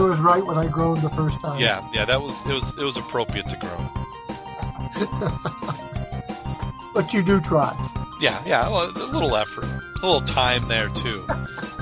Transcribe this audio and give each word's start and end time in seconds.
I 0.00 0.08
was 0.08 0.18
right 0.20 0.44
when 0.44 0.56
I 0.56 0.66
groaned 0.66 1.02
the 1.02 1.10
first 1.10 1.38
time. 1.40 1.60
Yeah, 1.60 1.86
yeah, 1.92 2.06
that 2.06 2.22
was 2.22 2.44
it 2.46 2.54
was 2.54 2.74
it 2.76 2.84
was 2.84 2.96
appropriate 2.96 3.46
to 3.50 3.56
grow. 3.56 3.76
but 6.94 7.12
you 7.12 7.22
do 7.22 7.40
try. 7.40 7.76
Yeah, 8.20 8.42
yeah, 8.46 8.68
well, 8.68 8.88
a 8.88 9.12
little 9.12 9.36
effort, 9.36 9.64
a 9.64 10.06
little 10.06 10.22
time 10.22 10.68
there 10.68 10.88
too. 10.88 11.26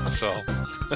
So, 0.09 0.31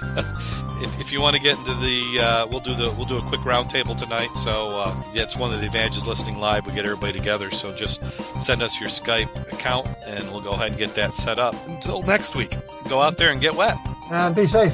if, 0.82 1.00
if 1.00 1.12
you 1.12 1.22
want 1.22 1.36
to 1.36 1.42
get 1.42 1.56
into 1.60 1.76
the, 1.76 2.20
uh, 2.20 2.48
we'll 2.48 2.62
do 2.62 2.74
the 2.74 2.90
we'll 2.98 3.06
do 3.06 3.18
a 3.18 3.22
quick 3.22 3.42
roundtable 3.42 3.96
tonight. 3.96 4.36
So 4.36 4.76
uh, 4.76 5.04
yeah, 5.14 5.22
it's 5.22 5.36
one 5.38 5.54
of 5.54 5.60
the 5.60 5.68
advantages 5.68 6.08
listening 6.08 6.40
live. 6.40 6.66
We 6.66 6.74
get 6.74 6.86
everybody 6.86 7.14
together. 7.14 7.52
So 7.52 7.76
just 7.76 8.02
send 8.42 8.64
us 8.64 8.80
your 8.80 8.90
Skype 8.90 9.54
account, 9.54 9.88
and 10.08 10.32
we'll 10.32 10.42
go 10.42 10.52
ahead 10.52 10.70
and 10.70 10.78
get 10.80 10.96
that 10.96 11.14
set 11.14 11.38
up. 11.38 11.54
Until 11.68 12.02
next 12.02 12.36
week, 12.36 12.58
go 12.90 13.02
out 13.02 13.20
there 13.20 13.30
and 13.32 13.40
get 13.40 13.54
wet. 13.54 13.78
And 14.10 14.34
be 14.34 14.48
safe. 14.48 14.74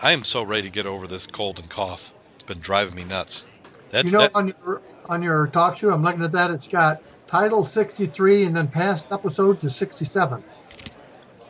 I 0.00 0.12
am 0.12 0.24
so 0.24 0.42
ready 0.42 0.62
to 0.62 0.70
get 0.70 0.86
over 0.86 1.06
this 1.06 1.26
cold 1.26 1.58
and 1.58 1.68
cough. 1.68 2.12
It's 2.34 2.44
been 2.44 2.60
driving 2.60 2.94
me 2.94 3.04
nuts. 3.04 3.46
That's 3.90 4.06
you 4.06 4.12
know, 4.12 4.24
that, 4.24 4.34
on 4.34 4.48
your 4.48 4.82
on 5.08 5.22
your 5.22 5.46
talk 5.48 5.76
show, 5.76 5.90
I'm 5.90 6.02
looking 6.02 6.22
at 6.22 6.32
that. 6.32 6.50
It's 6.50 6.66
got 6.66 7.02
title 7.26 7.66
63 7.66 8.44
and 8.44 8.56
then 8.56 8.68
past 8.68 9.06
episodes 9.10 9.64
is 9.64 9.76
67. 9.76 10.42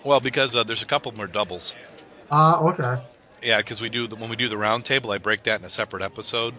well 0.04 0.20
because 0.20 0.56
uh, 0.56 0.64
there's 0.64 0.82
a 0.82 0.86
couple 0.86 1.12
more 1.12 1.26
doubles. 1.26 1.74
Ah, 2.30 2.60
okay. 2.60 3.02
Yeah, 3.42 3.58
because 3.58 3.80
we 3.80 3.88
do 3.88 4.06
the, 4.06 4.16
when 4.16 4.30
we 4.30 4.36
do 4.36 4.48
the 4.48 4.56
roundtable, 4.56 5.14
I 5.14 5.18
break 5.18 5.44
that 5.44 5.60
in 5.60 5.64
a 5.64 5.68
separate 5.68 6.02
episode. 6.02 6.54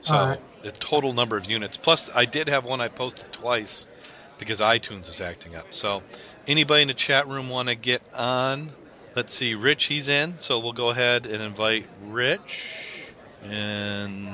So 0.00 0.14
Alright. 0.14 0.62
the 0.62 0.72
total 0.72 1.12
number 1.12 1.36
of 1.36 1.50
units. 1.50 1.76
Plus, 1.76 2.10
I 2.14 2.24
did 2.24 2.48
have 2.48 2.64
one 2.64 2.80
I 2.80 2.88
posted 2.88 3.32
twice 3.32 3.86
because 4.38 4.60
iTunes 4.60 5.08
is 5.08 5.20
acting 5.20 5.54
up. 5.54 5.72
So 5.72 6.02
anybody 6.46 6.82
in 6.82 6.88
the 6.88 6.94
chat 6.94 7.28
room 7.28 7.48
want 7.48 7.68
to 7.68 7.74
get 7.74 8.02
on? 8.14 8.70
Let's 9.16 9.32
see, 9.32 9.54
Rich, 9.54 9.84
he's 9.84 10.08
in. 10.08 10.38
So 10.40 10.58
we'll 10.58 10.74
go 10.74 10.90
ahead 10.90 11.24
and 11.24 11.42
invite 11.42 11.86
Rich. 12.08 12.68
And 13.44 14.28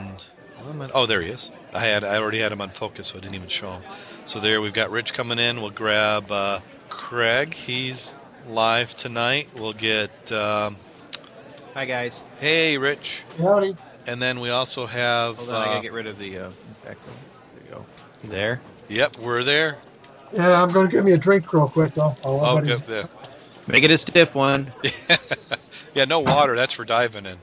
oh, 0.92 1.06
there 1.06 1.22
he 1.22 1.30
is. 1.30 1.52
I 1.72 1.78
had 1.78 2.02
I 2.02 2.16
already 2.16 2.40
had 2.40 2.50
him 2.50 2.60
on 2.60 2.70
focus, 2.70 3.06
so 3.06 3.18
I 3.18 3.20
didn't 3.20 3.36
even 3.36 3.46
show 3.46 3.70
him. 3.70 3.82
So 4.24 4.40
there, 4.40 4.60
we've 4.60 4.72
got 4.72 4.90
Rich 4.90 5.14
coming 5.14 5.38
in. 5.38 5.62
We'll 5.62 5.70
grab 5.70 6.32
uh, 6.32 6.58
Craig. 6.88 7.54
He's 7.54 8.16
live 8.48 8.92
tonight. 8.96 9.50
We'll 9.56 9.72
get. 9.72 10.32
Um, 10.32 10.76
Hi 11.74 11.84
guys. 11.84 12.20
hey, 12.40 12.76
Rich. 12.76 13.22
Howdy. 13.38 13.76
And 14.08 14.20
then 14.20 14.40
we 14.40 14.50
also 14.50 14.86
have. 14.86 15.36
Hold 15.36 15.50
on, 15.50 15.54
I 15.54 15.58
uh, 15.58 15.64
gotta 15.66 15.82
get 15.82 15.92
rid 15.92 16.08
of 16.08 16.18
the 16.18 16.38
uh, 16.38 16.50
background. 16.84 17.18
There 17.54 17.64
you 17.64 17.70
go. 17.70 17.86
There. 18.24 18.60
Yep, 18.88 19.18
we're 19.18 19.44
there. 19.44 19.78
Yeah, 20.32 20.60
I'm 20.60 20.72
going 20.72 20.88
to 20.88 20.92
give 20.92 21.04
me 21.04 21.12
a 21.12 21.18
drink 21.18 21.52
real 21.52 21.68
quick, 21.68 21.94
though. 21.94 22.16
Oh, 22.24 22.60
good. 22.60 22.82
Yeah. 22.88 23.06
Make 23.66 23.84
it 23.84 23.90
a 23.90 23.98
stiff 23.98 24.34
one. 24.34 24.72
yeah, 25.94 26.04
no 26.04 26.20
water. 26.20 26.56
That's 26.56 26.72
for 26.72 26.84
diving 26.84 27.26
in. 27.26 27.38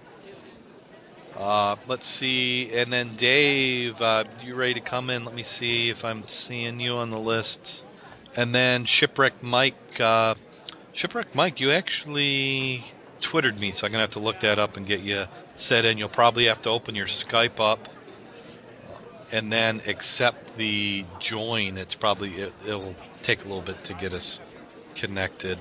Uh, 1.38 1.78
let's 1.88 2.06
see. 2.06 2.74
And 2.74 2.92
then 2.92 3.16
Dave, 3.16 4.02
uh, 4.02 4.26
you 4.44 4.56
ready 4.56 4.74
to 4.76 4.82
come 4.82 5.10
in? 5.10 5.24
Let 5.24 5.34
me 5.34 5.44
see 5.44 5.90
if 5.90 6.04
I'm 6.04 6.28
seeing 6.28 6.80
you 6.82 6.96
on 6.96 7.10
the 7.10 7.20
list. 7.20 7.86
And 8.36 8.54
then 8.54 8.84
Shipwreck 8.84 9.42
Mike. 9.42 10.00
Uh, 10.00 10.36
Shipwreck 10.92 11.34
Mike, 11.34 11.62
you 11.62 11.72
actually 11.72 12.84
twittered 13.22 13.60
me, 13.60 13.72
so 13.72 13.86
I'm 13.86 13.92
gonna 13.92 14.02
have 14.02 14.12
to 14.12 14.20
look 14.20 14.42
that 14.42 14.60
up 14.60 14.76
and 14.76 14.86
get 14.86 15.02
you 15.02 15.26
set 15.56 15.86
in. 15.86 15.98
You'll 15.98 16.10
probably 16.10 16.46
have 16.46 16.62
to 16.64 16.70
open 16.70 16.96
your 16.96 17.08
Skype 17.08 17.60
up 17.60 17.88
and 19.32 19.52
then 19.52 19.82
accept 19.88 20.58
the 20.58 21.06
join. 21.20 21.78
It's 21.78 21.96
probably 21.96 22.32
it, 22.32 22.54
it'll 22.68 22.96
take 23.24 23.46
a 23.46 23.48
little 23.48 23.62
bit 23.62 23.84
to 23.86 23.94
get 23.94 24.14
us 24.14 24.42
connected. 24.96 25.58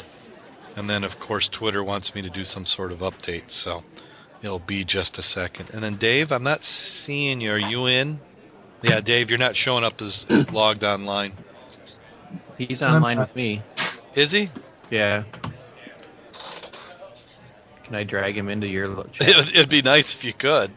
And 0.79 0.89
then, 0.89 1.03
of 1.03 1.19
course, 1.19 1.49
Twitter 1.49 1.83
wants 1.83 2.15
me 2.15 2.23
to 2.23 2.31
do 2.31 2.45
some 2.45 2.65
sort 2.65 2.93
of 2.93 2.99
update, 3.01 3.51
so 3.51 3.83
it'll 4.43 4.61
be 4.61 4.85
just 4.85 5.19
a 5.19 5.23
second. 5.23 5.71
And 5.75 5.83
then, 5.83 5.97
Dave, 5.97 6.31
I'm 6.31 6.45
not 6.45 6.63
seeing 6.63 7.41
you. 7.41 7.51
Are 7.53 7.59
you 7.59 7.87
in? 7.87 8.21
Yeah, 8.83 9.01
Dave, 9.01 9.29
you're 9.31 9.41
not 9.41 9.57
showing 9.57 9.83
up 9.83 10.01
as, 10.01 10.25
as 10.31 10.53
logged 10.53 10.85
online. 10.85 11.33
He's 12.57 12.81
online 12.81 13.19
with 13.19 13.35
me. 13.35 13.61
Is 14.15 14.31
he? 14.31 14.51
Yeah. 14.89 15.25
Can 17.83 17.95
I 17.97 18.05
drag 18.05 18.39
him 18.39 18.49
into 18.49 18.69
your 18.69 18.87
little 18.87 19.05
chat? 19.13 19.29
It, 19.29 19.57
it'd 19.57 19.69
be 19.71 19.83
nice 19.83 20.15
if 20.15 20.25
you 20.25 20.33
could. 20.33 20.71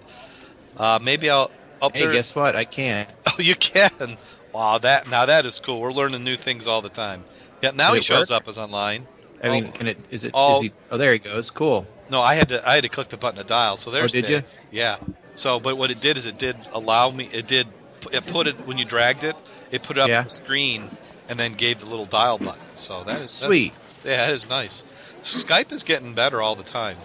Uh, 0.78 0.98
maybe 1.02 1.30
I'll 1.30 1.52
up 1.80 1.94
Hey, 1.94 2.00
there. 2.06 2.12
guess 2.14 2.34
what? 2.36 2.56
I 2.56 2.66
can't. 2.66 3.08
Oh, 3.28 3.40
you 3.42 3.54
can. 3.56 4.18
Wow, 4.52 4.80
that 4.80 5.10
now 5.10 5.28
that 5.28 5.46
is 5.46 5.60
cool. 5.62 5.80
We're 5.80 5.94
learning 5.94 6.24
new 6.26 6.36
things 6.36 6.68
all 6.68 6.82
the 6.82 6.90
time. 6.90 7.24
Yeah, 7.62 7.72
now 7.72 7.92
Did 7.92 7.98
he 8.00 8.04
shows 8.04 8.30
work? 8.32 8.42
up 8.42 8.48
as 8.50 8.58
online. 8.58 9.08
I 9.44 9.50
mean, 9.50 9.68
Oh. 9.68 9.72
can 9.78 9.88
it? 9.88 9.98
Is 10.12 10.24
it? 10.24 10.32
Oh. 10.34 10.58
Is 10.58 10.64
he, 10.64 10.72
oh, 10.92 10.98
there 10.98 11.14
he 11.14 11.20
goes. 11.20 11.50
Cool. 11.50 11.86
No, 12.10 12.22
I 12.22 12.36
had 12.36 12.50
to 12.50 12.68
I 12.68 12.76
had 12.76 12.84
to 12.84 12.90
click 12.90 13.08
the 13.10 13.18
button 13.18 13.40
to 13.42 13.46
dial. 13.48 13.78
So 13.78 13.92
there's 13.92 14.16
Oh, 14.16 14.20
did 14.20 14.28
Dave. 14.28 14.58
Yeah. 14.72 14.98
So, 15.36 15.60
but 15.60 15.78
what 15.78 15.92
it 15.92 16.00
did 16.02 16.18
is 16.18 16.26
it 16.26 16.38
did 16.38 16.56
allow 16.74 17.10
me. 17.10 17.28
It 17.32 17.48
did. 17.48 17.68
It 18.12 18.26
put 18.28 18.48
it 18.48 18.68
when 18.68 18.78
you 18.78 18.86
dragged 18.86 19.24
it. 19.24 19.36
It 19.72 19.84
put 19.84 19.98
it 19.98 20.02
up 20.02 20.10
Yeah. 20.10 20.20
on 20.20 20.24
the 20.26 20.30
screen 20.30 20.90
and 21.30 21.40
then 21.40 21.54
gave 21.54 21.80
the 21.80 21.86
little 21.86 22.06
dial 22.06 22.38
button. 22.38 22.62
So 22.74 23.04
that 23.04 23.22
is 23.22 23.40
that- 23.40 23.46
Sweet. 23.48 23.74
yeah, 24.04 24.26
that 24.28 24.34
is 24.34 24.50
nice. 24.50 24.84
Skype 25.22 25.72
is 25.72 25.84
getting 25.84 26.14
better 26.14 26.42
all 26.42 26.56
the 26.56 26.64
time. 26.64 26.98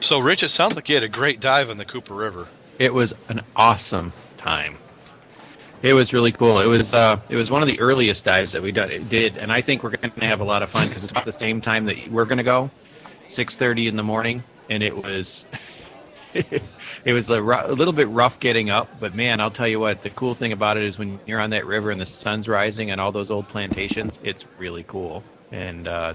So, 0.00 0.18
Rich, 0.18 0.42
it 0.42 0.48
sounds 0.48 0.74
like 0.76 0.88
you 0.88 0.96
had 0.96 1.04
a 1.04 1.08
great 1.08 1.40
dive 1.40 1.70
in 1.70 1.76
the 1.78 1.84
Cooper 1.84 2.14
River. 2.14 2.48
It 2.78 2.92
was 2.92 3.14
an 3.28 3.42
awesome 3.54 4.12
time. 4.38 4.76
It 5.84 5.92
was 5.92 6.14
really 6.14 6.32
cool. 6.32 6.60
It 6.60 6.66
was 6.66 6.94
uh, 6.94 7.20
it 7.28 7.36
was 7.36 7.50
one 7.50 7.60
of 7.60 7.68
the 7.68 7.78
earliest 7.78 8.24
dives 8.24 8.52
that 8.52 8.62
we 8.62 8.72
did, 8.72 9.36
and 9.36 9.52
I 9.52 9.60
think 9.60 9.82
we're 9.82 9.90
going 9.90 10.10
to 10.12 10.24
have 10.24 10.40
a 10.40 10.44
lot 10.44 10.62
of 10.62 10.70
fun 10.70 10.88
because 10.88 11.04
it's 11.04 11.10
about 11.10 11.26
the 11.26 11.32
same 11.32 11.60
time 11.60 11.84
that 11.84 12.08
we're 12.08 12.24
going 12.24 12.38
to 12.38 12.42
go, 12.42 12.70
six 13.26 13.54
thirty 13.54 13.86
in 13.86 13.96
the 13.96 14.02
morning, 14.02 14.42
and 14.70 14.82
it 14.82 14.96
was. 14.96 15.44
it 16.34 17.12
was 17.12 17.28
a, 17.28 17.38
little 17.38 17.92
bit 17.92 18.08
rough 18.08 18.40
getting 18.40 18.68
up, 18.68 18.88
but 18.98 19.14
man, 19.14 19.40
I'll 19.40 19.52
tell 19.52 19.68
you 19.68 19.78
what. 19.78 20.02
The 20.02 20.08
cool 20.10 20.34
thing 20.34 20.52
about 20.52 20.78
it 20.78 20.84
is 20.84 20.98
when 20.98 21.20
you're 21.26 21.38
on 21.38 21.50
that 21.50 21.66
river 21.66 21.90
and 21.90 22.00
the 22.00 22.06
sun's 22.06 22.48
rising 22.48 22.90
and 22.90 23.00
all 23.00 23.12
those 23.12 23.30
old 23.30 23.46
plantations, 23.48 24.18
it's 24.24 24.46
really 24.58 24.84
cool. 24.84 25.22
And 25.52 25.86
uh, 25.86 26.14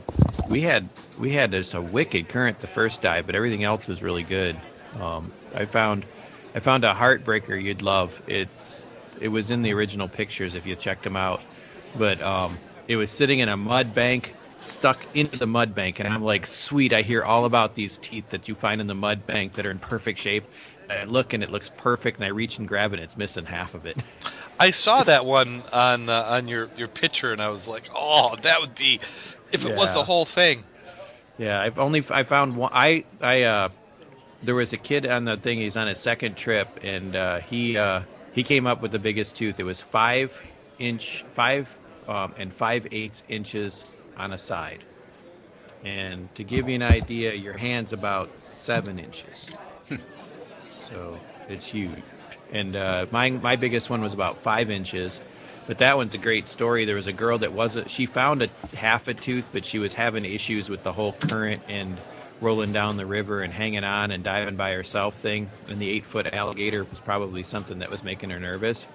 we 0.50 0.62
had 0.62 0.90
we 1.20 1.32
had 1.32 1.52
just 1.52 1.76
a 1.76 1.82
wicked 1.82 2.28
current 2.28 2.60
the 2.60 2.68
first 2.68 3.04
dive, 3.04 3.28
but 3.28 3.36
everything 3.36 3.64
else 3.64 3.88
was 3.88 4.02
really 4.02 4.24
good. 4.24 4.60
Um, 5.00 5.32
I 5.54 5.66
found 5.66 6.06
I 6.56 6.60
found 6.60 6.86
a 6.86 6.94
heartbreaker 6.96 7.62
you'd 7.62 7.84
love. 7.84 8.20
It's 8.28 8.88
it 9.20 9.28
was 9.28 9.52
in 9.52 9.62
the 9.62 9.74
original 9.74 10.08
pictures 10.08 10.56
if 10.56 10.66
you 10.66 10.76
checked 10.76 11.04
them 11.04 11.16
out, 11.16 11.42
but 11.98 12.22
um, 12.22 12.58
it 12.88 12.96
was 12.96 13.12
sitting 13.12 13.40
in 13.40 13.50
a 13.50 13.58
mud 13.58 13.94
bank, 13.94 14.34
stuck 14.62 15.00
into 15.14 15.38
the 15.38 15.48
mud 15.48 15.76
bank, 15.76 16.00
and 16.00 16.08
I'm 16.08 16.24
like, 16.24 16.48
sweet. 16.48 16.94
I 16.94 17.02
hear 17.02 17.24
all 17.24 17.46
about 17.46 17.76
these 17.76 17.98
teeth 17.98 18.30
that 18.32 18.48
you 18.48 18.56
find 18.56 18.82
in 18.82 18.88
the 18.88 18.96
mud 18.96 19.26
bank 19.26 19.54
that 19.54 19.68
are 19.68 19.72
in 19.72 19.80
perfect 19.80 20.20
shape. 20.20 20.46
And 20.84 20.92
I 20.92 21.04
look 21.04 21.34
and 21.34 21.44
it 21.44 21.52
looks 21.52 21.70
perfect, 21.70 22.18
and 22.18 22.26
I 22.26 22.30
reach 22.30 22.58
and 22.58 22.68
grab 22.68 22.94
it, 22.94 22.96
and 22.96 23.04
it's 23.04 23.18
missing 23.18 23.46
half 23.46 23.76
of 23.76 23.86
it. 23.86 23.98
I 24.60 24.72
saw 24.72 25.04
that 25.04 25.26
one 25.26 25.62
on 25.72 26.10
uh, 26.10 26.26
on 26.30 26.48
your 26.48 26.70
your 26.76 26.88
picture, 26.88 27.32
and 27.32 27.42
I 27.42 27.50
was 27.50 27.68
like, 27.68 27.84
oh, 27.96 28.36
that 28.38 28.60
would 28.62 28.76
be 28.76 28.96
if 29.52 29.66
it 29.66 29.76
was 29.76 29.94
the 29.94 30.04
whole 30.04 30.26
thing. 30.26 30.64
Yeah, 31.38 31.62
I've 31.62 31.80
only 31.80 32.04
I 32.10 32.24
found 32.24 32.58
one. 32.58 32.72
I 32.74 33.06
I 33.22 33.44
uh, 33.44 33.70
there 34.44 34.56
was 34.56 34.74
a 34.74 34.78
kid 34.78 35.06
on 35.06 35.26
the 35.26 35.38
thing. 35.38 35.60
He's 35.60 35.78
on 35.78 35.88
his 35.88 36.00
second 36.00 36.36
trip, 36.36 36.80
and 36.84 37.16
uh, 37.16 37.40
he 37.40 37.78
uh, 37.78 38.02
he 38.34 38.44
came 38.44 38.68
up 38.68 38.82
with 38.82 38.92
the 38.92 39.00
biggest 39.00 39.38
tooth. 39.38 39.60
It 39.60 39.64
was 39.64 39.82
five 39.82 40.42
inch, 40.78 41.26
five 41.34 41.78
um, 42.08 42.34
and 42.38 42.54
five 42.54 42.88
eighths 42.92 43.24
inches 43.30 43.86
on 44.18 44.34
a 44.34 44.38
side. 44.38 44.84
And 45.84 46.34
to 46.36 46.44
give 46.44 46.68
you 46.68 46.76
an 46.76 46.84
idea, 46.84 47.34
your 47.34 47.54
hand's 47.54 47.94
about 47.94 48.30
seven 48.40 49.00
inches. 49.00 49.48
so 50.80 51.18
it's 51.48 51.68
huge. 51.68 52.04
And 52.52 52.76
uh, 52.76 53.06
my 53.12 53.30
my 53.30 53.56
biggest 53.56 53.90
one 53.90 54.02
was 54.02 54.14
about 54.14 54.38
five 54.38 54.70
inches. 54.70 55.20
But 55.68 55.78
that 55.78 55.98
one's 55.98 56.16
a 56.16 56.18
great 56.18 56.48
story. 56.48 56.86
There 56.86 56.96
was 56.96 57.06
a 57.06 57.14
girl 57.14 57.38
that 57.38 57.54
wasn't. 57.54 57.92
She 57.92 58.08
found 58.08 58.42
a 58.42 58.50
half 58.76 59.08
a 59.08 59.14
tooth, 59.14 59.50
but 59.54 59.64
she 59.64 59.78
was 59.78 59.94
having 59.94 60.26
issues 60.26 60.68
with 60.68 60.82
the 60.84 60.92
whole 60.92 61.14
current 61.14 61.62
and 61.70 61.96
rolling 62.42 62.72
down 62.72 62.98
the 62.98 63.06
river 63.06 63.42
and 63.42 63.54
hanging 63.54 63.84
on 63.84 64.12
and 64.12 64.24
diving 64.24 64.56
by 64.56 64.74
herself 64.74 65.16
thing. 65.16 65.50
And 65.68 65.82
the 65.82 65.90
eight 65.90 66.06
foot 66.06 66.28
alligator 66.34 66.84
was 66.84 67.00
probably 67.00 67.44
something 67.44 67.80
that 67.80 67.92
was 67.92 68.04
making 68.04 68.30
her 68.30 68.40
nervous. 68.40 68.86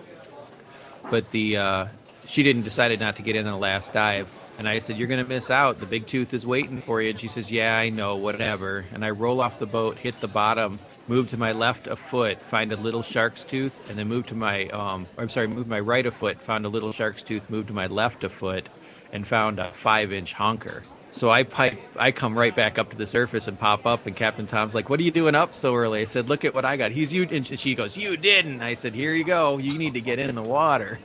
But 1.11 1.31
the 1.31 1.59
uh, 1.59 1.87
she 2.27 2.43
didn't 2.43 2.63
decided 2.63 3.01
not 3.01 3.17
to 3.17 3.23
get 3.23 3.37
in 3.37 3.45
the 3.45 3.57
last 3.57 3.93
dive. 3.93 4.31
And 4.57 4.69
I 4.69 4.79
said, 4.79 4.97
"You're 4.97 5.09
gonna 5.09 5.25
miss 5.25 5.51
out. 5.51 5.81
The 5.81 5.87
big 5.87 6.07
tooth 6.07 6.33
is 6.33 6.47
waiting 6.47 6.81
for 6.81 7.03
you." 7.03 7.11
And 7.11 7.21
she 7.21 7.29
says, 7.29 7.51
"Yeah, 7.51 7.77
I 7.77 7.89
know. 7.89 8.17
Whatever." 8.17 8.85
And 8.93 9.05
I 9.05 9.11
roll 9.11 9.41
off 9.41 9.59
the 9.59 9.67
boat, 9.67 9.99
hit 9.99 10.21
the 10.21 10.29
bottom, 10.29 10.79
move 11.09 11.29
to 11.31 11.37
my 11.37 11.53
left 11.53 11.87
a 11.87 11.97
foot, 11.97 12.41
find 12.43 12.73
a 12.73 12.77
little 12.77 13.03
shark's 13.03 13.45
tooth, 13.45 13.91
and 13.91 13.99
then 13.99 14.09
move 14.09 14.27
to 14.27 14.35
my 14.35 14.69
um, 14.69 15.07
I'm 15.19 15.29
sorry, 15.29 15.49
move 15.49 15.67
my 15.67 15.81
right 15.81 16.07
a 16.07 16.13
foot, 16.13 16.41
found 16.41 16.65
a 16.65 16.69
little 16.69 16.93
shark's 16.93 17.23
tooth, 17.23 17.51
move 17.51 17.67
to 17.67 17.73
my 17.73 17.89
left 17.89 18.25
a 18.25 18.29
foot, 18.29 18.69
and 19.13 19.27
found 19.27 19.59
a 19.59 19.73
five 19.73 20.13
inch 20.13 20.33
honker. 20.33 20.83
So 21.15 21.31
I 21.31 21.45
pipe, 21.45 21.79
I 21.97 22.11
come 22.11 22.37
right 22.37 22.55
back 22.55 22.77
up 22.77 22.91
to 22.91 22.97
the 22.97 23.07
surface 23.07 23.47
and 23.47 23.57
pop 23.57 23.87
up, 23.87 24.07
and 24.07 24.17
Captain 24.17 24.49
Tom's 24.49 24.75
like, 24.75 24.91
"What 24.91 24.99
are 24.99 25.05
you 25.05 25.13
doing 25.13 25.37
up 25.37 25.55
so 25.55 25.77
early?" 25.77 26.01
I 26.01 26.07
said, 26.07 26.29
"Look 26.29 26.45
at 26.45 26.55
what 26.55 26.65
I 26.65 26.77
got." 26.77 26.91
He's 26.91 27.13
you, 27.13 27.23
and 27.31 27.47
she 27.47 27.77
goes, 27.77 27.97
"You 27.97 28.17
didn't." 28.17 28.61
I 28.63 28.75
said, 28.75 28.95
"Here 28.95 29.15
you 29.15 29.23
go. 29.23 29.59
You 29.59 29.79
need 29.79 29.95
to 29.95 30.01
get 30.01 30.19
in 30.19 30.35
the 30.35 30.43
water." 30.43 30.99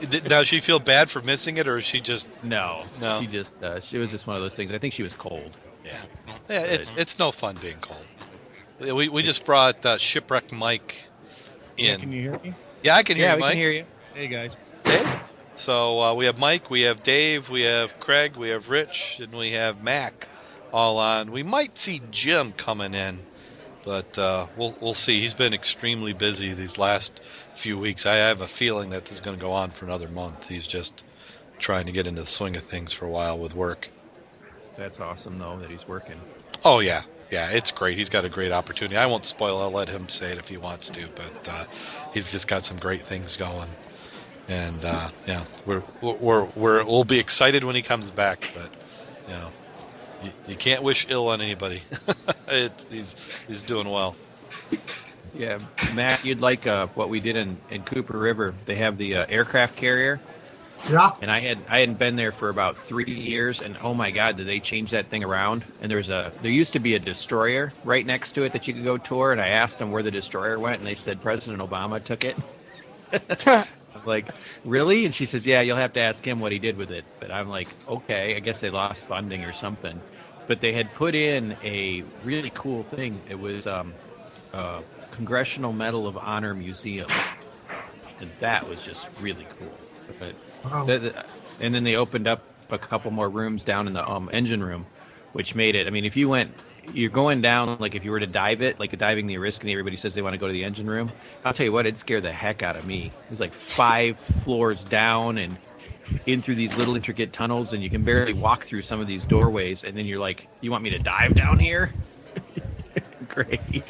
Th- 0.00 0.22
Does 0.22 0.48
she 0.48 0.60
feel 0.60 0.78
bad 0.80 1.10
for 1.10 1.20
missing 1.20 1.58
it, 1.58 1.68
or 1.68 1.76
is 1.76 1.84
she 1.84 2.00
just? 2.00 2.26
No, 2.42 2.84
No. 3.02 3.20
She 3.20 3.26
just, 3.26 3.62
uh, 3.62 3.80
she 3.80 3.98
was 3.98 4.10
just 4.10 4.26
one 4.26 4.34
of 4.34 4.42
those 4.42 4.56
things. 4.56 4.72
I 4.72 4.78
think 4.78 4.94
she 4.94 5.02
was 5.02 5.12
cold. 5.12 5.54
Yeah, 5.84 5.92
yeah. 6.48 6.60
It's 6.62 6.90
it's 6.96 7.18
no 7.18 7.30
fun 7.30 7.56
being 7.60 7.76
cold. 7.82 8.94
We 8.96 9.10
we 9.10 9.22
just 9.22 9.44
brought 9.44 9.84
uh, 9.84 9.98
shipwreck 9.98 10.52
Mike 10.52 10.96
in. 11.76 12.00
Can 12.00 12.12
you 12.12 12.22
hear 12.22 12.40
me? 12.42 12.54
Yeah, 12.82 12.96
I 12.96 13.02
can 13.02 13.16
hear 13.18 13.26
yeah, 13.26 13.32
you, 13.32 13.36
we 13.36 13.40
Mike. 13.42 13.50
can 13.52 13.58
hear 13.58 13.70
you. 13.72 13.84
Hey 14.14 14.28
guys. 14.28 14.52
So 15.56 16.00
uh, 16.00 16.14
we 16.14 16.26
have 16.26 16.38
Mike, 16.38 16.68
we 16.70 16.82
have 16.82 17.02
Dave, 17.02 17.48
we 17.48 17.62
have 17.62 17.98
Craig, 18.00 18.36
we 18.36 18.50
have 18.50 18.70
Rich, 18.70 19.20
and 19.22 19.32
we 19.32 19.52
have 19.52 19.82
Mac 19.82 20.28
all 20.72 20.98
on. 20.98 21.30
We 21.30 21.42
might 21.42 21.78
see 21.78 22.02
Jim 22.10 22.52
coming 22.52 22.94
in, 22.94 23.20
but 23.84 24.18
uh, 24.18 24.46
we'll 24.56 24.76
we'll 24.80 24.94
see. 24.94 25.20
He's 25.20 25.34
been 25.34 25.54
extremely 25.54 26.12
busy 26.12 26.52
these 26.52 26.76
last 26.78 27.22
few 27.54 27.78
weeks. 27.78 28.04
I 28.04 28.16
have 28.16 28.40
a 28.40 28.48
feeling 28.48 28.90
that 28.90 29.04
this 29.04 29.14
is 29.14 29.20
going 29.20 29.36
to 29.36 29.40
go 29.40 29.52
on 29.52 29.70
for 29.70 29.84
another 29.84 30.08
month. 30.08 30.48
He's 30.48 30.66
just 30.66 31.04
trying 31.58 31.86
to 31.86 31.92
get 31.92 32.06
into 32.06 32.22
the 32.22 32.26
swing 32.26 32.56
of 32.56 32.64
things 32.64 32.92
for 32.92 33.06
a 33.06 33.10
while 33.10 33.38
with 33.38 33.54
work. 33.54 33.88
That's 34.76 34.98
awesome, 34.98 35.38
though, 35.38 35.58
that 35.60 35.70
he's 35.70 35.86
working. 35.86 36.20
Oh 36.64 36.80
yeah, 36.80 37.02
yeah, 37.30 37.50
it's 37.50 37.70
great. 37.70 37.96
He's 37.96 38.08
got 38.08 38.24
a 38.24 38.28
great 38.28 38.50
opportunity. 38.50 38.96
I 38.96 39.06
won't 39.06 39.24
spoil. 39.24 39.60
It, 39.60 39.64
I'll 39.64 39.70
let 39.70 39.88
him 39.88 40.08
say 40.08 40.32
it 40.32 40.38
if 40.38 40.48
he 40.48 40.56
wants 40.56 40.90
to, 40.90 41.08
but 41.14 41.48
uh, 41.48 41.64
he's 42.12 42.32
just 42.32 42.48
got 42.48 42.64
some 42.64 42.78
great 42.78 43.02
things 43.02 43.36
going. 43.36 43.68
And 44.48 44.84
uh, 44.84 45.10
yeah, 45.26 45.44
we're 45.64 45.84
we're 46.00 46.46
we're 46.54 46.84
we'll 46.84 47.04
be 47.04 47.18
excited 47.18 47.64
when 47.64 47.76
he 47.76 47.82
comes 47.82 48.10
back. 48.10 48.50
But 48.54 48.70
you 49.26 49.34
know, 49.34 49.54
you, 50.20 50.32
you 50.46 50.56
can't 50.56 50.82
wish 50.82 51.06
ill 51.08 51.28
on 51.28 51.40
anybody. 51.42 51.82
it, 52.48 52.84
he's 52.88 53.16
he's 53.46 53.64
doing 53.64 53.88
well. 53.88 54.18
Yeah, 55.32 55.60
Matt, 55.94 56.24
you'd 56.24 56.40
like 56.40 56.66
uh, 56.66 56.88
what 56.94 57.08
we 57.10 57.20
did 57.20 57.36
in, 57.36 57.62
in 57.68 57.84
Cooper 57.84 58.18
River. 58.18 58.56
They 58.66 58.76
have 58.76 58.98
the 58.98 59.16
uh, 59.16 59.26
aircraft 59.28 59.76
carrier, 59.76 60.22
Yeah. 60.90 61.12
and 61.20 61.30
I 61.30 61.40
had 61.40 61.66
I 61.68 61.80
hadn't 61.80 61.98
been 61.98 62.16
there 62.16 62.32
for 62.32 62.50
about 62.50 62.78
three 62.78 63.12
years, 63.12 63.62
and 63.62 63.78
oh 63.80 63.94
my 63.94 64.12
God, 64.12 64.36
did 64.36 64.48
they 64.48 64.60
change 64.60 64.92
that 64.92 65.10
thing 65.10 65.24
around? 65.24 65.66
And 65.80 65.90
there's 65.90 66.10
a 66.10 66.34
there 66.40 66.50
used 66.52 66.74
to 66.74 66.80
be 66.80 66.94
a 66.96 67.00
destroyer 67.00 67.74
right 67.84 68.06
next 68.06 68.34
to 68.34 68.44
it 68.44 68.52
that 68.52 68.68
you 68.68 68.74
could 68.74 68.84
go 68.84 68.98
tour, 68.98 69.32
and 69.32 69.40
I 69.40 69.48
asked 69.50 69.78
them 69.78 69.90
where 69.92 70.02
the 70.04 70.12
destroyer 70.12 70.60
went, 70.60 70.78
and 70.80 70.86
they 70.86 70.96
said 70.96 71.22
President 71.22 71.62
Obama 71.62 72.02
took 72.02 72.24
it. 72.24 72.38
Like, 74.06 74.34
really? 74.64 75.04
And 75.04 75.14
she 75.14 75.26
says, 75.26 75.46
yeah, 75.46 75.60
you'll 75.62 75.76
have 75.76 75.92
to 75.94 76.00
ask 76.00 76.26
him 76.26 76.40
what 76.40 76.52
he 76.52 76.58
did 76.58 76.76
with 76.76 76.90
it. 76.90 77.06
But 77.20 77.30
I'm 77.30 77.48
like, 77.48 77.76
okay, 77.88 78.36
I 78.36 78.40
guess 78.40 78.60
they 78.60 78.70
lost 78.70 79.04
funding 79.06 79.44
or 79.44 79.52
something. 79.52 80.04
But 80.46 80.60
they 80.60 80.72
had 80.72 80.92
put 80.92 81.14
in 81.14 81.52
a 81.62 82.02
really 82.20 82.50
cool 82.50 82.84
thing. 82.84 83.24
It 83.26 83.36
was 83.36 83.66
um, 83.66 83.98
a 84.52 84.84
Congressional 85.12 85.72
Medal 85.72 86.06
of 86.08 86.16
Honor 86.18 86.54
Museum, 86.54 87.24
and 88.20 88.34
that 88.40 88.66
was 88.66 88.80
just 88.80 89.08
really 89.16 89.46
cool. 89.46 89.86
But 90.18 90.36
Wow. 90.62 90.84
the- 90.86 90.98
the- 90.98 91.24
and 91.58 91.74
then 91.74 91.84
they 91.84 91.96
opened 91.96 92.26
up 92.26 92.46
a 92.70 92.78
couple 92.78 93.10
more 93.10 93.30
rooms 93.30 93.64
down 93.64 93.86
in 93.86 93.92
the 93.92 94.08
um, 94.08 94.30
engine 94.32 94.62
room, 94.62 94.88
which 95.32 95.54
made 95.54 95.74
it. 95.74 95.86
I 95.86 95.90
mean, 95.90 96.04
if 96.04 96.16
you 96.16 96.28
went, 96.28 96.56
you're 96.92 97.10
going 97.10 97.40
down 97.40 97.78
like 97.78 97.94
if 97.94 98.04
you 98.04 98.10
were 98.10 98.20
to 98.20 98.26
dive 98.26 98.62
it, 98.62 98.78
like 98.78 98.92
a 98.92 98.96
diving 98.96 99.26
the 99.26 99.34
Oriskany, 99.34 99.72
everybody 99.72 99.96
says 99.96 100.14
they 100.14 100.22
want 100.22 100.34
to 100.34 100.38
go 100.38 100.46
to 100.46 100.52
the 100.52 100.64
engine 100.64 100.88
room. 100.88 101.12
I'll 101.44 101.54
tell 101.54 101.66
you 101.66 101.72
what, 101.72 101.86
it 101.86 101.98
scared 101.98 102.24
the 102.24 102.32
heck 102.32 102.62
out 102.62 102.76
of 102.76 102.84
me. 102.86 103.06
It 103.06 103.30
was 103.30 103.40
like 103.40 103.52
five 103.76 104.18
floors 104.44 104.82
down 104.84 105.38
and 105.38 105.58
in 106.26 106.42
through 106.42 106.56
these 106.56 106.74
little 106.76 106.96
intricate 106.96 107.32
tunnels, 107.32 107.72
and 107.72 107.82
you 107.82 107.90
can 107.90 108.04
barely 108.04 108.32
walk 108.32 108.66
through 108.66 108.82
some 108.82 109.00
of 109.00 109.06
these 109.06 109.24
doorways. 109.24 109.84
And 109.84 109.96
then 109.96 110.06
you're 110.06 110.18
like, 110.18 110.46
"You 110.60 110.70
want 110.70 110.82
me 110.82 110.90
to 110.90 110.98
dive 110.98 111.34
down 111.34 111.58
here?" 111.58 111.90
Great. 113.28 113.84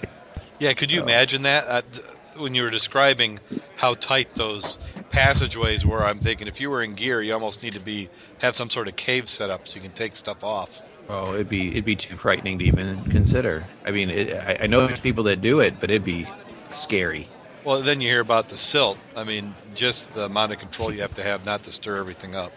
Yeah, 0.58 0.72
could 0.72 0.90
you 0.90 1.00
imagine 1.00 1.42
that 1.42 1.64
uh, 1.68 1.82
th- 1.82 2.04
when 2.38 2.54
you 2.54 2.62
were 2.62 2.70
describing 2.70 3.38
how 3.76 3.94
tight 3.94 4.34
those 4.34 4.78
passageways 5.10 5.84
were? 5.84 6.04
I'm 6.04 6.20
thinking 6.20 6.48
if 6.48 6.60
you 6.60 6.70
were 6.70 6.82
in 6.82 6.94
gear, 6.94 7.20
you 7.20 7.34
almost 7.34 7.62
need 7.62 7.74
to 7.74 7.80
be 7.80 8.08
have 8.38 8.54
some 8.54 8.70
sort 8.70 8.88
of 8.88 8.96
cave 8.96 9.28
set 9.28 9.50
up 9.50 9.66
so 9.66 9.76
you 9.76 9.82
can 9.82 9.92
take 9.92 10.16
stuff 10.16 10.42
off. 10.44 10.82
Oh, 11.08 11.34
it'd 11.34 11.48
be 11.48 11.70
it'd 11.70 11.84
be 11.84 11.96
too 11.96 12.16
frightening 12.16 12.58
to 12.58 12.64
even 12.64 13.04
consider. 13.10 13.64
I 13.84 13.90
mean, 13.90 14.10
it, 14.10 14.34
I, 14.34 14.58
I 14.62 14.66
know 14.66 14.86
there's 14.86 15.00
people 15.00 15.24
that 15.24 15.42
do 15.42 15.60
it, 15.60 15.78
but 15.80 15.90
it'd 15.90 16.04
be 16.04 16.26
scary. 16.72 17.28
Well, 17.64 17.82
then 17.82 18.00
you 18.00 18.08
hear 18.08 18.20
about 18.20 18.48
the 18.48 18.56
silt. 18.56 18.98
I 19.16 19.24
mean, 19.24 19.54
just 19.74 20.12
the 20.14 20.26
amount 20.26 20.52
of 20.52 20.58
control 20.58 20.92
you 20.92 21.02
have 21.02 21.14
to 21.14 21.22
have 21.22 21.44
not 21.44 21.62
to 21.64 21.72
stir 21.72 21.98
everything 21.98 22.34
up. 22.34 22.52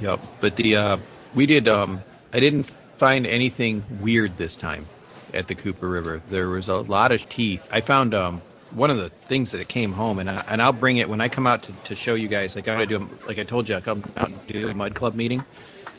Yep. 0.00 0.20
But 0.40 0.56
the 0.56 0.76
uh, 0.76 0.96
we 1.34 1.46
did. 1.46 1.68
Um, 1.68 2.02
I 2.32 2.40
didn't 2.40 2.70
find 2.98 3.26
anything 3.26 3.82
weird 4.00 4.36
this 4.38 4.56
time 4.56 4.86
at 5.34 5.48
the 5.48 5.54
Cooper 5.54 5.88
River. 5.88 6.22
There 6.28 6.48
was 6.48 6.68
a 6.68 6.76
lot 6.76 7.12
of 7.12 7.28
teeth. 7.28 7.66
I 7.70 7.80
found 7.80 8.14
um, 8.14 8.42
one 8.74 8.90
of 8.90 8.96
the 8.96 9.08
things 9.08 9.50
that 9.52 9.60
it 9.60 9.68
came 9.68 9.92
home, 9.92 10.18
and 10.18 10.30
I, 10.30 10.44
and 10.48 10.62
I'll 10.62 10.72
bring 10.72 10.98
it 10.98 11.08
when 11.08 11.20
I 11.20 11.28
come 11.28 11.46
out 11.46 11.62
to, 11.64 11.72
to 11.84 11.96
show 11.96 12.14
you 12.14 12.28
guys. 12.28 12.56
Like 12.56 12.68
I 12.68 12.84
do, 12.84 13.08
like 13.26 13.38
I 13.38 13.44
told 13.44 13.68
you, 13.68 13.76
I 13.76 13.80
come 13.80 14.02
out 14.16 14.28
and 14.28 14.46
do 14.46 14.68
a 14.68 14.74
mud 14.74 14.94
club 14.94 15.14
meeting. 15.14 15.44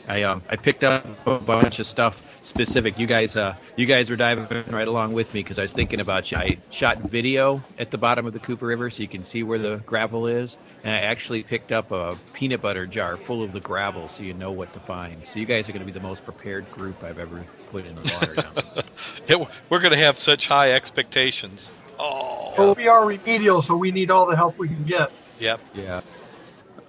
I 0.06 0.22
um 0.24 0.42
I 0.48 0.56
picked 0.56 0.84
up 0.84 1.06
a 1.26 1.38
bunch 1.38 1.78
of 1.78 1.86
stuff 1.86 2.22
specific. 2.42 2.98
You 2.98 3.06
guys 3.06 3.36
uh 3.36 3.54
you 3.76 3.86
guys 3.86 4.10
were 4.10 4.16
diving 4.16 4.46
right 4.70 4.86
along 4.86 5.12
with 5.12 5.32
me 5.32 5.40
because 5.42 5.58
I 5.58 5.62
was 5.62 5.72
thinking 5.72 6.00
about 6.00 6.30
you. 6.30 6.38
I 6.38 6.58
shot 6.70 6.98
video 6.98 7.62
at 7.78 7.90
the 7.90 7.98
bottom 7.98 8.26
of 8.26 8.32
the 8.32 8.38
Cooper 8.38 8.66
River 8.66 8.90
so 8.90 9.02
you 9.02 9.08
can 9.08 9.24
see 9.24 9.42
where 9.42 9.58
the 9.58 9.76
gravel 9.86 10.26
is, 10.26 10.56
and 10.82 10.92
I 10.94 10.98
actually 10.98 11.42
picked 11.42 11.72
up 11.72 11.90
a 11.90 12.16
peanut 12.34 12.60
butter 12.60 12.86
jar 12.86 13.16
full 13.16 13.42
of 13.42 13.52
the 13.52 13.60
gravel 13.60 14.08
so 14.08 14.22
you 14.22 14.34
know 14.34 14.52
what 14.52 14.72
to 14.74 14.80
find. 14.80 15.26
So 15.26 15.38
you 15.38 15.46
guys 15.46 15.68
are 15.68 15.72
going 15.72 15.86
to 15.86 15.90
be 15.90 15.98
the 15.98 16.06
most 16.06 16.24
prepared 16.24 16.70
group 16.70 17.02
I've 17.02 17.18
ever 17.18 17.42
put 17.70 17.86
in 17.86 17.94
the 17.94 18.02
water 18.02 18.34
down. 18.34 18.52
there. 18.74 18.84
Yeah, 19.26 19.36
we're- 19.36 19.50
we're 19.70 19.80
going 19.80 19.92
to 19.92 19.98
have 19.98 20.18
such 20.18 20.48
high 20.48 20.72
expectations. 20.72 21.70
Oh, 21.98 22.52
Well, 22.58 22.74
we 22.74 22.88
are 22.88 23.06
remedial, 23.06 23.62
so 23.62 23.74
we 23.76 23.90
need 23.90 24.10
all 24.10 24.26
the 24.26 24.36
help 24.36 24.58
we 24.58 24.68
can 24.68 24.84
get. 24.84 25.10
yep. 25.38 25.60
Yeah. 25.74 26.02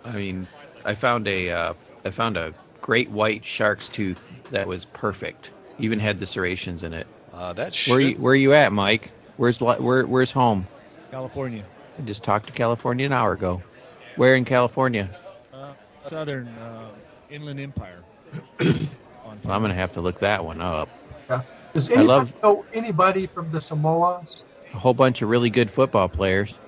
I 0.04 0.12
mean, 0.12 0.48
I 0.84 0.96
found 0.96 1.28
a 1.28 1.50
uh, 1.52 1.74
I 2.04 2.10
found 2.12 2.38
a 2.38 2.54
great 2.86 3.10
white 3.10 3.44
shark's 3.44 3.90
tooth 3.90 4.32
that 4.52 4.68
was 4.68 4.86
perfect. 4.86 5.50
Even 5.80 5.98
had 6.00 6.20
the 6.20 6.26
serrations 6.28 6.84
in 6.84 6.94
it. 6.94 7.08
Uh, 7.34 7.52
that 7.54 7.76
Where 7.88 8.00
should. 8.00 8.12
you, 8.12 8.16
where 8.18 8.36
you 8.36 8.54
at, 8.54 8.72
Mike? 8.72 9.10
Where's 9.38 9.60
where 9.60 10.06
where's 10.06 10.30
home? 10.32 10.68
California. 11.10 11.64
I 11.98 12.04
just 12.04 12.24
talked 12.24 12.46
to 12.46 12.52
California 12.52 13.08
an 13.08 13.12
hour 13.12 13.32
ago. 13.34 13.64
Where 14.18 14.36
in 14.36 14.46
California? 14.46 15.10
Uh, 15.52 15.74
southern 16.08 16.48
uh, 16.50 16.90
Inland 17.32 17.60
Empire. 17.60 18.04
Well, 19.44 19.54
I'm 19.54 19.62
gonna 19.62 19.74
have 19.74 19.92
to 19.94 20.02
look 20.02 20.20
that 20.20 20.46
one 20.46 20.62
up. 20.62 20.88
Does 21.74 21.90
I 21.90 21.94
anybody 21.94 22.08
love- 22.08 22.34
know 22.44 22.64
anybody 22.74 23.26
from 23.28 23.52
the 23.52 23.58
Samoas? 23.60 24.44
A 24.74 24.78
whole 24.78 24.94
bunch 24.94 25.22
of 25.24 25.30
really 25.30 25.50
good 25.50 25.70
football 25.70 26.08
players. 26.08 26.58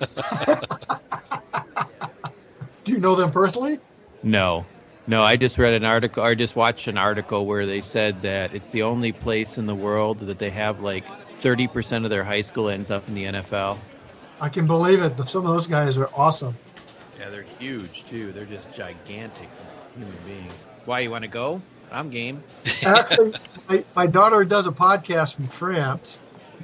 Do 2.84 2.92
you 2.92 2.98
know 2.98 3.14
them 3.14 3.30
personally? 3.32 3.78
No, 4.22 4.66
no. 5.08 5.22
I 5.22 5.36
just 5.36 5.58
read 5.58 5.74
an 5.74 5.84
article. 5.84 6.22
I 6.22 6.34
just 6.34 6.54
watched 6.54 6.86
an 6.86 6.98
article 6.98 7.46
where 7.46 7.66
they 7.66 7.80
said 7.80 8.22
that 8.22 8.54
it's 8.54 8.68
the 8.68 8.82
only 8.82 9.12
place 9.12 9.58
in 9.58 9.66
the 9.66 9.74
world 9.74 10.20
that 10.20 10.38
they 10.38 10.50
have 10.50 10.80
like 10.80 11.04
30% 11.40 12.04
of 12.04 12.10
their 12.10 12.24
high 12.24 12.42
school 12.42 12.68
ends 12.68 12.90
up 12.90 13.08
in 13.08 13.14
the 13.14 13.24
NFL. 13.24 13.78
I 14.40 14.48
can 14.48 14.66
believe 14.66 15.02
it. 15.02 15.16
Some 15.28 15.46
of 15.46 15.54
those 15.54 15.66
guys 15.66 15.96
are 15.96 16.10
awesome. 16.14 16.56
Yeah, 17.18 17.30
they're 17.30 17.44
huge 17.58 18.04
too. 18.06 18.32
They're 18.32 18.44
just 18.44 18.72
gigantic 18.74 19.48
human 19.96 20.14
beings. 20.26 20.52
Why 20.84 21.00
you 21.00 21.10
want 21.10 21.24
to 21.24 21.30
go? 21.30 21.60
I'm 21.90 22.10
game. 22.10 22.42
Actually, 22.86 23.34
my, 23.68 23.84
my 23.96 24.06
daughter 24.06 24.44
does 24.44 24.66
a 24.66 24.70
podcast 24.70 25.34
from 25.34 25.46
France, 25.46 26.18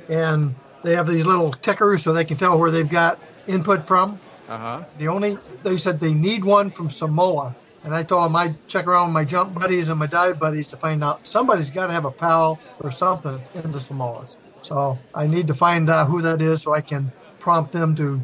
and 0.09 0.55
they 0.83 0.95
have 0.95 1.09
these 1.09 1.25
little 1.25 1.53
tickers 1.53 2.03
so 2.03 2.13
they 2.13 2.25
can 2.25 2.37
tell 2.37 2.59
where 2.59 2.71
they've 2.71 2.89
got 2.89 3.19
input 3.47 3.87
from. 3.87 4.21
Uh 4.49 4.59
huh. 4.59 4.85
The 4.99 5.09
only 5.09 5.39
they 5.63 5.79
said 5.79 5.99
they 5.99 6.13
need 6.13 6.45
one 6.45 6.71
from 6.71 6.91
Samoa, 6.91 7.55
and 7.85 7.95
I 7.95 8.03
told 8.03 8.25
them 8.25 8.37
I'd 8.37 8.67
check 8.69 8.87
around 8.87 9.09
with 9.09 9.15
my 9.15 9.25
jump 9.25 9.55
buddies 9.55 9.89
and 9.89 9.99
my 9.99 10.07
dive 10.07 10.39
buddies 10.39 10.69
to 10.69 10.77
find 10.77 11.05
out 11.05 11.27
somebody's 11.27 11.71
got 11.71 11.87
to 11.87 11.93
have 11.93 12.07
a 12.07 12.11
pal 12.11 12.59
or 12.81 12.91
something 12.91 13.39
in 13.55 13.71
the 13.71 13.79
Samoas. 13.79 14.37
So 14.63 14.99
I 15.15 15.27
need 15.27 15.47
to 15.49 15.55
find 15.55 15.89
out 15.91 16.09
who 16.09 16.23
that 16.23 16.41
is 16.41 16.63
so 16.63 16.75
I 16.75 16.81
can 16.81 17.13
prompt 17.39 17.73
them 17.73 17.95
to 17.97 18.21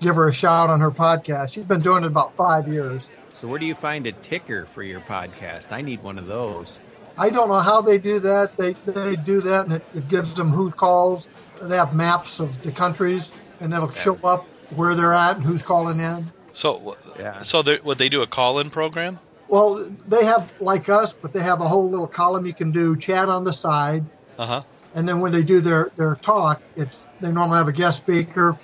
give 0.00 0.16
her 0.16 0.28
a 0.28 0.34
shout 0.34 0.70
on 0.70 0.80
her 0.80 0.90
podcast. 0.90 1.52
She's 1.52 1.64
been 1.64 1.80
doing 1.80 2.02
it 2.02 2.08
about 2.08 2.36
five 2.36 2.68
years. 2.68 3.02
So 3.40 3.48
where 3.48 3.58
do 3.58 3.66
you 3.66 3.74
find 3.74 4.06
a 4.06 4.12
ticker 4.12 4.66
for 4.66 4.82
your 4.82 5.00
podcast? 5.00 5.70
I 5.70 5.82
need 5.82 6.02
one 6.02 6.18
of 6.18 6.26
those. 6.26 6.78
I 7.18 7.30
don't 7.30 7.48
know 7.48 7.60
how 7.60 7.80
they 7.80 7.98
do 7.98 8.20
that. 8.20 8.56
They 8.56 8.72
they 8.72 9.16
do 9.16 9.40
that, 9.42 9.66
and 9.66 9.74
it, 9.74 9.84
it 9.94 10.08
gives 10.08 10.34
them 10.34 10.50
who 10.50 10.70
calls. 10.70 11.26
They 11.62 11.76
have 11.76 11.94
maps 11.94 12.40
of 12.40 12.62
the 12.62 12.72
countries, 12.72 13.30
and 13.60 13.72
it'll 13.72 13.92
show 13.92 14.18
up 14.24 14.46
where 14.74 14.94
they're 14.94 15.14
at 15.14 15.36
and 15.36 15.44
who's 15.44 15.62
calling 15.62 16.00
in. 16.00 16.30
So, 16.56 16.96
Yeah. 17.18 17.42
so 17.42 17.62
would 17.84 17.98
they 17.98 18.08
do 18.08 18.22
a 18.22 18.26
call-in 18.26 18.70
program? 18.70 19.20
Well, 19.48 19.90
they 20.06 20.24
have 20.24 20.48
like 20.58 20.88
us, 20.88 21.14
but 21.22 21.32
they 21.32 21.42
have 21.42 21.60
a 21.60 21.68
whole 21.68 21.90
little 21.90 22.08
column 22.08 22.46
you 22.46 22.54
can 22.54 22.72
do 22.72 22.96
chat 22.96 23.28
on 23.28 23.44
the 23.44 23.52
side, 23.52 24.02
Uh 24.38 24.46
huh. 24.46 24.62
and 24.94 25.08
then 25.08 25.20
when 25.20 25.32
they 25.32 25.42
do 25.42 25.60
their 25.60 25.92
their 25.96 26.16
talk, 26.24 26.60
it's 26.76 27.06
they 27.20 27.32
normally 27.32 27.58
have 27.58 27.68
a 27.68 27.72
guest 27.72 27.98
speaker, 27.98 28.58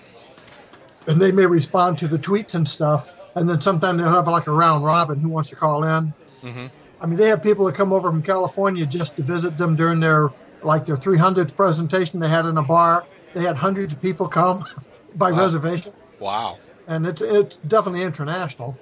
and 1.06 1.20
they 1.20 1.32
may 1.32 1.46
respond 1.46 1.98
to 1.98 2.08
the 2.08 2.18
tweets 2.18 2.54
and 2.54 2.68
stuff, 2.68 3.04
and 3.34 3.48
then 3.48 3.60
sometimes 3.60 3.98
they'll 3.98 4.10
have 4.12 4.26
like 4.28 4.46
a 4.46 4.52
round 4.52 4.84
robin 4.84 5.20
who 5.20 5.30
wants 5.30 5.50
to 5.50 5.56
call 5.56 5.84
in. 5.84 6.12
Mm-hmm. 6.42 6.66
I 7.00 7.06
mean, 7.06 7.18
they 7.18 7.28
have 7.28 7.42
people 7.42 7.66
that 7.66 7.76
come 7.76 7.92
over 7.92 8.10
from 8.10 8.22
California 8.22 8.86
just 8.86 9.16
to 9.16 9.24
visit 9.24 9.56
them 9.58 9.76
during 9.76 10.00
their 10.00 10.30
like 10.62 10.86
their 10.86 10.96
300th 10.96 11.56
presentation 11.56 12.20
they 12.20 12.28
had 12.28 12.46
in 12.46 12.56
a 12.58 12.62
bar. 12.62 13.04
They 13.34 13.42
had 13.42 13.56
hundreds 13.56 13.94
of 13.94 14.00
people 14.00 14.28
come 14.28 14.64
by 15.16 15.30
Wow. 15.30 15.36
reservation, 15.42 15.92
Wow. 16.18 16.60
And 16.92 17.06
it's 17.06 17.22
it's 17.22 17.56
definitely 17.68 18.02
international. 18.02 18.76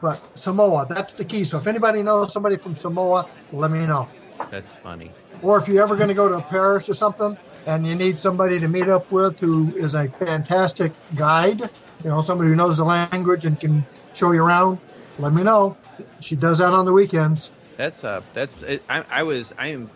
But 0.00 0.22
Samoa, 0.36 0.86
that's 0.88 1.12
the 1.12 1.24
key. 1.24 1.44
So 1.44 1.58
if 1.58 1.66
anybody 1.66 2.02
knows 2.02 2.32
somebody 2.32 2.56
from 2.56 2.76
Samoa, 2.76 3.28
let 3.52 3.70
me 3.70 3.80
know. 3.80 4.08
That's 4.50 4.72
funny. 4.82 5.10
Or 5.42 5.58
if 5.58 5.66
you're 5.66 5.82
ever 5.82 5.96
going 5.96 6.08
to 6.08 6.14
go 6.14 6.28
to 6.28 6.40
Paris 6.42 6.88
or 6.88 6.94
something 6.94 7.36
and 7.66 7.84
you 7.84 7.96
need 7.96 8.20
somebody 8.20 8.60
to 8.60 8.68
meet 8.68 8.88
up 8.88 9.10
with 9.10 9.40
who 9.40 9.66
is 9.76 9.96
a 9.96 10.08
fantastic 10.20 10.92
guide, 11.16 11.60
you 12.04 12.10
know, 12.10 12.22
somebody 12.22 12.50
who 12.50 12.56
knows 12.56 12.76
the 12.76 12.84
language 12.84 13.44
and 13.44 13.58
can 13.58 13.84
show 14.14 14.30
you 14.30 14.42
around, 14.42 14.78
let 15.18 15.32
me 15.32 15.42
know. 15.42 15.76
She 16.20 16.36
does 16.36 16.58
that 16.58 16.72
on 16.72 16.84
the 16.84 16.92
weekends. 16.92 17.50
That's 17.76 18.04
uh, 18.04 18.22
that's 18.34 18.62
it, 18.62 18.82
I, 18.88 19.04
I 19.10 19.22
was 19.24 19.52
I 19.58 19.68
am, 19.68 19.90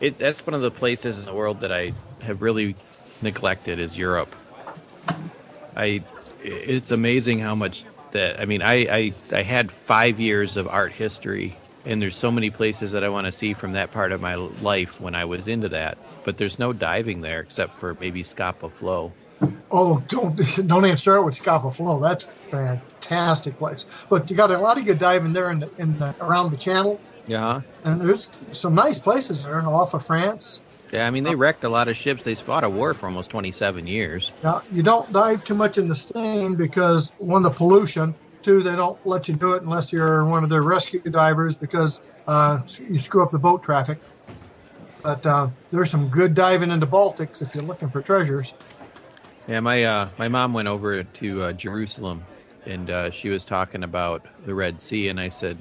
it. 0.00 0.18
That's 0.18 0.46
one 0.46 0.54
of 0.54 0.62
the 0.62 0.70
places 0.70 1.18
in 1.18 1.24
the 1.26 1.34
world 1.34 1.60
that 1.60 1.72
I 1.72 1.92
have 2.22 2.40
really 2.40 2.74
neglected 3.20 3.78
is 3.78 3.96
Europe. 3.96 4.34
I, 5.76 6.02
it's 6.42 6.90
amazing 6.90 7.40
how 7.40 7.54
much 7.54 7.84
that 8.12 8.40
I 8.40 8.44
mean 8.46 8.62
I 8.62 8.74
I 8.96 9.12
I 9.32 9.42
had 9.42 9.70
five 9.70 10.18
years 10.20 10.56
of 10.56 10.68
art 10.68 10.92
history 10.92 11.56
and 11.84 12.02
there's 12.02 12.16
so 12.16 12.30
many 12.30 12.50
places 12.50 12.92
that 12.92 13.04
I 13.04 13.08
want 13.08 13.26
to 13.26 13.32
see 13.32 13.54
from 13.54 13.72
that 13.72 13.92
part 13.92 14.12
of 14.12 14.20
my 14.20 14.34
life 14.34 15.00
when 15.00 15.14
I 15.14 15.24
was 15.24 15.48
into 15.48 15.68
that, 15.70 15.96
but 16.24 16.36
there's 16.36 16.58
no 16.58 16.72
diving 16.72 17.22
there 17.22 17.40
except 17.40 17.78
for 17.78 17.94
maybe 17.94 18.22
Scapa 18.22 18.68
Flow. 18.68 19.12
Oh, 19.70 20.02
don't 20.08 20.36
don't 20.66 20.84
even 20.84 20.96
start 20.96 21.24
with 21.24 21.36
Scapa 21.36 21.70
Flow. 21.72 22.00
That's 22.00 22.26
fantastic 22.50 23.56
place. 23.58 23.84
But 24.10 24.28
you 24.28 24.36
got 24.36 24.50
a 24.50 24.58
lot 24.58 24.78
of 24.78 24.84
good 24.84 24.98
diving 24.98 25.32
there 25.32 25.50
in 25.50 25.60
the, 25.60 25.70
in 25.78 25.98
the 25.98 26.14
around 26.20 26.50
the 26.50 26.56
channel, 26.58 27.00
Yeah. 27.26 27.62
and 27.84 28.00
there's 28.00 28.28
some 28.52 28.74
nice 28.74 28.98
places 28.98 29.44
there 29.44 29.60
off 29.66 29.94
of 29.94 30.04
France. 30.04 30.60
Yeah, 30.92 31.06
I 31.06 31.10
mean 31.10 31.24
they 31.24 31.34
wrecked 31.34 31.64
a 31.64 31.68
lot 31.68 31.88
of 31.88 31.96
ships. 31.96 32.24
They 32.24 32.34
fought 32.34 32.64
a 32.64 32.70
war 32.70 32.94
for 32.94 33.06
almost 33.06 33.30
27 33.30 33.86
years. 33.86 34.32
Now, 34.42 34.62
you 34.70 34.82
don't 34.82 35.12
dive 35.12 35.44
too 35.44 35.54
much 35.54 35.78
in 35.78 35.88
the 35.88 35.94
Seine 35.94 36.54
because 36.56 37.12
one, 37.18 37.42
the 37.42 37.50
pollution. 37.50 38.14
Two, 38.44 38.62
they 38.62 38.76
don't 38.76 38.98
let 39.04 39.26
you 39.28 39.34
do 39.34 39.54
it 39.54 39.62
unless 39.62 39.92
you're 39.92 40.24
one 40.24 40.44
of 40.44 40.50
their 40.50 40.62
rescue 40.62 41.02
divers 41.02 41.56
because 41.56 42.00
uh, 42.28 42.60
you 42.78 43.00
screw 43.00 43.22
up 43.22 43.32
the 43.32 43.38
boat 43.38 43.62
traffic. 43.64 43.98
But 45.02 45.24
uh, 45.26 45.48
there's 45.72 45.90
some 45.90 46.08
good 46.08 46.34
diving 46.34 46.70
in 46.70 46.80
the 46.80 46.86
Baltics 46.86 47.42
if 47.42 47.54
you're 47.54 47.64
looking 47.64 47.90
for 47.90 48.00
treasures. 48.00 48.54
Yeah, 49.48 49.60
my 49.60 49.82
uh, 49.84 50.10
my 50.18 50.28
mom 50.28 50.52
went 50.52 50.68
over 50.68 51.02
to 51.02 51.42
uh, 51.42 51.52
Jerusalem, 51.54 52.26
and 52.66 52.90
uh, 52.90 53.10
she 53.10 53.28
was 53.28 53.44
talking 53.44 53.82
about 53.82 54.22
the 54.44 54.54
Red 54.54 54.80
Sea, 54.80 55.08
and 55.08 55.18
I 55.18 55.30
said, 55.30 55.58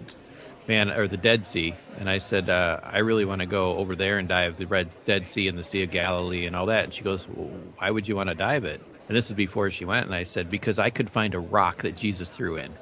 "Man, 0.68 0.90
or 0.92 1.08
the 1.08 1.18
Dead 1.18 1.46
Sea," 1.46 1.74
and 1.98 2.10
I 2.10 2.18
said, 2.20 2.50
uh, 2.50 2.80
"I 2.84 3.00
really 3.00 3.26
want 3.26 3.42
to 3.42 3.48
go 3.48 3.78
over 3.78 3.96
there 3.96 4.20
and 4.20 4.28
dive 4.28 4.58
the 4.58 4.68
Red 4.68 4.92
Dead 5.06 5.28
Sea 5.28 5.48
and 5.48 5.58
the 5.58 5.64
Sea 5.64 5.84
of 5.84 5.92
Galilee 5.92 6.46
and 6.46 6.56
all 6.56 6.66
that." 6.68 6.86
And 6.86 6.94
she 6.94 7.04
goes, 7.04 7.28
well, 7.28 7.74
"Why 7.78 7.90
would 7.92 8.08
you 8.08 8.16
want 8.16 8.30
to 8.30 8.36
dive 8.36 8.66
it?" 8.66 8.82
And 9.08 9.18
this 9.18 9.30
is 9.30 9.36
before 9.36 9.72
she 9.72 9.86
went, 9.86 10.06
and 10.08 10.16
I 10.16 10.24
said, 10.24 10.50
"Because 10.50 10.80
I 10.80 10.90
could 10.90 11.10
find 11.10 11.34
a 11.36 11.40
rock 11.40 11.84
that 11.84 11.96
Jesus 11.96 12.30
threw 12.30 12.58
in." 12.58 12.78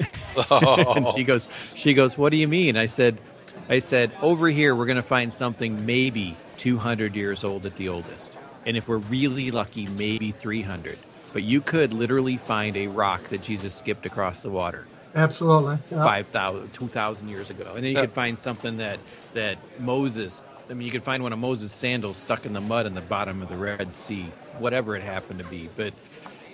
and 0.50 1.06
Oh, 1.06 1.12
she 1.16 1.24
goes, 1.24 1.48
she 1.74 1.94
goes, 1.94 2.16
"What 2.18 2.30
do 2.30 2.36
you 2.36 2.48
mean?" 2.48 2.76
I 2.76 2.86
said, 2.86 3.22
"I 3.68 3.80
said 3.80 4.14
over 4.20 4.48
here 4.48 4.76
we're 4.76 4.86
going 4.86 4.96
to 4.96 5.02
find 5.02 5.32
something 5.32 5.84
maybe 5.84 6.44
200 6.56 7.16
years 7.16 7.44
old 7.44 7.66
at 7.66 7.76
the 7.76 7.88
oldest, 7.88 8.36
and 8.66 8.76
if 8.76 8.88
we're 8.88 8.98
really 8.98 9.50
lucky, 9.50 9.86
maybe 9.86 10.32
300. 10.32 11.06
But 11.32 11.42
you 11.42 11.62
could 11.62 11.92
literally 11.92 12.36
find 12.38 12.76
a 12.76 12.86
rock 12.88 13.28
that 13.30 13.40
Jesus 13.40 13.74
skipped 13.74 14.06
across 14.06 14.42
the 14.42 14.50
water 14.50 14.88
Absolutely. 15.14 15.78
Yeah. 15.90 16.04
5,000, 16.04 16.72
2,000 16.72 17.28
years 17.28 17.50
ago, 17.50 17.74
and 17.74 17.84
then 17.84 17.90
you 17.90 17.96
Yeah. 17.96 18.02
could 18.02 18.14
find 18.14 18.38
something 18.38 18.76
that 18.78 19.00
that 19.34 19.58
Moses." 19.78 20.42
I 20.70 20.74
mean, 20.74 20.86
you 20.86 20.92
could 20.92 21.04
find 21.04 21.22
one 21.22 21.32
of 21.32 21.38
Moses' 21.38 21.72
sandals 21.72 22.18
stuck 22.18 22.46
in 22.46 22.52
the 22.54 22.60
mud 22.60 22.86
in 22.86 22.94
the 22.94 23.02
bottom 23.02 23.42
of 23.42 23.48
the 23.48 23.56
Red 23.58 23.94
Sea, 23.94 24.32
whatever 24.58 24.96
it 24.96 25.02
happened 25.02 25.38
to 25.40 25.44
be. 25.44 25.68
But 25.68 25.94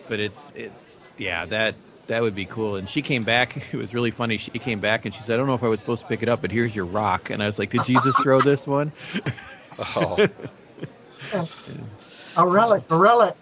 but 0.08 0.20
it's 0.20 0.50
it's 0.54 1.00
yeah 1.18 1.46
that 1.46 1.76
that 2.08 2.22
would 2.22 2.34
be 2.34 2.46
cool 2.46 2.76
and 2.76 2.88
she 2.88 3.02
came 3.02 3.24
back 3.24 3.56
it 3.72 3.76
was 3.76 3.94
really 3.94 4.10
funny 4.10 4.36
she 4.38 4.50
came 4.52 4.80
back 4.80 5.04
and 5.04 5.14
she 5.14 5.22
said 5.22 5.34
i 5.34 5.36
don't 5.38 5.46
know 5.46 5.54
if 5.54 5.62
i 5.62 5.68
was 5.68 5.80
supposed 5.80 6.02
to 6.02 6.08
pick 6.08 6.22
it 6.22 6.28
up 6.28 6.42
but 6.42 6.50
here's 6.50 6.74
your 6.74 6.86
rock 6.86 7.30
and 7.30 7.42
i 7.42 7.46
was 7.46 7.58
like 7.58 7.70
did 7.70 7.84
jesus 7.84 8.16
throw 8.16 8.40
this 8.42 8.66
one 8.66 8.92
oh. 9.96 10.18
A 12.36 12.46
relic, 12.46 12.84
a 12.90 12.96
relic. 12.96 13.36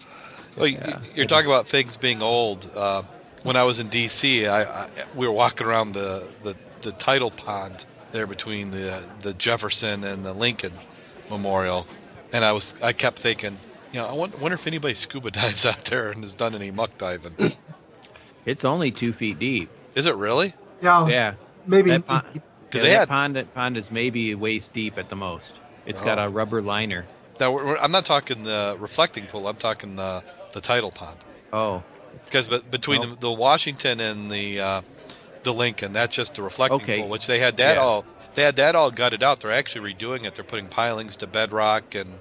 Well, 0.57 0.67
you- 0.67 0.77
you're 1.15 1.25
talking 1.25 1.49
about 1.49 1.67
things 1.67 1.97
being 1.97 2.21
old. 2.21 2.69
Uh, 2.75 3.03
when 3.43 3.55
I 3.55 3.63
was 3.63 3.79
in 3.79 3.87
D.C., 3.89 4.45
I, 4.47 4.63
I 4.63 4.87
we 5.15 5.27
were 5.27 5.33
walking 5.33 5.65
around 5.67 5.93
the, 5.93 6.27
the, 6.43 6.55
the 6.81 6.91
tidal 6.91 7.31
pond 7.31 7.85
there 8.11 8.27
between 8.27 8.71
the 8.71 9.01
the 9.21 9.33
Jefferson 9.33 10.03
and 10.03 10.25
the 10.25 10.33
Lincoln 10.33 10.73
Memorial, 11.29 11.85
and 12.33 12.43
I 12.43 12.51
was 12.53 12.75
I 12.81 12.93
kept 12.93 13.19
thinking, 13.19 13.57
you 13.93 13.99
know, 14.01 14.07
I 14.07 14.13
wonder, 14.13 14.37
wonder 14.37 14.55
if 14.55 14.65
anybody 14.67 14.95
scuba 14.95 15.31
dives 15.31 15.65
out 15.65 15.85
there 15.85 16.11
and 16.11 16.23
has 16.23 16.33
done 16.33 16.55
any 16.55 16.71
muck 16.71 16.97
diving. 16.97 17.35
it's 18.45 18.65
only 18.65 18.91
two 18.91 19.13
feet 19.13 19.37
deep 19.39 19.69
Is 19.95 20.05
it 20.07 20.15
really? 20.15 20.53
Yeah, 20.81 21.07
yeah 21.07 21.33
maybe. 21.65 21.91
that 21.91 22.05
pond, 22.07 22.25
Because 22.33 22.81
yeah, 22.83 22.89
they 22.89 22.89
that 22.93 22.99
had 22.99 23.09
pond, 23.09 23.53
pond 23.53 23.77
is 23.77 23.91
maybe 23.91 24.33
waist 24.35 24.73
deep 24.73 24.97
at 24.97 25.09
the 25.09 25.15
most 25.15 25.53
It's 25.85 26.01
got 26.01 26.17
Oh. 26.19 26.23
a 26.23 26.29
rubber 26.29 26.61
liner 26.61 27.05
now. 27.39 27.51
We're, 27.51 27.65
we're- 27.65 27.79
I'm 27.81 27.91
not 27.91 28.05
talking 28.05 28.43
the 28.43 28.75
reflecting 28.79 29.25
pool. 29.27 29.47
I'm 29.47 29.55
talking 29.55 29.95
the 29.95 30.23
the 30.53 30.61
tidal 30.61 30.91
pond. 30.91 31.17
oh 31.53 31.83
Because 32.29 32.47
between 32.47 33.01
Oh. 33.01 33.05
the, 33.07 33.15
the 33.15 33.31
Washington 33.31 33.99
and 33.99 34.29
the 34.29 34.61
uh, 34.61 34.81
the 35.43 35.53
Lincoln, 35.53 35.93
that's 35.93 36.15
just 36.15 36.35
the 36.35 36.43
reflecting 36.43 36.81
Okay. 36.81 36.99
pool, 36.99 37.09
which 37.09 37.25
they 37.27 37.39
had 37.39 37.57
that 37.57 37.75
Yeah. 37.77 37.81
all 37.83 38.05
they 38.35 38.43
had 38.43 38.57
that 38.57 38.75
all 38.75 38.91
gutted 38.91 39.23
out. 39.23 39.39
They're 39.39 39.51
actually 39.51 39.93
redoing 39.93 40.25
it. 40.25 40.35
They're 40.35 40.43
putting 40.43 40.67
pilings 40.67 41.15
to 41.17 41.27
bedrock 41.27 41.95
and 41.95 42.19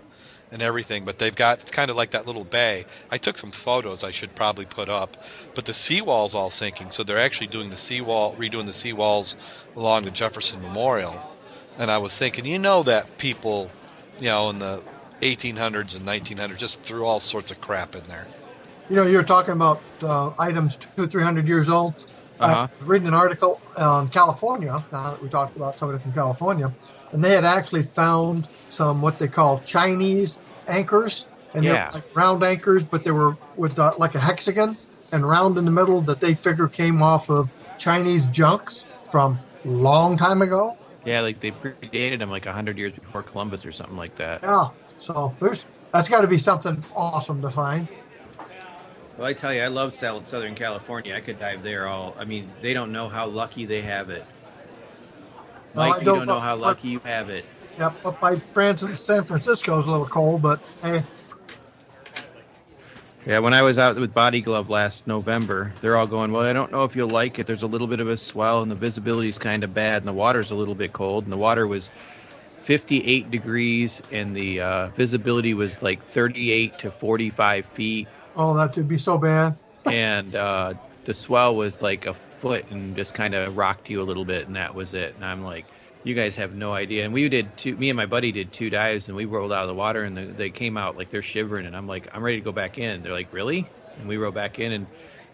and 0.51 0.63
everything. 0.63 1.05
But 1.05 1.19
they've 1.19 1.35
got 1.35 1.61
it's 1.61 1.71
kind 1.71 1.91
of 1.91 1.97
like 1.97 2.11
that 2.11 2.27
little 2.27 2.45
bay. 2.45 2.87
I 3.11 3.19
took 3.19 3.37
some 3.37 3.51
photos. 3.51 4.03
I 4.03 4.13
should 4.13 4.35
probably 4.35 4.65
put 4.65 4.89
up. 4.89 5.17
But 5.55 5.67
the 5.67 5.75
seawall's 5.75 6.35
all 6.35 6.49
sinking, 6.51 6.91
so 6.91 7.05
they're 7.05 7.19
actually 7.19 7.49
doing 7.49 7.69
the 7.69 7.77
seawall, 7.77 8.35
redoing 8.37 8.65
the 8.67 8.73
seawalls 8.73 9.37
along 9.77 10.05
the 10.05 10.11
Jefferson 10.11 10.63
Memorial. 10.63 11.21
And 11.77 11.91
I 11.91 11.99
was 11.99 12.17
thinking, 12.17 12.47
you 12.47 12.59
know 12.59 12.83
that 12.85 13.19
people, 13.19 13.71
you 14.19 14.29
know, 14.29 14.49
in 14.51 14.59
the 14.59 14.83
1800s 15.21 15.95
and 15.97 16.07
1900s 16.07 16.57
just 16.57 16.83
threw 16.83 17.05
all 17.05 17.21
sorts 17.21 17.51
of 17.51 17.61
crap 17.61 17.95
in 17.95 18.03
there. 18.05 18.27
You 18.89 18.97
know, 18.97 19.07
you're 19.07 19.25
talking 19.25 19.53
about 19.53 19.85
uh, 20.03 20.31
items 20.39 20.77
two, 20.97 21.09
three 21.09 21.23
hundred 21.23 21.47
years 21.47 21.69
old. 21.69 21.95
Uh-huh. 22.41 22.69
I 22.79 22.81
was 22.81 22.89
reading 22.89 23.09
an 23.09 23.15
article 23.15 23.63
on 23.77 24.09
California. 24.11 24.87
Now 24.93 25.11
that 25.11 25.23
we 25.23 25.29
talked 25.29 25.57
about 25.57 25.79
somebody 25.79 26.01
from 26.03 26.13
California, 26.13 26.75
and 27.13 27.23
they 27.23 27.33
had 27.33 27.45
actually 27.45 27.83
found 27.83 28.49
some 28.69 29.01
what 29.03 29.19
they 29.19 29.29
call 29.29 29.63
Chinese 29.63 30.41
anchors, 30.67 31.27
and 31.55 31.65
Yeah. 31.65 31.71
they're 31.71 32.01
like 32.01 32.05
round 32.15 32.43
anchors, 32.45 32.85
but 32.85 33.05
they 33.05 33.11
were 33.11 33.37
with 33.57 33.79
uh, 33.79 33.95
like 33.99 34.15
a 34.15 34.21
hexagon 34.21 34.79
and 35.13 35.27
round 35.29 35.59
in 35.59 35.65
the 35.65 35.71
middle 35.71 36.03
that 36.05 36.21
they 36.21 36.35
figure 36.37 36.69
came 36.69 37.03
off 37.03 37.29
of 37.29 37.51
Chinese 37.79 38.29
junks 38.29 38.87
from 39.11 39.45
long 39.65 40.17
time 40.17 40.43
ago. 40.43 40.79
yeah 41.05 41.21
like 41.21 41.41
they 41.41 41.51
predated 41.53 42.19
them 42.19 42.31
like 42.31 42.47
100 42.47 42.79
years 42.79 42.93
before 42.93 43.23
columbus 43.23 43.65
or 43.65 43.73
something 43.73 43.97
like 43.97 44.15
that 44.17 44.43
Yeah, 44.43 44.69
so 44.99 45.37
there's 45.41 45.67
that's 45.93 46.09
got 46.09 46.21
to 46.23 46.29
be 46.29 46.39
something 46.39 46.85
awesome 46.95 47.43
to 47.43 47.51
find. 47.51 47.89
Well, 49.19 49.27
I 49.27 49.33
tell 49.33 49.53
you, 49.53 49.63
I 49.63 49.67
love 49.67 49.95
Sou- 49.95 50.23
Southern 50.27 50.55
California. 50.55 51.13
I 51.13 51.21
could 51.21 51.41
dive 51.41 51.65
there 51.65 51.89
all. 51.89 52.15
I 52.17 52.25
mean, 52.25 52.49
they 52.61 52.73
don't 52.73 52.93
know 52.93 53.09
how 53.09 53.27
lucky 53.27 53.65
they 53.65 53.83
have 53.83 54.11
it. 54.11 54.25
No, 55.75 55.83
I 55.83 55.89
Mike, 55.89 56.01
you 56.01 56.05
don't 56.07 56.19
don't 56.19 56.29
know 56.29 56.39
how 56.39 56.55
lucky 56.55 56.89
you 56.89 57.01
have 57.01 57.29
it. 57.29 57.45
Yep, 57.79 58.07
up 58.07 58.21
by 58.21 58.37
Francis, 58.55 59.01
San 59.03 59.25
Francisco 59.25 59.81
is 59.81 59.87
a 59.87 59.91
little 59.91 60.07
cold, 60.07 60.41
but 60.41 60.61
hey, 60.83 61.03
Yeah, 63.27 63.41
when 63.41 63.55
I 63.55 63.63
was 63.63 63.77
out 63.77 63.97
with 63.97 64.15
Body 64.15 64.41
Glove 64.41 64.71
last 64.71 65.07
November, 65.07 65.73
they're 65.81 65.97
all 65.97 66.07
going, 66.07 66.31
Well, 66.31 66.45
I 66.45 66.53
don't 66.53 66.71
know 66.71 66.85
if 66.85 66.95
you'll 66.95 67.09
like 67.09 67.41
it. 67.41 67.47
There's 67.47 67.65
a 67.65 67.67
little 67.67 67.89
bit 67.89 67.99
of 67.99 68.09
a 68.09 68.17
swell, 68.17 68.63
and 68.63 68.71
the 68.71 68.77
visibility's 68.77 69.37
kind 69.37 69.65
of 69.65 69.75
bad, 69.75 69.99
and 70.03 70.07
the 70.07 70.13
water's 70.13 70.53
a 70.53 70.55
little 70.55 70.77
bit 70.77 70.93
cold. 70.93 71.25
And 71.25 71.33
the 71.33 71.37
water 71.37 71.67
was 71.67 71.91
58 72.61 73.31
degrees, 73.33 74.01
and 74.13 74.35
the 74.35 74.61
uh, 74.61 74.87
visibility 74.89 75.55
was 75.55 75.83
like 75.83 76.05
38 76.07 76.79
to 76.79 76.91
45 76.93 77.67
feet. 77.67 78.09
Oh, 78.39 78.57
that 78.57 78.77
would 78.77 78.89
be 78.89 78.99
so 78.99 79.19
bad. 79.19 79.59
and 79.87 80.37
uh, 80.37 80.75
the 81.05 81.15
swell 81.15 81.57
was 81.57 81.83
like 81.83 82.07
a 82.07 82.15
foot 82.15 82.67
and 82.71 82.97
just 82.97 83.15
kind 83.15 83.35
of 83.35 83.57
rocked 83.57 83.91
you 83.91 84.03
a 84.03 84.05
little 84.05 84.27
bit, 84.27 84.47
and 84.49 84.57
that 84.57 84.75
was 84.75 84.95
it. 84.95 85.15
And 85.17 85.25
I'm 85.25 85.45
like, 85.45 85.67
you 86.05 86.15
guys 86.15 86.37
have 86.37 86.55
no 86.55 86.75
idea. 86.75 87.05
And 87.05 87.15
we 87.15 87.29
did 87.29 87.57
two. 87.59 87.77
Me 87.77 87.91
and 87.91 87.99
my 87.99 88.07
buddy 88.07 88.33
did 88.33 88.53
two 88.53 88.71
dives, 88.71 89.09
and 89.09 89.17
we 89.17 89.27
rolled 89.27 89.53
out 89.53 89.63
of 89.65 89.69
the 89.69 89.75
water, 89.75 90.05
and 90.05 90.17
the, 90.17 90.27
they 90.27 90.51
came 90.51 90.79
out 90.79 90.97
like 90.97 91.11
they're 91.11 91.23
shivering, 91.23 91.67
and 91.67 91.77
I'm 91.77 91.89
like, 91.89 92.09
I'm 92.13 92.23
ready 92.23 92.39
to 92.39 92.45
go 92.45 92.53
back 92.53 92.79
in. 92.79 93.03
They're 93.03 93.13
like, 93.13 93.33
really? 93.33 93.73
And 93.97 94.09
we 94.09 94.19
roll 94.19 94.33
back 94.33 94.59
in, 94.61 94.73
and 94.73 94.89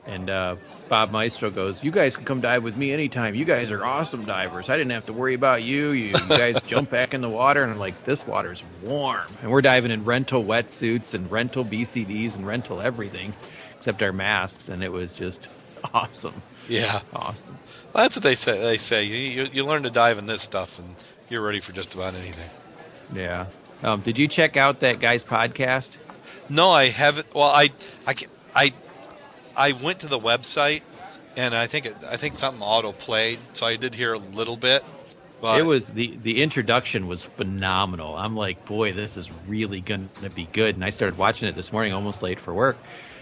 and 0.07 0.29
uh, 0.31 0.57
Bob 0.89 1.11
Mistro 1.13 1.55
goes, 1.55 1.83
you 1.83 1.91
guys 1.91 2.17
can 2.17 2.25
come 2.25 2.41
dive 2.41 2.63
with 2.63 2.77
me 2.77 2.93
anytime. 2.93 3.35
You 3.35 3.45
guys 3.45 3.71
are 3.71 3.85
awesome 3.85 4.25
divers. 4.27 4.69
I 4.69 4.77
didn't 4.77 4.93
have 4.93 5.07
to 5.07 5.13
worry 5.13 5.35
about 5.35 5.63
you. 5.63 5.91
You, 5.91 6.07
you 6.09 6.29
guys 6.29 6.61
jump 6.67 6.91
back 6.91 7.15
in 7.15 7.21
the 7.23 7.29
water, 7.31 7.63
and 7.63 7.73
I'm 7.73 7.79
like, 7.79 8.05
this 8.05 8.27
water's 8.27 8.63
warm. 8.83 9.23
And 9.43 9.51
we're 9.51 9.63
diving 9.63 9.91
in 9.91 10.05
rental 10.05 10.45
wetsuits 10.45 11.15
and 11.15 11.31
rental 11.31 11.65
BCDs 11.65 12.37
and 12.37 12.47
rental 12.47 12.81
everything 12.81 13.35
except 13.77 14.03
our 14.03 14.13
masks, 14.13 14.69
and 14.69 14.83
it 14.85 14.93
was 14.93 15.15
just 15.15 15.49
awesome. 15.95 16.43
Yeah, 16.69 17.01
Awesome. 17.13 17.59
well, 17.93 18.05
that's 18.05 18.17
what 18.17 18.23
they 18.23 18.35
say. 18.37 18.59
They 18.59 18.79
say 18.79 19.05
you, 19.05 19.17
you 19.45 19.51
you 19.53 19.65
learn 19.65 19.83
to 19.83 19.91
dive 19.91 20.19
in 20.19 20.25
this 20.27 20.41
stuff, 20.41 20.79
and 20.79 20.89
you're 21.29 21.45
ready 21.45 21.61
for 21.61 21.73
just 21.73 21.95
about 21.95 22.15
anything. 22.15 22.49
Yeah. 23.15 23.47
Um, 23.83 24.01
did 24.01 24.17
you 24.19 24.27
check 24.27 24.57
out 24.57 24.81
that 24.81 24.99
guy's 25.01 25.25
podcast? 25.25 25.91
No, 26.49 26.71
I 26.71 26.89
haven't. 26.89 27.35
Well, 27.35 27.45
I 27.49 27.69
I 28.07 28.15
I 28.55 28.73
I 29.57 29.73
went 29.73 30.01
to 30.01 30.09
the 30.09 30.19
website, 30.19 30.83
and 31.37 31.55
I 31.55 31.67
think 31.67 31.87
it, 31.87 31.97
I 32.11 32.17
think 32.17 32.37
something 32.37 32.63
auto 32.63 32.93
played, 32.93 33.39
so 33.53 33.67
I 33.67 33.77
did 33.77 33.95
hear 33.95 34.15
a 34.15 34.19
little 34.19 34.57
bit. 34.57 34.85
But 35.41 35.61
it 35.61 35.65
was 35.65 35.87
the 35.87 36.17
the 36.23 36.43
introduction 36.43 37.07
was 37.07 37.23
phenomenal. 37.23 38.17
I'm 38.17 38.37
like, 38.37 38.65
boy, 38.67 38.93
this 38.93 39.17
is 39.17 39.31
really 39.47 39.81
gonna 39.81 40.09
be 40.35 40.49
good. 40.53 40.75
And 40.75 40.85
I 40.85 40.91
started 40.91 41.19
watching 41.19 41.49
it 41.49 41.55
this 41.55 41.73
morning, 41.73 41.93
almost 41.93 42.23
late 42.23 42.41
for 42.41 42.55
work, 42.55 42.79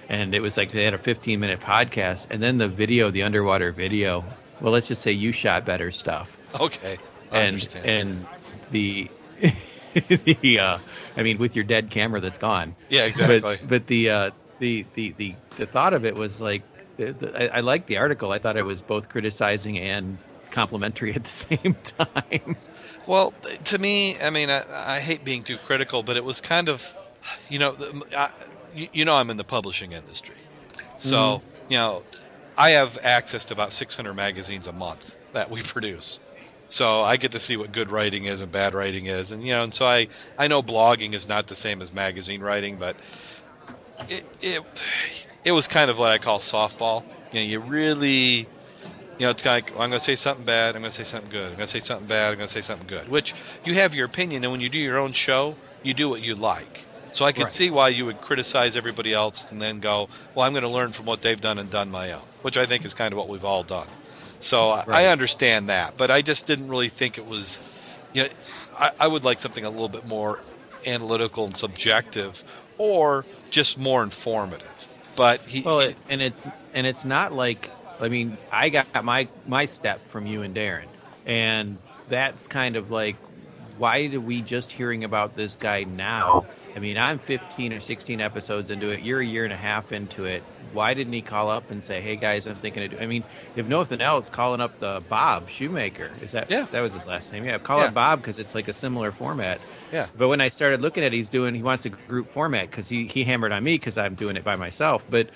and 0.09 0.35
it 0.35 0.41
was 0.41 0.57
like 0.57 0.73
they 0.73 0.85
had 0.85 0.95
a 0.95 0.99
15 0.99 1.41
minute 1.41 1.61
podcast, 1.61 2.27
and 2.31 2.43
then 2.43 2.59
the 2.59 2.69
video, 2.69 3.11
the 3.11 3.25
underwater 3.25 3.73
video. 3.73 4.25
Well, 4.61 4.73
let's 4.73 4.89
just 4.89 5.03
say 5.03 5.13
you 5.13 5.33
shot 5.33 5.65
better 5.65 5.91
stuff, 5.91 6.37
okay. 6.61 6.99
I 7.33 7.41
and 7.41 7.55
understand. 7.55 7.87
and 7.87 8.27
the 8.71 9.11
the 9.95 10.59
uh, 10.61 10.79
I 11.17 11.23
mean, 11.23 11.39
with 11.39 11.57
your 11.57 11.65
dead 11.65 11.91
camera 11.91 12.21
that's 12.21 12.39
gone. 12.39 12.77
yeah, 12.89 13.07
exactly. 13.07 13.41
But 13.41 13.69
but 13.69 13.87
the 13.87 14.11
uh, 14.11 14.31
the, 14.63 14.87
the 14.95 15.13
the 15.17 15.35
the 15.57 15.67
thought 15.67 15.93
of 15.93 16.05
it 16.05 16.15
was 16.15 16.41
like 16.41 16.63
the, 16.97 17.13
the, 17.13 17.53
I, 17.53 17.59
I 17.59 17.61
liked 17.63 17.89
the 17.89 17.97
article. 17.97 18.31
I 18.31 18.39
thought 18.39 18.57
it 18.57 18.65
was 18.65 18.81
both 18.81 19.09
criticizing 19.09 19.77
and 19.77 20.19
complimentary 20.53 21.15
at 21.15 21.25
the 21.25 21.31
same 21.49 21.75
time. 21.99 22.57
Well, 23.05 23.35
to 23.65 23.79
me, 23.79 24.21
I 24.21 24.31
mean, 24.31 24.51
I, 24.51 24.63
I 24.71 25.01
hate 25.01 25.25
being 25.25 25.43
too 25.43 25.57
critical, 25.57 26.05
but 26.05 26.17
it 26.17 26.25
was 26.25 26.41
kind 26.41 26.69
of, 26.69 26.95
you 27.51 27.59
know, 27.59 27.77
I, 28.17 28.31
you, 28.73 28.89
you 28.93 29.05
know, 29.05 29.17
I'm 29.17 29.31
in 29.31 29.37
the 29.37 29.45
publishing 29.45 29.91
industry, 29.93 30.37
so 30.99 31.17
mm-hmm. 31.17 31.73
you 31.73 31.79
know, 31.79 32.03
I 32.57 32.71
have 32.71 32.99
access 33.03 33.47
to 33.47 33.55
about 33.55 33.73
600 33.73 34.15
magazines 34.15 34.69
a 34.69 34.73
month 34.73 35.17
that 35.33 35.51
we 35.51 35.61
produce. 35.75 36.21
So 36.69 37.03
I 37.03 37.17
get 37.17 37.33
to 37.33 37.39
see 37.41 37.57
what 37.57 37.73
good 37.73 37.91
writing 37.91 38.27
is 38.27 38.41
and 38.41 38.51
bad 38.51 38.75
writing 38.75 39.07
is, 39.07 39.33
and 39.33 39.43
you 39.43 39.55
know, 39.55 39.65
and 39.65 39.75
so 39.75 39.87
I 39.87 40.07
I 40.39 40.47
know 40.47 40.63
blogging 40.63 41.15
is 41.15 41.29
not 41.29 41.49
the 41.49 41.57
same 41.57 41.83
as 41.83 41.93
magazine 41.93 42.41
writing, 42.41 42.77
but 42.77 42.97
it 44.09 44.25
it 44.41 44.63
it 45.45 45.53
was 45.53 45.67
kind 45.69 45.91
of 45.91 45.99
what 45.99 46.11
I 46.11 46.19
call 46.19 46.39
softball. 46.41 47.05
You 47.33 47.41
know, 47.41 47.45
you 47.47 47.61
really 47.61 48.49
you 49.19 49.27
know, 49.27 49.31
it's 49.31 49.43
kind 49.43 49.59
of 49.59 49.67
like, 49.67 49.71
well, 49.75 49.83
I'm 49.85 49.91
going 49.91 49.99
to 50.01 50.05
say 50.05 50.17
something 50.17 50.45
bad, 50.45 50.75
I'm 50.75 50.83
going 50.83 50.91
to 50.91 50.95
say 50.97 51.05
something 51.05 51.29
good. 51.31 51.49
I'm 51.51 51.57
going 51.57 51.67
to 51.67 51.67
say 51.69 51.81
something 51.81 52.07
bad, 52.07 52.31
I'm 52.33 52.37
going 52.37 52.49
to 52.49 52.53
say 52.53 52.63
something 52.63 52.87
good. 52.87 53.09
Which 53.09 53.35
you 53.63 53.75
have 53.75 53.95
your 53.95 54.07
opinion, 54.07 54.43
and 54.45 54.51
when 54.53 54.61
you 54.61 54.69
do 54.69 54.79
your 54.79 54.99
own 54.99 55.13
show, 55.13 55.59
you 55.83 55.95
do 55.95 56.09
what 56.09 56.23
you 56.23 56.35
like. 56.35 56.89
So 57.13 57.25
I 57.25 57.33
can 57.33 57.45
Right. 57.45 57.53
see 57.53 57.71
why 57.71 57.89
you 57.89 58.07
would 58.07 58.21
criticize 58.21 58.77
everybody 58.77 59.13
else 59.13 59.47
and 59.51 59.61
then 59.61 59.81
go, 59.81 60.09
well, 60.35 60.47
I'm 60.47 60.53
going 60.53 60.63
to 60.65 60.69
learn 60.69 60.93
from 60.93 61.07
what 61.07 61.23
they've 61.23 61.41
done 61.41 61.59
and 61.59 61.71
done 61.71 61.91
my 61.91 62.13
own, 62.13 62.27
which 62.43 62.57
I 62.57 62.67
think 62.67 62.85
is 62.85 62.95
kind 62.95 63.13
of 63.13 63.19
what 63.19 63.29
we've 63.29 63.45
all 63.45 63.63
done. 63.65 63.89
So 64.41 64.71
I- 64.71 64.85
I 64.91 65.07
understand 65.07 65.69
that, 65.69 65.97
but 65.97 66.11
I 66.11 66.23
just 66.23 66.47
didn't 66.47 66.69
really 66.69 66.89
think 66.89 67.19
it 67.19 67.27
was, 67.27 67.61
you 68.13 68.23
know, 68.25 68.29
I, 68.79 68.91
I 68.99 69.07
would 69.09 69.25
like 69.25 69.41
something 69.41 69.65
a 69.65 69.71
little 69.71 69.89
bit 69.89 70.05
more 70.05 70.41
analytical 70.87 71.45
and 71.47 71.57
subjective, 71.57 72.43
or 72.79 73.27
just 73.51 73.79
more 73.79 74.03
informative. 74.03 74.89
But 75.17 75.47
he, 75.47 75.63
Well, 75.63 75.81
he- 75.81 75.97
and 76.09 76.23
it's 76.23 76.47
and 76.73 76.87
it's 76.87 77.05
not 77.05 77.33
like 77.33 77.73
I 78.01 78.09
mean 78.09 78.39
I 78.51 78.71
got 78.71 78.87
my 79.05 79.29
my 79.45 79.67
step 79.67 80.03
from 80.09 80.27
you 80.27 80.43
and 80.43 80.55
Darrin, 80.55 80.91
and 81.25 81.81
that's 82.07 82.47
kind 82.49 82.77
of 82.77 82.91
like 82.91 83.19
why 83.77 84.07
did 84.09 84.19
we 84.19 84.43
just 84.43 84.71
hearing 84.73 85.05
about 85.05 85.35
this 85.35 85.57
guy 85.57 85.85
now? 85.85 86.47
I 86.75 86.79
mean, 86.79 86.97
I'm 86.97 87.19
15 87.19 87.73
or 87.75 87.81
16 87.81 88.21
episodes 88.21 88.71
into 88.71 88.91
it. 88.91 89.01
You're 89.01 89.21
a 89.21 89.27
year 89.27 89.45
and 89.45 89.53
a 89.53 89.57
half 89.57 89.93
into 89.93 90.25
it. 90.25 90.47
Why 90.71 90.95
didn't 90.95 91.13
he 91.13 91.23
call 91.23 91.51
up 91.51 91.71
and 91.71 91.85
say, 91.85 92.01
"Hey 92.01 92.17
guys, 92.17 92.47
I'm 92.47 92.59
thinking 92.59 92.85
of"? 92.85 92.91
Do-. 92.93 92.99
I 92.99 93.07
mean, 93.07 93.25
if 93.55 93.67
nothing 93.67 94.01
else, 94.01 94.31
calling 94.31 94.61
up 94.61 94.79
the 94.79 95.03
Bob 95.07 95.51
Shoemaker 95.51 96.19
is 96.23 96.33
that? 96.33 96.51
Yeah. 96.51 96.67
that 96.71 96.81
was 96.81 96.95
his 96.95 97.07
last 97.07 97.31
name. 97.33 97.45
Yeah, 97.45 97.59
call 97.59 97.81
Yeah. 97.81 97.87
up 97.87 97.95
Bob 97.95 98.21
because 98.23 98.39
it's 98.39 98.55
like 98.55 98.69
a 98.69 98.73
similar 98.73 99.13
format. 99.13 99.65
yeah, 99.91 100.07
But 100.17 100.29
when 100.29 100.41
I 100.41 100.49
started 100.49 100.81
looking 100.81 101.05
at, 101.05 101.13
it, 101.13 101.17
he's 101.17 101.29
doing 101.29 101.55
he 101.55 101.63
wants 101.63 101.85
a 101.85 101.91
group 101.91 102.31
format 102.33 102.71
because 102.71 102.89
he 102.89 103.07
he 103.07 103.25
hammered 103.25 103.53
on 103.53 103.63
me 103.63 103.75
because 103.75 103.99
I'm 103.99 104.15
doing 104.15 104.37
it 104.37 104.45
by 104.45 104.57
myself. 104.57 105.05
But 105.09 105.31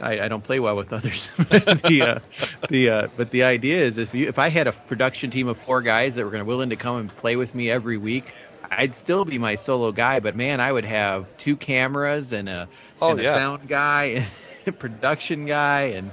I, 0.00 0.20
I 0.20 0.28
don't 0.28 0.42
play 0.42 0.60
well 0.60 0.76
with 0.76 0.92
others. 0.92 1.30
the 1.38 2.02
uh, 2.06 2.46
the 2.68 2.90
uh, 2.90 3.08
but 3.16 3.30
the 3.30 3.44
idea 3.44 3.82
is 3.82 3.98
if 3.98 4.14
you 4.14 4.28
if 4.28 4.38
I 4.38 4.48
had 4.48 4.66
a 4.66 4.72
production 4.72 5.30
team 5.30 5.48
of 5.48 5.58
four 5.58 5.82
guys 5.82 6.16
that 6.16 6.24
were 6.24 6.30
going 6.30 6.42
to 6.42 6.46
willing 6.46 6.70
to 6.70 6.76
come 6.76 6.96
and 6.96 7.16
play 7.16 7.36
with 7.36 7.54
me 7.54 7.70
every 7.70 7.96
week, 7.96 8.32
I'd 8.70 8.94
still 8.94 9.24
be 9.24 9.38
my 9.38 9.54
solo 9.54 9.92
guy. 9.92 10.20
But 10.20 10.36
man, 10.36 10.60
I 10.60 10.70
would 10.72 10.84
have 10.84 11.26
two 11.38 11.56
cameras 11.56 12.32
and 12.32 12.48
a 12.48 12.68
Oh, 13.00 13.10
and 13.10 13.20
a 13.20 13.22
yeah. 13.22 13.34
sound 13.34 13.68
guy 13.68 14.04
and 14.04 14.26
a 14.66 14.72
production 14.72 15.46
guy 15.46 15.82
and 15.96 16.10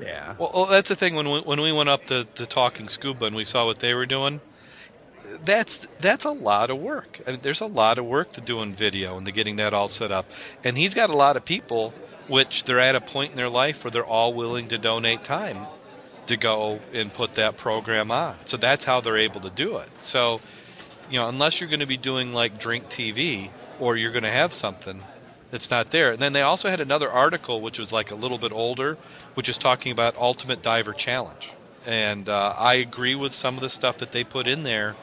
yeah. 0.00 0.34
Well, 0.38 0.50
well, 0.54 0.66
that's 0.66 0.88
the 0.88 0.96
thing. 0.96 1.14
When 1.14 1.30
we, 1.30 1.40
when 1.40 1.60
we 1.60 1.72
went 1.72 1.88
up 1.88 2.06
to, 2.06 2.24
to 2.24 2.46
Talking 2.46 2.88
Scuba 2.88 3.26
and 3.26 3.36
we 3.36 3.44
saw 3.44 3.66
what 3.66 3.78
they 3.78 3.92
were 3.94 4.06
doing, 4.06 4.40
that's 5.44 5.86
that's 6.00 6.24
a 6.24 6.30
lot 6.30 6.70
of 6.70 6.78
work. 6.78 7.20
I 7.26 7.32
mean, 7.32 7.40
there's 7.42 7.60
a 7.60 7.66
lot 7.66 7.98
of 7.98 8.06
work 8.06 8.32
to 8.34 8.40
doing 8.40 8.74
video 8.74 9.16
and 9.16 9.26
to 9.26 9.32
getting 9.32 9.56
that 9.56 9.74
all 9.74 9.88
set 9.88 10.10
up. 10.10 10.30
And 10.64 10.76
he's 10.76 10.94
got 10.94 11.10
a 11.10 11.16
lot 11.16 11.36
of 11.36 11.44
people, 11.44 11.92
which 12.30 12.62
they're 12.62 12.78
at 12.78 12.94
a 12.94 13.00
point 13.00 13.32
in 13.32 13.36
their 13.36 13.48
life 13.48 13.82
where 13.84 13.90
they're 13.90 14.04
all 14.04 14.32
willing 14.32 14.68
to 14.68 14.78
donate 14.78 15.24
time 15.24 15.66
to 16.26 16.36
go 16.36 16.78
and 16.94 17.12
put 17.12 17.34
that 17.34 17.56
program 17.56 18.12
on. 18.12 18.36
So 18.44 18.56
that's 18.56 18.84
how 18.84 19.00
they're 19.00 19.18
able 19.18 19.40
to 19.40 19.50
do 19.50 19.78
it. 19.78 19.88
So, 19.98 20.40
you 21.10 21.18
know, 21.18 21.28
unless 21.28 21.60
you're 21.60 21.68
going 21.68 21.80
to 21.80 21.86
be 21.86 21.96
doing 21.96 22.32
like 22.32 22.56
Drink 22.56 22.88
TV 22.88 23.50
or 23.80 23.96
you're 23.96 24.12
going 24.12 24.22
to 24.22 24.30
have 24.30 24.52
something 24.52 25.02
that's 25.50 25.72
not 25.72 25.90
there. 25.90 26.12
And 26.12 26.20
then 26.20 26.32
they 26.32 26.42
also 26.42 26.68
had 26.68 26.78
another 26.78 27.10
article 27.10 27.60
which 27.60 27.80
was 27.80 27.92
like 27.92 28.12
a 28.12 28.14
little 28.14 28.38
bit 28.38 28.52
older, 28.52 28.96
which 29.34 29.48
is 29.48 29.58
talking 29.58 29.90
about 29.90 30.16
Ultimate 30.16 30.62
Diver 30.62 30.92
Challenge. 30.92 31.52
And 31.84 32.28
uh, 32.28 32.54
I 32.56 32.74
agree 32.74 33.16
with 33.16 33.32
some 33.32 33.56
of 33.56 33.60
the 33.60 33.70
stuff 33.70 33.98
that 33.98 34.12
they 34.12 34.22
put 34.22 34.46
in 34.46 34.62
there, 34.62 34.94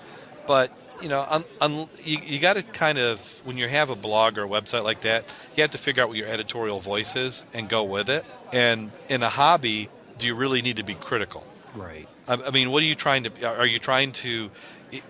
but 0.46 0.72
you 1.02 1.10
know, 1.10 1.26
un, 1.30 1.46
un, 1.62 1.88
you, 2.04 2.18
you 2.24 2.40
got 2.40 2.56
to 2.56 2.64
kind 2.64 2.98
of 2.98 3.20
when 3.44 3.58
you 3.58 3.68
have 3.68 3.90
a 3.90 3.96
blog 3.96 4.38
or 4.38 4.44
a 4.44 4.48
website 4.48 4.84
like 4.84 5.02
that, 5.02 5.34
you 5.56 5.62
have 5.62 5.72
to 5.72 5.78
figure 5.78 6.04
out 6.04 6.10
what 6.10 6.18
your 6.18 6.28
editorial 6.28 6.80
voice 6.80 7.16
is 7.16 7.46
and 7.54 7.70
go 7.70 7.84
with 7.84 8.10
it. 8.10 8.26
And 8.52 8.92
in 9.10 9.24
a 9.24 9.30
hobby, 9.30 9.90
do 10.18 10.28
you 10.28 10.36
really 10.36 10.62
need 10.62 10.78
to 10.78 10.84
be 10.84 10.96
critical? 10.96 11.46
Right. 11.76 12.08
I, 12.28 12.36
I 12.36 12.50
mean, 12.52 12.72
what 12.72 12.84
are 12.84 12.88
you 12.88 12.96
trying 12.96 13.24
to? 13.24 13.46
Are 13.46 13.66
you 13.66 13.80
trying 13.80 14.12
to? 14.14 14.50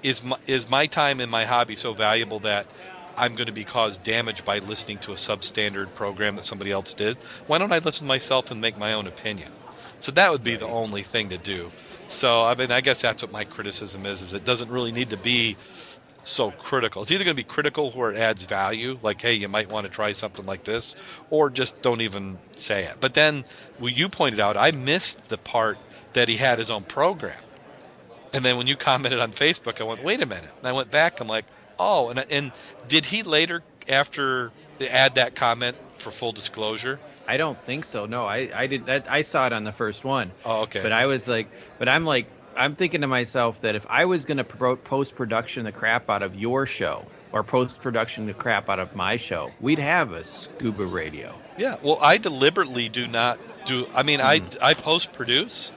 Is 0.01 0.23
my, 0.23 0.37
is 0.47 0.69
my 0.69 0.87
time 0.87 1.21
in 1.21 1.29
my 1.29 1.45
hobby 1.45 1.75
so 1.75 1.93
valuable 1.93 2.39
that 2.39 2.65
I'm 3.15 3.35
going 3.35 3.47
to 3.47 3.53
be 3.53 3.63
caused 3.63 4.03
damage 4.03 4.43
by 4.43 4.59
listening 4.59 4.97
to 4.99 5.11
a 5.11 5.15
substandard 5.15 5.93
program 5.93 6.35
that 6.35 6.45
somebody 6.45 6.71
else 6.71 6.93
did? 6.93 7.15
Why 7.45 7.59
don't 7.59 7.71
I 7.71 7.77
listen 7.77 8.05
to 8.05 8.07
myself 8.07 8.51
and 8.51 8.59
make 8.59 8.77
my 8.77 8.93
own 8.93 9.07
opinion? 9.07 9.51
So 9.99 10.11
that 10.13 10.31
would 10.31 10.43
be 10.43 10.55
the 10.55 10.67
only 10.67 11.03
thing 11.03 11.29
to 11.29 11.37
do. 11.37 11.71
So 12.09 12.43
I 12.43 12.55
mean, 12.55 12.71
I 12.71 12.81
guess 12.81 13.01
that's 13.01 13.23
what 13.23 13.31
my 13.31 13.43
criticism 13.43 14.05
is: 14.05 14.21
is 14.21 14.33
it 14.33 14.45
doesn't 14.45 14.69
really 14.69 14.91
need 14.91 15.11
to 15.11 15.17
be 15.17 15.57
so 16.23 16.51
critical. 16.51 17.01
It's 17.01 17.11
either 17.11 17.23
going 17.23 17.35
to 17.35 17.41
be 17.41 17.47
critical 17.47 17.91
where 17.91 18.11
it 18.11 18.17
adds 18.17 18.43
value, 18.43 18.99
like 19.01 19.21
hey, 19.21 19.33
you 19.35 19.47
might 19.47 19.69
want 19.69 19.85
to 19.85 19.91
try 19.91 20.11
something 20.11 20.45
like 20.45 20.63
this, 20.63 20.95
or 21.29 21.49
just 21.49 21.81
don't 21.81 22.01
even 22.01 22.37
say 22.55 22.83
it. 22.83 22.97
But 22.99 23.13
then, 23.13 23.45
well, 23.79 23.89
you 23.89 24.09
pointed 24.09 24.39
out, 24.39 24.57
I 24.57 24.71
missed 24.71 25.29
the 25.29 25.37
part 25.37 25.77
that 26.13 26.27
he 26.27 26.37
had 26.37 26.59
his 26.59 26.69
own 26.69 26.83
program. 26.83 27.37
And 28.33 28.43
then 28.43 28.57
when 28.57 28.67
you 28.67 28.75
commented 28.75 29.19
on 29.19 29.31
Facebook, 29.31 29.79
I 29.79 29.85
went, 29.85 30.03
wait 30.03 30.21
a 30.21 30.25
minute. 30.25 30.49
And 30.59 30.67
I 30.67 30.73
went 30.73 30.91
back. 30.91 31.21
I'm 31.21 31.27
like, 31.27 31.45
oh, 31.79 32.09
and 32.09 32.19
and 32.19 32.51
did 32.87 33.05
he 33.05 33.23
later 33.23 33.63
after 33.87 34.51
add 34.89 35.15
that 35.15 35.35
comment 35.35 35.77
for 35.97 36.11
full 36.11 36.31
disclosure? 36.31 36.99
I 37.27 37.37
don't 37.37 37.61
think 37.63 37.85
so. 37.85 38.05
No, 38.05 38.25
I, 38.25 38.49
I 38.53 38.67
did 38.67 38.85
that. 38.85 39.11
I 39.11 39.23
saw 39.23 39.47
it 39.47 39.53
on 39.53 39.63
the 39.63 39.71
first 39.73 40.03
one. 40.03 40.31
Oh, 40.45 40.61
okay. 40.61 40.81
But 40.81 40.91
I 40.93 41.07
was 41.07 41.27
like, 41.27 41.47
but 41.77 41.89
I'm 41.89 42.05
like, 42.05 42.27
I'm 42.55 42.75
thinking 42.75 43.01
to 43.01 43.07
myself 43.07 43.61
that 43.61 43.75
if 43.75 43.85
I 43.89 44.05
was 44.05 44.25
going 44.25 44.37
to 44.37 44.43
post 44.43 45.15
production 45.15 45.65
the 45.65 45.71
crap 45.71 46.09
out 46.09 46.23
of 46.23 46.35
your 46.35 46.65
show 46.65 47.05
or 47.31 47.43
post 47.43 47.81
production 47.81 48.25
the 48.25 48.33
crap 48.33 48.69
out 48.69 48.79
of 48.79 48.95
my 48.95 49.17
show, 49.17 49.51
we'd 49.59 49.79
have 49.79 50.11
a 50.13 50.23
scuba 50.23 50.85
radio. 50.85 51.37
Yeah, 51.57 51.75
well, 51.83 51.99
I 52.01 52.17
deliberately 52.17 52.89
do 52.89 53.07
not 53.07 53.39
do. 53.65 53.87
I 53.93 54.03
mean, 54.03 54.21
I 54.21 54.41
I 54.61 54.73
post 54.73 55.11
produce, 55.13 55.71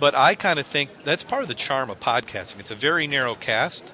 but 0.00 0.14
I 0.14 0.34
kind 0.34 0.58
of 0.58 0.66
think 0.66 0.90
that's 1.04 1.22
part 1.22 1.42
of 1.42 1.48
the 1.48 1.54
charm 1.54 1.90
of 1.90 2.00
podcasting. 2.00 2.60
It's 2.60 2.70
a 2.70 2.76
very 2.76 3.06
narrow 3.06 3.34
cast, 3.34 3.92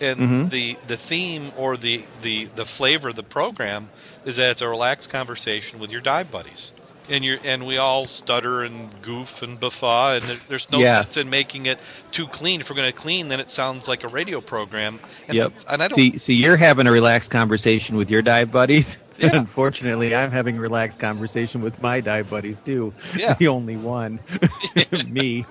and 0.00 0.18
Mhm. 0.18 0.50
the 0.50 0.76
the 0.88 0.96
theme 0.96 1.52
or 1.56 1.76
the 1.76 2.02
the 2.22 2.46
the 2.46 2.64
flavor 2.64 3.08
of 3.10 3.16
the 3.16 3.22
program 3.22 3.88
is 4.28 4.36
that 4.36 4.50
it's 4.52 4.62
a 4.62 4.68
relaxed 4.68 5.10
conversation 5.10 5.78
with 5.80 5.90
your 5.90 6.00
dive 6.02 6.30
buddies. 6.30 6.74
And 7.10 7.24
you 7.24 7.38
and 7.42 7.66
we 7.66 7.78
all 7.78 8.04
stutter 8.06 8.62
and 8.62 8.90
goof 9.00 9.40
and 9.42 9.58
buffa, 9.58 10.18
and 10.18 10.24
there, 10.28 10.36
there's 10.48 10.70
no 10.70 10.78
Yeah. 10.80 11.00
sense 11.00 11.16
in 11.16 11.30
making 11.30 11.64
it 11.64 11.78
too 12.12 12.26
clean. 12.26 12.60
If 12.60 12.68
we're 12.68 12.76
going 12.76 12.92
to 12.92 12.96
clean, 12.98 13.28
then 13.28 13.40
it 13.40 13.48
sounds 13.48 13.88
like 13.88 14.04
a 14.04 14.08
radio 14.08 14.42
program. 14.42 15.00
And, 15.26 15.34
Yep. 15.34 15.52
and 15.70 15.82
I 15.82 15.88
don't. 15.88 15.96
See, 15.96 16.18
see, 16.18 16.34
you're 16.34 16.58
having 16.58 16.86
a 16.86 16.92
relaxed 16.92 17.30
conversation 17.30 17.96
with 17.96 18.10
your 18.10 18.20
dive 18.22 18.52
buddies. 18.52 18.98
Yeah. 19.18 19.30
Unfortunately, 19.32 20.14
I'm 20.14 20.30
having 20.30 20.58
a 20.58 20.60
relaxed 20.60 21.00
conversation 21.00 21.60
with 21.60 21.82
my 21.82 22.00
dive 22.00 22.30
buddies 22.30 22.60
too. 22.60 22.94
Yeah. 23.16 23.34
the 23.38 23.48
only 23.48 23.76
one, 23.76 24.20
me. 25.10 25.44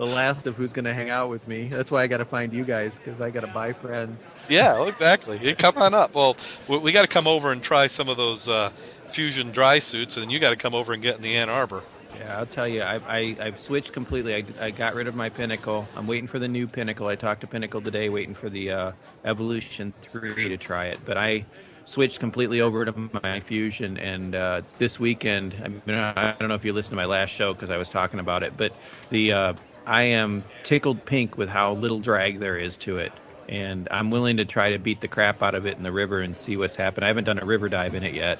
The 0.00 0.06
last 0.06 0.46
of 0.46 0.56
who's 0.56 0.72
going 0.72 0.86
to 0.86 0.94
hang 0.94 1.10
out 1.10 1.28
with 1.28 1.46
me. 1.46 1.68
That's 1.68 1.90
why 1.90 2.02
I 2.02 2.06
got 2.06 2.16
to 2.16 2.24
find 2.24 2.54
you 2.54 2.64
guys 2.64 2.96
because 2.96 3.20
I 3.20 3.28
got 3.28 3.40
to 3.40 3.48
buy 3.48 3.74
friends. 3.74 4.26
Yeah, 4.48 4.86
exactly. 4.86 5.36
You 5.36 5.54
come 5.54 5.76
on 5.76 5.92
up. 5.92 6.14
Well, 6.14 6.38
we, 6.68 6.78
we 6.78 6.92
got 6.92 7.02
to 7.02 7.08
come 7.08 7.26
over 7.26 7.52
and 7.52 7.62
try 7.62 7.86
some 7.86 8.08
of 8.08 8.16
those 8.16 8.48
uh, 8.48 8.70
fusion 9.08 9.52
dry 9.52 9.78
suits, 9.78 10.16
and 10.16 10.32
you 10.32 10.38
got 10.38 10.50
to 10.50 10.56
come 10.56 10.74
over 10.74 10.94
and 10.94 11.02
get 11.02 11.16
in 11.16 11.22
the 11.22 11.36
Ann 11.36 11.50
Arbor. 11.50 11.82
Yeah, 12.18 12.38
I'll 12.38 12.46
tell 12.46 12.66
you, 12.66 12.80
I, 12.80 12.98
I, 13.06 13.36
I've 13.38 13.60
switched 13.60 13.92
completely. 13.92 14.34
I, 14.34 14.44
I 14.58 14.70
got 14.70 14.94
rid 14.94 15.06
of 15.06 15.14
my 15.14 15.28
Pinnacle. 15.28 15.86
I'm 15.94 16.06
waiting 16.06 16.28
for 16.28 16.38
the 16.38 16.48
new 16.48 16.66
Pinnacle. 16.66 17.06
I 17.06 17.16
talked 17.16 17.42
to 17.42 17.46
Pinnacle 17.46 17.82
today, 17.82 18.08
waiting 18.08 18.34
for 18.34 18.48
the 18.48 18.70
uh, 18.70 18.92
Evolution 19.26 19.92
3 20.12 20.48
to 20.48 20.56
try 20.56 20.86
it. 20.86 21.00
But 21.04 21.18
I 21.18 21.44
switched 21.84 22.20
completely 22.20 22.62
over 22.62 22.86
to 22.86 23.10
my 23.22 23.40
Fusion, 23.40 23.98
and 23.98 24.34
uh, 24.34 24.62
this 24.78 24.98
weekend, 24.98 25.54
I, 25.62 25.68
mean, 25.68 25.98
I 25.98 26.34
don't 26.38 26.48
know 26.48 26.54
if 26.54 26.64
you 26.64 26.72
listened 26.72 26.92
to 26.92 26.96
my 26.96 27.04
last 27.04 27.30
show 27.30 27.52
because 27.52 27.70
I 27.70 27.76
was 27.76 27.90
talking 27.90 28.18
about 28.18 28.42
it, 28.42 28.56
but 28.56 28.72
the 29.10 29.32
uh, 29.32 29.52
I 29.86 30.02
am 30.04 30.42
tickled 30.62 31.04
pink 31.04 31.36
with 31.38 31.48
how 31.48 31.72
little 31.74 31.98
drag 32.00 32.38
there 32.38 32.56
is 32.58 32.76
to 32.78 32.98
it. 32.98 33.12
And 33.48 33.88
I'm 33.90 34.10
willing 34.10 34.36
to 34.36 34.44
try 34.44 34.72
to 34.72 34.78
beat 34.78 35.00
the 35.00 35.08
crap 35.08 35.42
out 35.42 35.54
of 35.56 35.66
it 35.66 35.76
in 35.76 35.82
the 35.82 35.90
river 35.90 36.20
and 36.20 36.38
see 36.38 36.56
what's 36.56 36.76
happened. 36.76 37.04
I 37.04 37.08
haven't 37.08 37.24
done 37.24 37.38
a 37.40 37.44
river 37.44 37.68
dive 37.68 37.94
in 37.94 38.04
it 38.04 38.14
yet, 38.14 38.38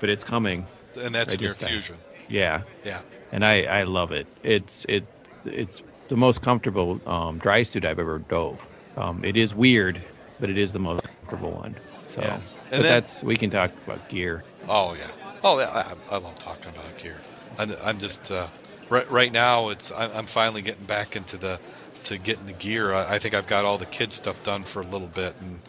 but 0.00 0.08
it's 0.08 0.24
coming. 0.24 0.66
And 1.00 1.14
that's 1.14 1.32
I 1.32 1.34
in 1.34 1.40
your 1.40 1.50
just 1.50 1.60
got- 1.60 1.70
fusion. 1.70 1.96
Yeah, 2.28 2.62
Yeah. 2.84 3.00
and 3.32 3.44
I, 3.44 3.62
I 3.62 3.82
love 3.84 4.12
it. 4.12 4.26
It's 4.44 4.84
it 4.88 5.04
it's 5.44 5.82
the 6.08 6.16
most 6.16 6.42
comfortable 6.42 7.00
um, 7.06 7.38
dry 7.38 7.64
suit 7.64 7.84
I've 7.84 7.98
ever 7.98 8.18
dove. 8.20 8.60
Um, 8.96 9.24
it 9.24 9.36
is 9.36 9.52
weird, 9.54 10.00
but 10.38 10.48
it 10.50 10.56
is 10.58 10.72
the 10.72 10.78
most 10.78 11.02
comfortable 11.04 11.50
one. 11.52 11.74
So, 12.14 12.20
Yeah. 12.22 12.34
And 12.34 12.42
but 12.70 12.70
then- 12.70 12.82
that's 12.82 13.22
we 13.22 13.36
can 13.36 13.50
talk 13.50 13.72
about 13.84 14.08
gear. 14.08 14.42
Oh 14.68 14.94
yeah. 14.94 15.06
Oh 15.44 15.58
yeah. 15.58 15.70
I, 16.10 16.14
I 16.14 16.18
love 16.18 16.38
talking 16.38 16.70
about 16.72 16.98
gear. 16.98 17.16
I'm, 17.58 17.72
I'm 17.84 17.98
just 17.98 18.30
uh, 18.30 18.46
right 18.90 19.10
right 19.10 19.32
now. 19.32 19.70
It's 19.70 19.90
I'm, 19.90 20.10
I'm 20.12 20.26
finally 20.26 20.62
getting 20.62 20.84
back 20.84 21.16
into 21.16 21.38
the 21.38 21.58
to 22.04 22.18
getting 22.18 22.46
the 22.46 22.52
gear. 22.52 22.92
I, 22.92 23.14
I 23.14 23.18
think 23.18 23.34
I've 23.34 23.46
got 23.46 23.64
all 23.64 23.78
the 23.78 23.86
kid 23.86 24.12
stuff 24.12 24.42
done 24.44 24.64
for 24.64 24.82
a 24.82 24.86
little 24.86 25.08
bit, 25.08 25.34
and 25.40 25.60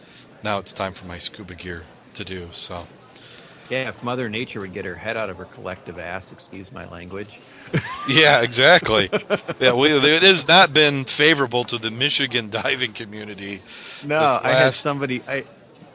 now 0.44 0.58
it's 0.58 0.72
time 0.72 0.92
for 0.92 1.06
my 1.06 1.18
scuba 1.18 1.54
gear 1.54 1.84
to 2.14 2.24
do. 2.24 2.48
So 2.52 2.86
Yeah, 3.70 3.88
if 3.88 4.02
Mother 4.02 4.28
Nature 4.28 4.60
would 4.60 4.74
get 4.74 4.84
her 4.84 4.96
head 4.96 5.16
out 5.16 5.30
of 5.30 5.38
her 5.38 5.46
collective 5.46 5.98
ass, 5.98 6.32
excuse 6.32 6.72
my 6.72 6.86
language. 6.88 7.38
yeah, 8.08 8.42
exactly. 8.42 9.08
yeah, 9.60 9.72
we, 9.72 9.90
it 9.90 10.22
has 10.22 10.46
not 10.46 10.74
been 10.74 11.04
favorable 11.04 11.64
to 11.64 11.78
the 11.78 11.90
Michigan 11.90 12.50
diving 12.50 12.92
community. 12.92 13.62
No, 14.06 14.20
This 14.20 14.40
I 14.42 14.52
had 14.52 14.74
somebody 14.74 15.22
I 15.26 15.44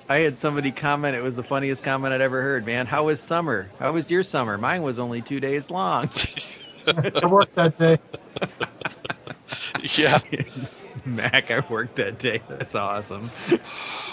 I 0.10 0.20
had 0.20 0.40
somebody 0.40 0.72
comment. 0.72 1.16
It 1.16 1.22
was 1.22 1.36
the 1.36 1.44
funniest 1.44 1.84
comment 1.84 2.13
I'd 2.13 2.22
ever 2.22 2.42
heard. 2.42 2.66
Man, 2.66 2.86
how 2.86 3.06
was 3.06 3.20
summer? 3.20 3.70
How 3.78 3.92
was 3.92 4.10
your 4.10 4.24
summer? 4.24 4.58
Mine 4.58 4.82
was 4.82 5.00
only 5.00 5.22
two 5.22 5.42
days 5.42 5.70
long. 5.70 6.10
I 6.88 7.26
worked 7.28 7.56
that 7.56 7.78
day. 7.78 7.97
yeah. 9.97 10.19
Mac, 11.06 11.52
I 11.52 11.63
worked 11.69 11.95
that 11.97 12.19
day. 12.19 12.41
That's 12.50 12.76
awesome. 12.76 13.32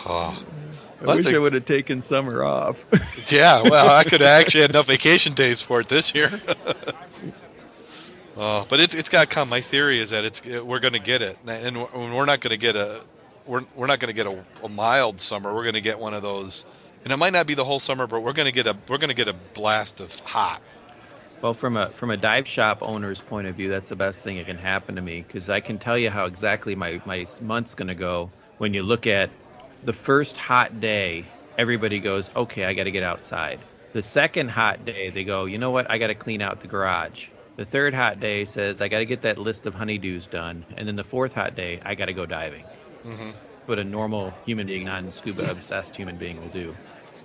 Oh. 0.06 0.44
I 1.00 1.04
Well, 1.04 1.16
wish 1.16 1.24
that's 1.24 1.34
a- 1.34 1.36
I 1.36 1.38
would 1.40 1.54
have 1.54 1.64
taken 1.64 2.02
summer 2.02 2.44
off. 2.44 2.84
Yeah, 3.32 3.62
well, 3.62 3.88
I 3.88 4.04
could 4.04 4.20
have 4.20 4.28
actually 4.28 4.60
had 4.62 4.70
enough 4.70 4.86
vacation 4.86 5.32
days 5.32 5.62
for 5.62 5.80
it 5.80 5.88
this 5.88 6.14
year. 6.14 6.30
Oh, 8.36 8.66
but 8.68 8.78
it's 8.80 8.94
it's 8.94 9.08
got 9.08 9.22
to 9.22 9.26
come. 9.34 9.48
My 9.48 9.62
theory 9.62 9.98
is 10.00 10.10
that 10.10 10.24
it's 10.24 10.42
uh, 10.46 10.62
we're 10.62 10.80
going 10.80 10.92
to 10.92 10.98
get 11.00 11.22
it, 11.22 11.38
and 11.46 11.76
we're 11.78 12.14
we're 12.14 12.24
not 12.26 12.40
going 12.40 12.50
to 12.50 12.58
get 12.58 12.76
a 12.76 13.00
we're 13.46 13.62
we're 13.74 13.86
not 13.86 13.98
going 13.98 14.14
to 14.14 14.22
get 14.24 14.26
a, 14.30 14.44
a 14.64 14.68
mild 14.68 15.20
summer. 15.22 15.54
We're 15.54 15.62
going 15.62 15.74
to 15.74 15.80
get 15.80 15.98
one 15.98 16.12
of 16.12 16.22
those, 16.22 16.66
and 17.04 17.12
it 17.14 17.16
might 17.16 17.32
not 17.32 17.46
be 17.46 17.54
the 17.54 17.64
whole 17.64 17.78
summer, 17.80 18.06
but 18.06 18.20
we're 18.20 18.34
going 18.34 18.44
to 18.46 18.52
get 18.52 18.66
a 18.66 18.76
we're 18.88 18.98
going 18.98 19.08
to 19.08 19.14
get 19.14 19.28
a 19.28 19.32
blast 19.54 20.00
of 20.00 20.18
hot. 20.20 20.60
Well, 21.44 21.54
from 21.54 21.76
a 21.76 21.92
from 21.92 22.10
a 22.10 22.16
dive 22.16 22.48
shop 22.48 22.78
owner's 22.82 23.22
point 23.22 23.46
of 23.46 23.54
view, 23.54 23.68
that's 23.70 23.90
the 23.90 23.94
best 23.96 24.24
thing 24.24 24.36
that 24.38 24.46
can 24.46 24.58
happen 24.58 24.96
to 24.96 25.00
me 25.02 25.20
because 25.20 25.48
I 25.48 25.60
can 25.60 25.78
tell 25.78 25.96
you 25.96 26.10
how 26.10 26.24
exactly 26.26 26.74
my 26.74 27.00
my 27.04 27.24
month's 27.40 27.76
going 27.76 27.86
to 27.88 27.94
go 27.94 28.34
when 28.56 28.74
you 28.74 28.82
look 28.82 29.06
at 29.06 29.36
the 29.82 29.92
first 29.92 30.36
hot 30.36 30.80
day. 30.80 31.36
Everybody 31.56 32.00
goes, 32.00 32.30
okay, 32.34 32.64
I 32.64 32.74
got 32.74 32.84
to 32.84 32.90
get 32.90 33.04
outside. 33.04 33.64
The 33.92 34.02
second 34.02 34.48
hot 34.50 34.84
day, 34.84 35.10
they 35.10 35.22
go, 35.22 35.44
you 35.44 35.58
know 35.58 35.70
what, 35.70 35.88
I 35.88 35.98
got 35.98 36.08
to 36.08 36.16
clean 36.16 36.42
out 36.42 36.58
the 36.60 36.66
garage. 36.66 37.28
The 37.56 37.64
third 37.64 37.94
hot 37.94 38.18
day 38.18 38.44
says 38.44 38.80
I 38.80 38.88
got 38.88 38.98
to 38.98 39.06
get 39.06 39.22
that 39.22 39.38
list 39.38 39.66
of 39.66 39.74
honeydews 39.76 40.28
done, 40.28 40.66
and 40.76 40.88
then 40.88 40.96
the 40.96 41.04
fourth 41.04 41.32
hot 41.34 41.54
day, 41.54 41.80
I 41.84 41.94
got 41.94 42.06
to 42.06 42.14
go 42.14 42.26
diving. 42.26 42.70
hmm 43.04 43.32
What 43.66 43.78
a 43.78 43.84
normal 43.84 44.38
human 44.42 44.66
being, 44.66 44.84
non-scuba 44.86 45.42
obsessed 45.50 45.96
human 45.96 46.16
being, 46.18 46.40
will 46.40 46.50
do. 46.50 46.80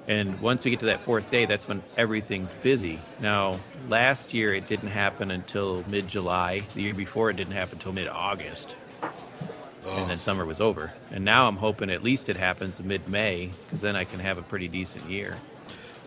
And 0.09 0.41
once 0.41 0.65
we 0.65 0.71
get 0.71 0.79
to 0.79 0.87
that 0.87 1.01
fourth 1.01 1.29
day, 1.29 1.45
that's 1.45 1.67
when 1.67 1.83
everything's 1.95 2.55
busy. 2.55 2.99
Now, 3.21 3.59
last 3.87 4.33
year 4.33 4.55
it 4.55 4.67
didn't 4.67 4.89
happen 4.89 5.29
until 5.29 5.85
mid 5.87 6.07
July. 6.07 6.61
The 6.73 6.81
year 6.81 6.95
before 6.95 7.29
it 7.29 7.35
didn't 7.35 7.53
happen 7.53 7.75
until 7.75 7.93
mid 7.93 8.07
August. 8.07 8.75
Oh, 9.03 9.97
And 9.97 10.09
then 10.09 10.17
oh. 10.17 10.21
summer 10.21 10.45
was 10.45 10.61
over. 10.61 10.91
And 11.11 11.23
now 11.23 11.47
I'm 11.47 11.57
hoping 11.57 11.91
at 11.91 12.03
least 12.03 12.27
it 12.27 12.37
happens 12.37 12.81
mid 12.81 13.07
May, 13.07 13.51
because 13.67 13.81
then 13.81 13.95
I 13.95 14.03
can 14.03 14.19
have 14.19 14.39
a 14.39 14.41
pretty 14.41 14.67
decent 14.67 15.07
year. 15.11 15.37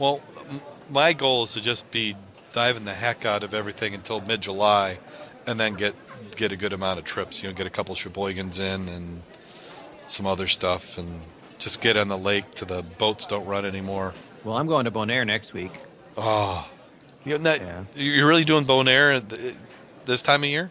well, 0.00 0.20
my 0.90 1.12
goal 1.12 1.44
is 1.44 1.52
to 1.52 1.60
just 1.60 1.88
be 1.92 2.16
diving 2.52 2.84
the 2.84 2.92
heck 2.92 3.24
out 3.24 3.44
of 3.44 3.54
everything 3.54 3.94
until 3.94 4.20
mid 4.20 4.40
July, 4.40 4.98
and 5.46 5.60
then 5.60 5.74
get 5.74 5.94
get 6.34 6.50
a 6.50 6.56
good 6.56 6.72
amount 6.72 6.98
of 6.98 7.04
trips. 7.04 7.40
You 7.40 7.50
know, 7.50 7.54
get 7.54 7.68
a 7.68 7.70
couple 7.70 7.94
Sheboygans 7.94 8.58
in 8.58 8.88
and 8.88 9.22
some 10.08 10.26
other 10.26 10.48
stuff, 10.48 10.98
and 10.98 11.20
just 11.62 11.80
get 11.80 11.96
on 11.96 12.08
the 12.08 12.18
lake 12.18 12.50
to 12.56 12.64
the 12.64 12.82
boats 12.82 13.26
don't 13.26 13.46
run 13.46 13.64
anymore. 13.64 14.12
Well, 14.44 14.56
I'm 14.56 14.66
going 14.66 14.86
to 14.86 14.90
Bonaire 14.90 15.24
next 15.24 15.52
week. 15.52 15.70
Oh, 16.16 16.68
you 17.24 17.38
know, 17.38 17.54
Yeah. 17.54 17.84
you're 17.94 18.26
really 18.26 18.44
doing 18.44 18.64
Bonaire 18.64 19.22
this 20.04 20.22
time 20.22 20.42
of 20.42 20.48
year? 20.50 20.70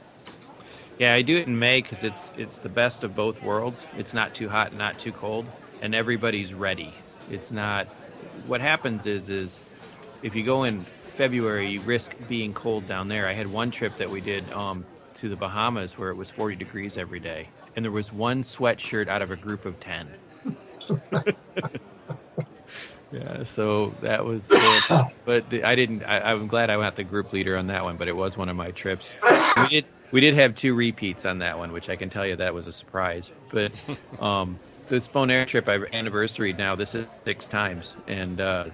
Yeah, 0.99 1.13
I 1.13 1.21
do 1.21 1.37
it 1.37 1.47
in 1.47 1.57
May 1.57 1.81
because 1.81 2.03
it's 2.03 2.33
it's 2.37 2.59
the 2.59 2.69
best 2.69 3.03
of 3.03 3.15
both 3.15 3.41
worlds. 3.41 3.85
It's 3.97 4.13
not 4.13 4.35
too 4.35 4.49
hot, 4.49 4.75
not 4.75 4.99
too 4.99 5.11
cold, 5.11 5.45
and 5.81 5.95
everybody's 5.95 6.53
ready. 6.53 6.93
It's 7.31 7.51
not. 7.51 7.87
What 8.45 8.61
happens 8.61 9.05
is 9.07 9.29
is 9.29 9.59
if 10.21 10.35
you 10.35 10.43
go 10.43 10.63
in 10.65 10.85
February, 11.15 11.71
you 11.71 11.81
risk 11.81 12.13
being 12.27 12.53
cold 12.53 12.87
down 12.87 13.07
there. 13.07 13.27
I 13.27 13.33
had 13.33 13.47
one 13.47 13.71
trip 13.71 13.97
that 13.97 14.11
we 14.11 14.21
did 14.21 14.51
um, 14.51 14.85
to 15.15 15.29
the 15.29 15.35
Bahamas 15.35 15.97
where 15.97 16.09
it 16.09 16.15
was 16.15 16.29
40 16.29 16.55
degrees 16.57 16.97
every 16.97 17.19
day, 17.19 17.47
and 17.75 17.83
there 17.83 17.91
was 17.91 18.11
one 18.13 18.43
sweatshirt 18.43 19.07
out 19.07 19.21
of 19.21 19.31
a 19.31 19.35
group 19.35 19.65
of 19.65 19.79
10. 19.79 20.07
yeah, 23.11 23.43
so 23.43 23.93
that 24.01 24.23
was. 24.25 24.49
Uh, 24.49 25.05
but 25.25 25.49
the, 25.49 25.63
I 25.63 25.75
didn't. 25.75 26.03
I, 26.03 26.31
I'm 26.31 26.47
glad 26.47 26.69
I 26.69 26.77
went 26.77 26.95
the 26.95 27.03
group 27.03 27.33
leader 27.33 27.57
on 27.57 27.67
that 27.67 27.83
one, 27.83 27.97
but 27.97 28.07
it 28.07 28.15
was 28.15 28.37
one 28.37 28.49
of 28.49 28.55
my 28.55 28.71
trips. 28.71 29.09
We 29.57 29.67
did. 29.67 29.85
We 30.11 30.19
did 30.21 30.33
have 30.35 30.55
two 30.55 30.73
repeats 30.73 31.25
on 31.25 31.39
that 31.39 31.57
one, 31.57 31.71
which 31.71 31.89
I 31.89 31.95
can 31.95 32.09
tell 32.09 32.25
you 32.25 32.35
that 32.35 32.53
was 32.53 32.67
a 32.67 32.71
surprise. 32.71 33.31
But 33.49 33.71
um, 34.19 34.59
this 34.87 35.07
Bonaire 35.07 35.47
trip, 35.47 35.69
I've 35.69 35.85
anniversary 35.93 36.53
now. 36.53 36.75
This 36.75 36.95
is 36.95 37.05
six 37.25 37.47
times, 37.47 37.95
and 38.07 38.41
uh, 38.41 38.65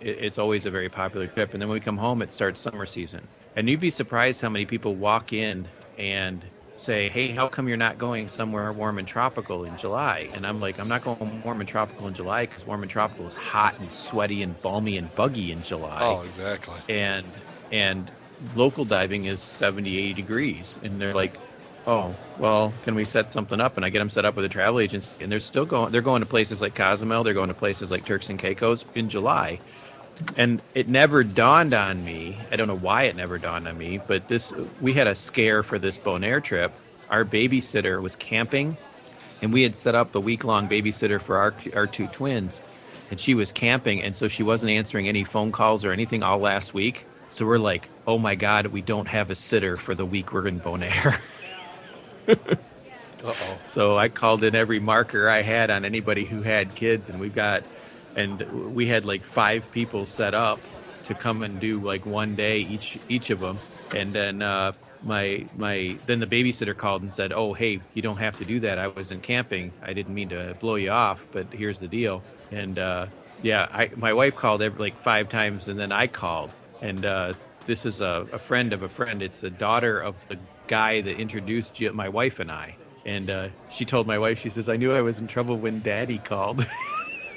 it, 0.00 0.18
it's 0.20 0.38
always 0.38 0.66
a 0.66 0.70
very 0.70 0.88
popular 0.88 1.26
trip. 1.26 1.52
And 1.52 1.60
then 1.60 1.68
when 1.68 1.76
we 1.76 1.80
come 1.80 1.98
home, 1.98 2.22
it 2.22 2.32
starts 2.32 2.60
summer 2.60 2.86
season, 2.86 3.26
and 3.56 3.68
you'd 3.68 3.80
be 3.80 3.90
surprised 3.90 4.40
how 4.40 4.48
many 4.48 4.66
people 4.66 4.94
walk 4.94 5.32
in 5.32 5.66
and 5.98 6.44
say, 6.76 7.08
"Hey, 7.10 7.30
how 7.32 7.48
come 7.48 7.68
you're 7.68 7.76
not 7.76 7.98
going 7.98 8.28
somewhere 8.28 8.72
warm 8.72 8.98
and 8.98 9.08
tropical 9.08 9.64
in 9.64 9.76
July?" 9.76 10.30
And 10.32 10.46
I'm 10.46 10.60
like, 10.60 10.78
"I'm 10.78 10.88
not 10.88 11.02
going 11.02 11.42
warm 11.42 11.60
and 11.60 11.68
tropical 11.68 12.06
in 12.08 12.14
July 12.14 12.46
because 12.46 12.66
warm 12.66 12.82
and 12.82 12.90
tropical 12.90 13.26
is 13.26 13.34
hot 13.34 13.78
and 13.78 13.92
sweaty 13.92 14.42
and 14.42 14.60
balmy 14.60 14.96
and 14.96 15.14
buggy 15.14 15.52
in 15.52 15.62
July." 15.62 16.18
Oh, 16.18 16.22
exactly. 16.22 16.80
and 16.88 17.42
and 17.70 18.12
local 18.52 18.84
diving 18.84 19.24
is 19.26 19.42
70 19.42 19.96
80 19.96 20.14
degrees 20.14 20.76
and 20.82 21.00
they're 21.00 21.14
like 21.14 21.40
oh 21.86 22.18
well 22.36 22.78
can 22.82 22.94
we 22.94 23.04
set 23.04 23.30
something 23.32 23.60
up 23.60 23.76
and 23.76 23.84
i 23.84 23.90
get 23.90 23.98
them 24.00 24.10
set 24.10 24.24
up 24.24 24.36
with 24.36 24.44
a 24.44 24.48
travel 24.48 24.80
agency 24.80 25.22
and 25.22 25.30
they're 25.30 25.40
still 25.40 25.66
going 25.66 25.92
they're 25.92 26.02
going 26.02 26.20
to 26.20 26.26
places 26.26 26.60
like 26.60 26.74
cozumel 26.74 27.22
they're 27.24 27.34
going 27.34 27.48
to 27.48 27.54
places 27.54 27.90
like 27.90 28.04
turks 28.04 28.28
and 28.30 28.38
caicos 28.38 28.84
in 28.94 29.08
july 29.08 29.60
and 30.36 30.62
it 30.74 30.88
never 30.88 31.24
dawned 31.24 31.74
on 31.74 32.02
me 32.04 32.46
i 32.52 32.56
don't 32.56 32.68
know 32.68 32.76
why 32.76 33.04
it 33.04 33.16
never 33.16 33.38
dawned 33.38 33.68
on 33.68 33.76
me 33.76 33.98
but 33.98 34.28
this 34.28 34.52
we 34.80 34.92
had 34.94 35.06
a 35.08 35.14
scare 35.14 35.62
for 35.62 35.78
this 35.78 35.98
bonaire 35.98 36.42
trip. 36.42 36.78
Our 37.08 37.24
babysitter 37.24 38.00
was 38.02 38.16
camping 38.16 38.78
and 39.42 39.52
we 39.52 39.62
had 39.62 39.76
set 39.76 39.94
up 39.94 40.14
a 40.14 40.20
week 40.20 40.44
long 40.44 40.68
babysitter 40.68 41.20
for 41.20 41.38
our 41.38 41.56
our 41.74 41.86
two 41.86 42.08
twins. 42.08 42.62
And 43.10 43.20
she 43.20 43.34
was 43.34 43.52
camping 43.52 44.02
and 44.02 44.16
so 44.16 44.28
she 44.28 44.42
wasn't 44.42 44.72
answering 44.72 45.08
any 45.08 45.24
phone 45.24 45.52
calls 45.52 45.84
or 45.84 45.92
anything 45.92 46.22
all 46.22 46.38
last 46.40 46.74
week. 46.74 47.08
So 47.30 47.46
we're 47.46 47.58
like 47.58 47.90
oh 48.06 48.18
my 48.18 48.34
god 48.36 48.66
we 48.68 48.82
don't 48.82 49.08
have 49.08 49.30
a 49.30 49.34
sitter 49.36 49.76
for 49.78 49.94
the 49.94 50.06
week 50.06 50.32
we're 50.32 50.48
in 50.48 50.60
bonaire. 50.60 51.20
Uh-oh. 53.24 53.62
so 53.64 53.96
i 53.96 54.08
called 54.08 54.44
in 54.44 54.54
every 54.54 54.80
marker 54.80 55.28
i 55.28 55.42
had 55.42 55.70
on 55.70 55.84
anybody 55.84 56.24
who 56.26 56.42
had 56.42 56.74
kids 56.74 57.08
and 57.08 57.18
we've 57.20 57.34
got 57.34 57.64
and 58.14 58.42
we 58.50 58.86
had 58.86 59.04
like 59.04 59.24
five 59.24 59.70
people 59.70 60.06
set 60.06 60.34
up 60.34 60.68
to 61.04 61.14
come 61.14 61.42
and 61.42 61.60
do 61.60 61.80
like 61.84 62.06
one 62.06 62.34
day 62.36 62.58
each 62.60 62.98
each 63.08 63.30
of 63.30 63.40
them 63.40 63.62
and 63.92 64.14
then 64.14 64.42
uh 64.42 64.72
my 65.02 65.48
my 65.52 66.00
then 66.04 66.18
the 66.20 66.26
babysitter 66.26 66.76
called 66.76 67.02
and 67.02 67.12
said 67.12 67.32
oh 67.32 67.52
hey 67.52 67.80
you 67.92 68.02
don't 68.02 68.18
have 68.18 68.36
to 68.36 68.44
do 68.44 68.60
that. 68.60 68.78
I 68.78 68.88
wasn't 68.88 69.22
camping. 69.22 69.74
I 69.82 69.92
didn't 69.92 70.14
mean 70.14 70.30
to 70.30 70.54
blow 70.58 70.76
you 70.76 70.90
off 70.90 71.26
but 71.30 71.48
here's 71.52 71.78
the 71.78 71.88
deal. 71.88 72.26
And 72.50 72.78
uh 72.78 73.08
yeah 73.42 73.68
i 73.72 73.90
my 73.96 74.12
wife 74.14 74.34
called 74.36 74.62
every 74.62 74.78
like 74.78 74.98
five 74.98 75.28
times 75.28 75.68
and 75.68 75.78
then 75.78 75.92
i 75.92 76.06
called. 76.06 76.54
And 76.80 77.04
uh 77.04 77.34
this 77.66 77.84
is 77.86 78.00
a, 78.00 78.26
a 78.32 78.38
friend 78.38 78.72
of 78.74 78.82
a 78.82 78.88
friend. 78.90 79.22
It's 79.22 79.40
the 79.40 79.50
daughter 79.50 79.98
of 80.00 80.26
the 80.28 80.40
guy 80.66 81.00
that 81.00 81.18
introduced 81.20 81.80
my 81.94 82.08
wife 82.08 82.40
and 82.40 82.50
i. 82.50 82.78
And 83.04 83.30
uh 83.30 83.48
she 83.68 83.84
told 83.84 84.06
my 84.06 84.18
wife 84.18 84.38
she 84.38 84.50
says 84.50 84.68
i 84.68 84.76
knew 84.76 84.92
i 84.94 85.02
was 85.02 85.20
in 85.20 85.26
trouble 85.26 85.60
when 85.60 85.82
daddy 85.82 86.18
called 86.18 86.66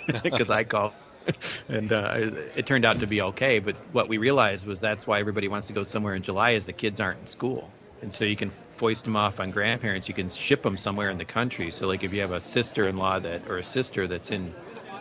because 0.24 0.50
i 0.50 0.64
called 0.64 0.94
and 1.70 1.92
uh, 1.92 2.14
it, 2.56 2.66
turned 2.66 2.86
out 2.86 3.00
to 3.00 3.08
be 3.08 3.22
okay. 3.22 3.60
But 3.60 3.76
what 3.92 4.08
we 4.08 4.18
realized 4.18 4.66
was 4.66 4.80
that's 4.80 5.06
why 5.06 5.20
everybody 5.20 5.48
wants 5.48 5.68
to 5.68 5.74
go 5.74 5.84
somewhere 5.84 6.16
in 6.16 6.22
July 6.22 6.52
is 6.52 6.66
the 6.66 6.74
kids 6.74 7.00
aren't 7.00 7.20
in 7.20 7.28
school, 7.28 7.70
and 8.02 8.14
so 8.14 8.26
you 8.26 8.36
can 8.36 8.52
foist 8.78 9.04
them 9.04 9.16
off 9.16 9.40
on 9.40 9.52
grandparents. 9.52 10.08
You 10.08 10.14
can 10.14 10.30
ship 10.30 10.62
them 10.64 10.78
somewhere 10.78 11.10
in 11.10 11.18
the 11.18 11.26
country. 11.26 11.72
So 11.72 11.88
like 11.88 12.04
if 12.04 12.14
you 12.14 12.22
have 12.22 12.32
a 12.32 12.42
sister-in-law 12.42 13.20
that 13.20 13.48
or 13.50 13.58
a 13.58 13.64
sister 13.64 14.08
that's 14.08 14.32
in 14.32 14.54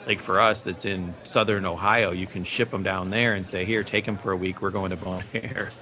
like 0.07 0.21
for 0.21 0.41
us 0.41 0.65
that's 0.65 0.85
in 0.85 1.15
southern 1.25 1.67
Ohio, 1.67 2.13
you 2.13 2.27
can 2.27 2.45
ship 2.45 2.71
them 2.71 2.83
down 2.83 3.11
there 3.11 3.33
and 3.33 3.47
say, 3.47 3.65
here, 3.65 3.83
take 3.83 4.05
them 4.07 4.17
for 4.17 4.33
a 4.33 4.37
week. 4.37 4.63
We're 4.63 4.71
going 4.71 4.91
to 4.91 4.97
Bonaire. 4.97 5.71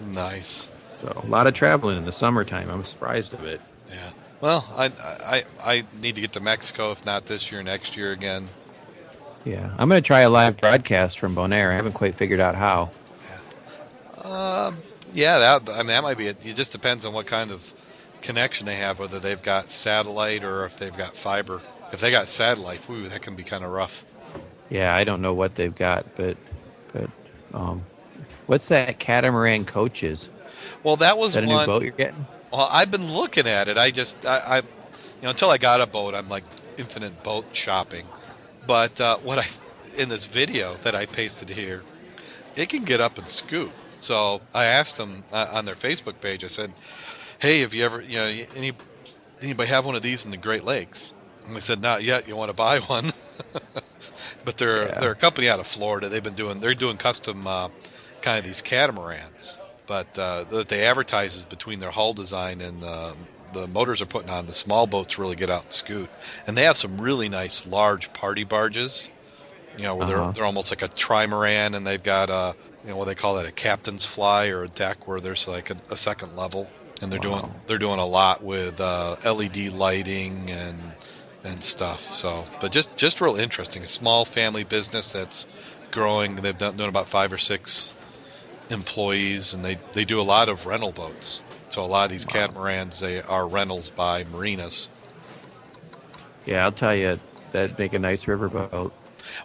Nice. 0.00 0.70
So 1.00 1.22
a 1.24 1.26
lot 1.26 1.48
of 1.48 1.54
traveling 1.54 1.96
in 1.96 2.04
the 2.04 2.12
summertime. 2.12 2.70
I'm 2.70 2.84
surprised 2.84 3.34
of 3.34 3.42
it. 3.42 3.60
Yeah. 3.90 4.10
Well, 4.40 4.64
I, 4.76 4.86
I 5.04 5.44
I 5.62 5.84
need 6.00 6.14
to 6.14 6.20
get 6.20 6.32
to 6.32 6.40
Mexico, 6.40 6.92
if 6.92 7.04
not 7.04 7.26
this 7.26 7.50
year, 7.50 7.62
next 7.62 7.96
year 7.96 8.12
again. 8.12 8.48
Yeah, 9.44 9.70
I'm 9.78 9.88
going 9.88 10.02
to 10.02 10.06
try 10.06 10.20
a 10.20 10.30
live 10.30 10.60
broadcast 10.60 11.18
from 11.18 11.34
Bonaire. 11.34 11.72
I 11.72 11.76
haven't 11.76 11.92
quite 11.92 12.16
figured 12.16 12.40
out 12.40 12.54
how. 12.54 12.90
Um, 14.22 14.76
yeah, 15.12 15.38
that 15.38 15.70
I 15.70 15.78
mean 15.78 15.88
that 15.88 16.02
might 16.02 16.18
be 16.18 16.28
it. 16.28 16.36
It 16.44 16.54
just 16.54 16.72
depends 16.72 17.04
on 17.04 17.12
what 17.12 17.26
kind 17.26 17.50
of 17.50 17.74
connection 18.22 18.66
they 18.66 18.76
have, 18.76 18.98
whether 18.98 19.18
they've 19.20 19.42
got 19.42 19.70
satellite 19.70 20.44
or 20.44 20.66
if 20.66 20.76
they've 20.76 20.96
got 20.96 21.16
fiber. 21.16 21.60
If 21.92 22.00
they 22.00 22.10
got 22.10 22.28
satellite, 22.28 22.80
ooh, 22.90 23.08
that 23.08 23.22
can 23.22 23.34
be 23.34 23.44
kind 23.44 23.64
of 23.64 23.70
rough. 23.70 24.04
Yeah, 24.70 24.94
I 24.94 25.04
don't 25.04 25.22
know 25.22 25.34
what 25.34 25.54
they've 25.54 25.74
got, 25.74 26.04
but 26.16 26.36
but 26.92 27.08
um, 27.54 27.82
what's 28.46 28.68
that 28.68 28.98
catamaran 28.98 29.64
coaches? 29.64 30.28
Well, 30.82 30.96
that 30.96 31.16
was 31.16 31.30
Is 31.30 31.34
that 31.36 31.44
a 31.44 31.46
one. 31.46 31.60
new 31.60 31.66
boat 31.66 31.82
you're 31.82 31.92
getting? 31.92 32.26
Well, 32.52 32.68
I've 32.70 32.90
been 32.90 33.12
looking 33.12 33.46
at 33.46 33.68
it. 33.68 33.76
I 33.76 33.90
just, 33.90 34.24
I, 34.24 34.38
I, 34.38 34.56
you 34.58 34.62
know, 35.22 35.30
until 35.30 35.50
I 35.50 35.58
got 35.58 35.80
a 35.80 35.86
boat, 35.86 36.14
I'm 36.14 36.28
like 36.28 36.44
infinite 36.76 37.22
boat 37.22 37.46
shopping. 37.52 38.06
But 38.66 39.00
uh, 39.00 39.18
what 39.18 39.38
I, 39.38 39.46
in 39.96 40.08
this 40.08 40.24
video 40.26 40.76
that 40.82 40.94
I 40.94 41.06
pasted 41.06 41.50
here, 41.50 41.84
it 42.56 42.68
can 42.68 42.84
get 42.84 43.00
up 43.00 43.18
and 43.18 43.26
scoot. 43.28 43.72
So 44.00 44.40
I 44.54 44.66
asked 44.66 44.96
them 44.96 45.24
uh, 45.32 45.48
on 45.52 45.64
their 45.64 45.74
Facebook 45.74 46.20
page. 46.20 46.44
I 46.44 46.48
said, 46.48 46.72
"Hey, 47.40 47.60
have 47.60 47.74
you 47.74 47.84
ever, 47.84 48.00
you 48.00 48.16
know, 48.16 48.26
any, 48.56 48.72
anybody 49.42 49.68
have 49.68 49.86
one 49.86 49.96
of 49.96 50.02
these 50.02 50.24
in 50.24 50.30
the 50.30 50.36
Great 50.36 50.64
Lakes?" 50.64 51.12
And 51.46 51.56
they 51.56 51.60
said, 51.60 51.80
"Not 51.82 52.02
yet. 52.04 52.28
You 52.28 52.36
want 52.36 52.50
to 52.50 52.54
buy 52.54 52.78
one?" 52.86 53.12
but 54.44 54.56
they're 54.56 54.86
Yeah. 54.86 54.98
they're 54.98 55.12
a 55.12 55.16
company 55.16 55.48
out 55.48 55.60
of 55.60 55.66
Florida. 55.66 56.08
They've 56.08 56.22
been 56.22 56.34
doing 56.34 56.60
they're 56.60 56.74
doing 56.74 56.96
custom 56.96 57.46
uh, 57.46 57.68
kind 58.22 58.38
of 58.38 58.44
these 58.44 58.62
catamarans, 58.62 59.60
but 59.88 60.08
uh, 60.18 60.44
that 60.44 60.68
they 60.68 60.86
advertise 60.86 61.34
is 61.34 61.46
between 61.46 61.80
their 61.80 61.90
hull 61.90 62.14
design 62.14 62.62
and 62.62 62.82
the 62.82 63.16
the 63.52 63.68
motors 63.68 64.02
are 64.02 64.06
putting 64.06 64.30
on. 64.30 64.46
The 64.46 64.54
small 64.54 64.86
boats 64.86 65.18
really 65.18 65.36
get 65.36 65.50
out 65.50 65.64
and 65.64 65.72
scoot, 65.74 66.12
and 66.46 66.56
they 66.56 66.64
have 66.64 66.78
some 66.78 67.00
really 67.00 67.30
nice 67.30 67.66
large 67.66 68.12
party 68.14 68.44
barges. 68.44 69.10
You 69.76 69.84
know, 69.84 69.96
where 69.96 70.06
Uh-huh. 70.06 70.06
they're 70.06 70.26
they're 70.34 70.46
almost 70.46 70.72
like 70.72 70.82
a 70.82 70.88
trimaran, 70.88 71.76
and 71.76 71.86
they've 71.86 72.02
got 72.02 72.30
a 72.30 72.56
you 72.84 72.90
know 72.90 72.96
what 72.96 73.06
they 73.06 73.14
call 73.16 73.36
that 73.36 73.46
a 73.46 73.52
captain's 73.52 74.04
fly 74.04 74.48
or 74.48 74.64
a 74.64 74.68
deck 74.68 75.06
where 75.08 75.20
there's 75.20 75.48
like 75.48 75.70
a, 75.70 75.76
a 75.90 75.96
second 75.96 76.34
level, 76.36 76.72
and 77.02 77.12
they're 77.12 77.18
Wow. 77.18 77.28
doing 77.30 77.62
they're 77.66 77.78
doing 77.78 78.00
a 78.00 78.06
lot 78.06 78.42
with 78.42 78.80
uh, 78.80 79.16
LED 79.24 79.70
lighting 79.70 80.50
and 80.50 80.96
and 81.44 81.62
stuff. 81.64 82.00
So, 82.00 82.46
but 82.60 82.72
just 82.72 82.96
just 82.96 83.20
real 83.20 83.36
interesting. 83.36 83.84
A 83.84 83.88
small 83.88 84.24
family 84.26 84.64
business 84.64 85.12
that's 85.12 85.46
growing. 85.92 86.36
They've 86.36 86.56
done 86.58 86.76
doing 86.76 86.88
about 86.90 87.08
five 87.08 87.32
or 87.32 87.38
six 87.38 87.94
employees, 88.70 89.54
and 89.54 89.64
they 89.64 89.76
they 89.92 90.04
do 90.04 90.20
a 90.20 90.22
lot 90.22 90.48
of 90.48 90.66
rental 90.66 90.92
boats. 90.92 91.42
So 91.68 91.84
a 91.84 91.86
lot 91.86 92.04
of 92.04 92.10
these 92.10 92.24
Wow. 92.24 92.32
catamarans 92.32 93.00
they 93.00 93.22
are 93.22 93.46
rentals 93.46 93.90
by 93.90 94.24
marinas. 94.24 94.88
Yeah, 96.46 96.64
I'll 96.64 96.72
tell 96.72 96.94
you, 96.94 97.20
that'd 97.52 97.78
make 97.78 97.92
a 97.92 97.98
nice 97.98 98.24
riverboat. 98.24 98.92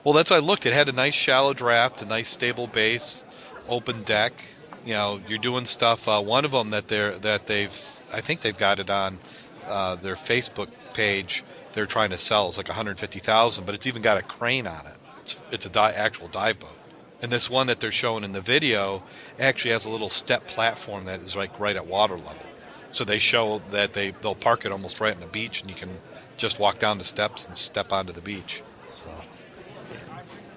Well, 0.04 0.14
that's 0.14 0.30
what 0.32 0.38
I 0.38 0.40
looked. 0.40 0.66
It 0.66 0.74
had 0.74 0.90
a 0.90 0.94
nice 0.94 1.14
shallow 1.16 1.54
draft, 1.54 2.02
a 2.02 2.06
nice 2.06 2.30
stable 2.30 2.68
base, 2.68 3.26
open 3.68 4.04
deck. 4.04 4.44
You 4.86 4.94
know, 4.94 5.22
you're 5.28 5.40
doing 5.40 5.66
stuff. 5.66 6.08
Uh, 6.08 6.22
one 6.22 6.46
of 6.46 6.52
them 6.52 6.72
that 6.72 6.88
they're 6.88 7.18
that 7.20 7.46
they've, 7.48 7.72
I 8.14 8.22
think 8.22 8.42
they've 8.42 8.58
got 8.58 8.80
it 8.80 8.90
on 8.90 9.20
uh, 9.66 9.96
their 9.96 10.16
Facebook 10.16 10.70
page. 10.94 11.44
They're 11.74 11.86
trying 11.88 12.12
to 12.12 12.18
sell. 12.18 12.48
It's 12.50 12.58
like 12.58 12.68
150,000, 12.70 13.66
but 13.66 13.76
it's 13.76 13.88
even 13.88 14.02
got 14.02 14.18
a 14.18 14.24
crane 14.24 14.68
on 14.68 14.86
it. 14.88 14.98
It's 15.22 15.44
it's 15.52 15.66
a 15.66 15.70
di- 15.70 15.94
actual 15.94 16.28
dive 16.28 16.60
boat. 16.60 16.83
And 17.24 17.32
this 17.32 17.50
one 17.50 17.68
that 17.68 17.80
they're 17.80 17.90
showing 17.90 18.26
in 18.26 18.34
the 18.34 18.42
video 18.42 19.02
actually 19.40 19.72
has 19.72 19.86
a 19.86 19.90
little 19.90 20.10
step 20.10 20.46
platform 20.46 21.06
that 21.06 21.22
is 21.22 21.38
like 21.38 21.58
right 21.58 21.76
at 21.76 21.88
water 21.88 22.18
level. 22.18 22.46
So 22.92 23.06
they 23.06 23.20
show 23.20 23.62
that 23.72 23.94
they 23.94 24.12
they'll 24.12 24.36
park 24.36 24.66
it 24.66 24.74
almost 24.74 25.00
right 25.00 25.16
on 25.16 25.22
the 25.22 25.28
beach, 25.28 25.62
and 25.62 25.70
you 25.70 25.76
can 25.76 25.90
just 26.36 26.60
walk 26.60 26.80
down 26.80 26.98
the 26.98 27.06
steps 27.06 27.48
and 27.48 27.56
step 27.56 27.94
onto 27.94 28.12
the 28.12 28.22
beach. 28.22 28.62
So. 28.90 29.06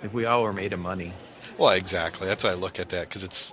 If 0.02 0.12
we 0.12 0.26
all 0.26 0.42
were 0.42 0.52
made 0.52 0.72
of 0.72 0.80
money, 0.80 1.12
Well, 1.56 1.70
exactly. 1.70 2.26
That's 2.26 2.42
why 2.42 2.50
I 2.50 2.54
look 2.54 2.80
at 2.80 2.88
that 2.90 3.08
because 3.08 3.22
it's, 3.22 3.52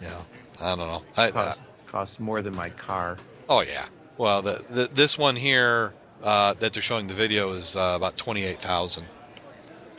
you 0.00 0.08
know, 0.08 0.26
I 0.62 0.76
don't 0.76 0.88
know. 0.88 1.02
I, 1.18 1.30
costs, 1.30 1.62
costs 1.86 2.20
more 2.20 2.40
than 2.40 2.56
my 2.56 2.70
car. 2.70 3.18
oh 3.50 3.60
yeah. 3.60 3.84
Well, 4.16 4.40
the, 4.40 4.64
the 4.70 4.88
this 4.92 5.18
one 5.18 5.36
here 5.36 5.92
uh, 6.22 6.54
that 6.54 6.72
they're 6.72 6.82
showing 6.82 7.06
the 7.06 7.14
video 7.14 7.52
is 7.52 7.76
uh, 7.76 7.92
about 7.96 8.16
twenty 8.16 8.44
eight 8.44 8.62
thousand. 8.62 9.04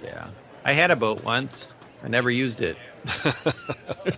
Yeah, 0.03 0.27
I 0.65 0.73
had 0.73 0.89
a 0.89 0.95
boat 0.95 1.23
once. 1.23 1.67
I 2.03 2.07
never 2.07 2.29
used 2.29 2.61
it. 2.61 2.79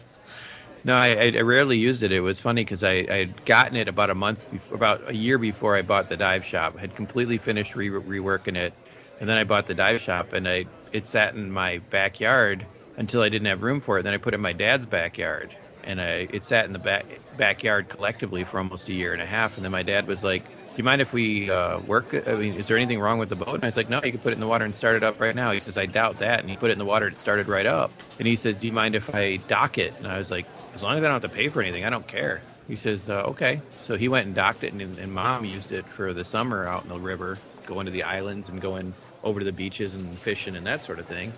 No, 0.84 0.96
I, 0.96 1.10
I 1.16 1.26
I 1.38 1.42
rarely 1.42 1.78
used 1.78 2.04
it. 2.04 2.12
It 2.12 2.20
was 2.22 2.40
funny 2.40 2.62
because 2.64 2.84
I 2.84 3.06
I 3.10 3.18
had 3.18 3.46
gotten 3.46 3.78
it 3.78 3.88
about 3.88 4.10
a 4.10 4.16
month, 4.16 4.50
before, 4.50 4.76
about 4.76 5.10
a 5.10 5.16
year 5.16 5.38
before 5.38 5.76
I 5.76 5.82
bought 5.82 6.10
the 6.10 6.18
dive 6.18 6.46
shop. 6.46 6.78
had 6.80 6.96
completely 6.96 7.38
finished 7.38 7.76
re- 7.76 7.90
reworking 7.90 8.58
it, 8.58 8.78
and 9.20 9.30
then 9.30 9.38
I 9.38 9.46
bought 9.46 9.68
the 9.68 9.76
dive 9.76 10.02
shop, 10.02 10.34
and 10.34 10.48
I 10.48 10.66
it 10.92 11.08
sat 11.08 11.36
in 11.36 11.52
my 11.52 11.80
backyard 11.90 12.68
until 12.98 13.22
I 13.22 13.30
didn't 13.30 13.48
have 13.48 13.64
room 13.64 13.82
for 13.82 14.00
it. 14.00 14.04
Then 14.04 14.14
I 14.14 14.18
put 14.18 14.34
it 14.34 14.36
in 14.36 14.42
my 14.42 14.54
dad's 14.54 14.86
backyard, 14.86 15.56
and 15.84 16.02
I 16.02 16.28
it 16.30 16.46
sat 16.46 16.66
in 16.66 16.74
the 16.74 16.80
back 16.80 17.22
backyard 17.32 17.90
collectively 17.90 18.44
for 18.44 18.60
almost 18.60 18.90
a 18.90 18.94
year 18.94 19.14
and 19.14 19.22
a 19.22 19.26
half. 19.26 19.56
And 19.58 19.64
then 19.64 19.72
my 19.72 19.84
dad 19.84 20.08
was 20.08 20.24
like, 20.24 20.52
"Do 20.76 20.80
you 20.82 20.84
mind 20.84 21.02
if 21.02 21.14
we 21.14 21.50
uh, 21.50 21.80
work? 21.80 22.14
I 22.28 22.34
mean, 22.34 22.56
is 22.56 22.68
there 22.68 22.78
anything 22.78 23.00
wrong 23.00 23.20
with 23.20 23.30
the 23.30 23.36
boat?" 23.36 23.56
And 23.56 23.64
I 23.64 23.68
was 23.68 23.78
like, 23.78 23.90
"No, 23.90 24.02
you 24.04 24.12
can 24.12 24.22
put 24.22 24.32
it 24.34 24.36
in 24.36 24.40
the 24.40 24.48
water 24.48 24.66
and 24.66 24.76
start 24.76 24.96
it 24.96 25.04
up 25.04 25.20
right 25.20 25.36
now." 25.36 25.52
He 25.52 25.60
says, 25.60 25.78
"I 25.78 25.86
doubt 25.86 26.20
that." 26.20 26.40
And 26.40 26.50
he 26.50 26.58
put 26.58 26.70
it 26.70 26.74
in 26.74 26.80
the 26.80 26.86
water, 26.86 27.06
and 27.08 27.14
it 27.16 27.20
started 27.20 27.48
right 27.48 27.66
up. 27.66 27.96
And 28.20 28.28
he 28.28 28.36
said, 28.36 28.60
"Do 28.60 28.68
you 28.68 28.74
mind 28.74 28.96
if 28.96 29.14
I 29.14 29.38
dock 29.38 29.78
it?" 29.78 29.96
And 30.00 30.08
I 30.08 30.18
was 30.18 30.32
like, 30.32 30.50
"As 30.74 30.82
long 30.84 30.94
as 30.98 31.00
I 31.00 31.08
don't 31.08 31.14
have 31.14 31.22
to 31.24 31.30
pay 31.30 31.50
for 31.50 31.62
anything, 31.62 31.86
I 31.86 31.90
don't 31.90 32.08
care." 32.08 32.48
He 32.68 32.76
says, 32.76 33.10
uh, 33.10 33.24
"Okay." 33.32 33.64
So 33.78 33.98
he 33.98 34.08
went 34.08 34.28
and 34.28 34.36
docked 34.36 34.64
it, 34.64 34.74
and, 34.74 35.00
and 35.00 35.12
mom 35.14 35.46
used 35.46 35.72
it 35.72 35.90
for 35.90 36.14
the 36.14 36.26
summer 36.26 36.68
out 36.68 36.84
in 36.84 36.90
the 36.90 37.00
river, 37.00 37.44
going 37.68 37.86
to 37.86 37.92
the 37.92 38.04
islands 38.04 38.50
and 38.50 38.62
going 38.62 38.96
over 39.24 39.40
to 39.40 39.46
the 39.46 39.52
beaches 39.54 39.96
and 39.96 40.22
fishing 40.22 40.56
and 40.56 40.66
that 40.68 40.84
sort 40.84 41.00
of 41.00 41.08
thing. 41.08 41.38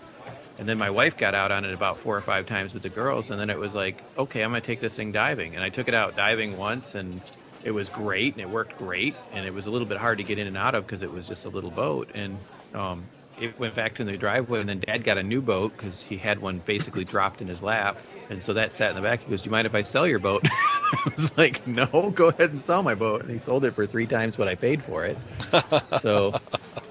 And 0.57 0.67
then 0.69 0.77
my 0.77 0.89
wife 0.89 1.17
got 1.17 1.35
out 1.35 1.51
on 1.51 1.65
it 1.65 1.73
about 1.73 1.99
four 1.99 2.15
or 2.17 2.21
five 2.21 2.45
times 2.45 2.73
with 2.73 2.83
the 2.83 2.89
girls, 2.89 3.29
and 3.29 3.39
then 3.39 3.49
it 3.49 3.59
was 3.59 3.75
like, 3.75 4.05
okay, 4.17 4.41
I'm 4.43 4.51
gonna 4.51 4.61
take 4.61 4.79
this 4.79 4.95
thing 4.95 5.11
diving. 5.11 5.55
And 5.55 5.63
I 5.63 5.69
took 5.69 5.87
it 5.87 5.93
out 5.93 6.15
diving 6.15 6.55
once, 6.57 6.95
and 6.95 7.29
it 7.65 7.71
was 7.71 7.89
great, 7.89 8.35
and 8.35 8.41
it 8.41 8.49
worked 8.49 8.75
great, 8.75 9.21
and 9.31 9.45
it 9.45 9.51
was 9.53 9.67
a 9.67 9.71
little 9.71 9.87
bit 9.87 9.97
hard 9.97 10.19
to 10.19 10.23
get 10.23 10.39
in 10.39 10.47
and 10.47 10.57
out 10.57 10.75
of 10.75 10.85
because 10.87 11.03
it 11.03 11.11
was 11.11 11.27
just 11.27 11.45
a 11.45 11.49
little 11.49 11.71
boat. 11.71 12.11
And 12.15 12.45
um, 12.73 13.09
it 13.37 13.59
went 13.59 13.75
back 13.75 13.95
to 13.95 14.05
the 14.05 14.17
driveway, 14.17 14.61
and 14.61 14.69
then 14.69 14.81
Dad 14.81 15.03
got 15.03 15.17
a 15.17 15.23
new 15.23 15.41
boat 15.41 15.77
because 15.77 16.01
he 16.01 16.17
had 16.17 16.39
one 16.39 16.59
basically 16.59 17.05
dropped 17.05 17.41
in 17.41 17.49
his 17.49 17.63
lap, 17.63 18.03
and 18.29 18.43
so 18.43 18.53
that 18.53 18.73
sat 18.73 18.91
in 18.91 18.95
the 18.95 19.01
back. 19.03 19.23
He 19.23 19.31
goes, 19.31 19.43
"Do 19.43 19.49
you 19.49 19.51
mind 19.51 19.67
if 19.67 19.75
I 19.75 19.83
sell 19.83 20.07
your 20.07 20.19
boat?" 20.19 20.47
I 20.93 21.11
was 21.17 21.37
like, 21.37 21.65
"No, 21.67 21.87
go 22.13 22.29
ahead 22.29 22.51
and 22.51 22.61
sell 22.61 22.83
my 22.83 22.95
boat." 22.95 23.23
And 23.23 23.31
he 23.31 23.39
sold 23.39 23.65
it 23.65 23.75
for 23.75 23.87
three 23.87 24.07
times 24.07 24.37
what 24.37 24.47
I 24.47 24.55
paid 24.55 24.83
for 24.83 25.05
it. 25.05 25.21
so 25.91 26.37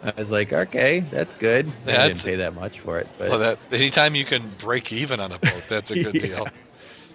I 0.03 0.15
was 0.19 0.31
like, 0.31 0.53
"Okay, 0.53 1.01
that's 1.11 1.35
good." 1.35 1.75
I 1.87 1.99
didn't 1.99 2.23
pay 2.23 2.37
that 2.37 2.55
much 2.55 2.81
for 2.81 2.99
it, 3.01 3.13
but 3.19 3.37
Well, 3.37 3.39
that 3.41 3.59
anytime 3.73 4.15
you 4.15 4.25
can 4.25 4.51
break 4.51 4.93
even 4.93 5.21
on 5.21 5.33
a 5.33 5.39
boat, 5.39 5.67
that's 5.67 5.91
a 5.91 5.97
good 5.97 6.17
Yeah. 6.17 6.29
deal. 6.29 6.51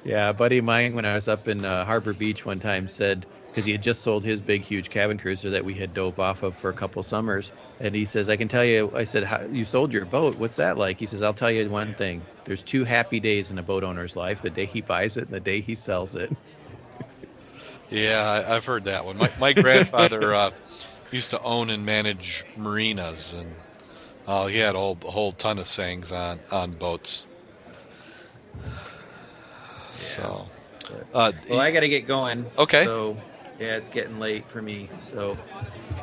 Yeah, 0.04 0.30
a 0.30 0.34
buddy 0.34 0.60
of 0.60 0.66
mine, 0.66 0.96
when 0.96 1.06
I 1.06 1.16
was 1.16 1.28
up 1.28 1.48
in 1.48 1.66
uh, 1.66 1.86
Harbor 1.86 2.14
Beach 2.14 2.46
one 2.46 2.60
time, 2.60 2.88
said 2.90 3.28
because 3.60 3.66
he 3.66 3.74
had 3.74 3.82
just 3.82 4.04
sold 4.04 4.24
his 4.24 4.42
big, 4.42 4.62
huge 4.62 4.90
cabin 4.90 5.18
cruiser 5.18 5.50
that 5.50 5.66
we 5.66 5.74
had 5.74 5.94
dove 5.94 6.18
off 6.18 6.44
of 6.44 6.56
for 6.56 6.70
a 6.70 6.74
couple 6.74 7.04
summers, 7.04 7.52
and 7.82 7.94
he 7.94 8.06
says, 8.06 8.30
"I 8.30 8.38
can 8.38 8.48
tell 8.48 8.64
you." 8.64 8.90
I 8.96 9.04
said, 9.04 9.26
How, 9.26 9.42
"You 9.52 9.66
sold 9.66 9.92
your 9.92 10.06
boat? 10.06 10.38
What's 10.38 10.56
that 10.56 10.78
like?" 10.78 10.98
He 10.98 11.06
says, 11.06 11.22
"I'll 11.22 11.34
tell 11.34 11.52
you 11.52 11.70
one 11.70 11.94
thing. 11.94 12.22
There's 12.46 12.64
two 12.64 12.86
happy 12.86 13.20
days 13.20 13.52
in 13.52 13.58
a 13.58 13.64
boat 13.64 13.84
owner's 13.84 14.16
life: 14.16 14.42
the 14.42 14.50
day 14.50 14.66
he 14.66 14.80
buys 14.80 15.18
it 15.18 15.26
and 15.26 15.34
the 15.34 15.42
day 15.42 15.60
he 15.60 15.76
sells 15.76 16.16
it." 16.16 16.32
Yeah, 17.90 18.44
I, 18.48 18.56
I've 18.56 18.66
heard 18.66 18.84
that 18.84 19.04
one. 19.04 19.18
My, 19.18 19.32
my 19.40 19.52
grandfather 19.52 20.34
uh, 20.34 20.52
used 21.12 21.32
to 21.32 21.42
own 21.42 21.72
and 21.72 21.86
manage 21.86 22.46
marinas, 22.56 23.34
and 23.34 23.52
uh, 24.28 24.46
he 24.46 24.60
had 24.60 24.76
a 24.76 24.78
whole, 24.78 24.98
a 25.04 25.10
whole 25.10 25.32
ton 25.32 25.58
of 25.58 25.68
sayings 25.68 26.12
on, 26.12 26.40
on 26.52 26.72
boats. 26.72 27.26
So, 29.96 30.46
uh, 31.14 31.32
Well, 31.50 31.60
I 31.60 31.72
got 31.72 31.82
to 31.82 31.90
get 31.90 32.08
going. 32.08 32.46
Okay. 32.58 32.86
So, 32.86 33.18
yeah, 33.60 33.76
it's 33.76 33.90
getting 33.90 34.20
late 34.20 34.46
for 34.46 34.62
me. 34.62 34.90
So, 35.00 35.38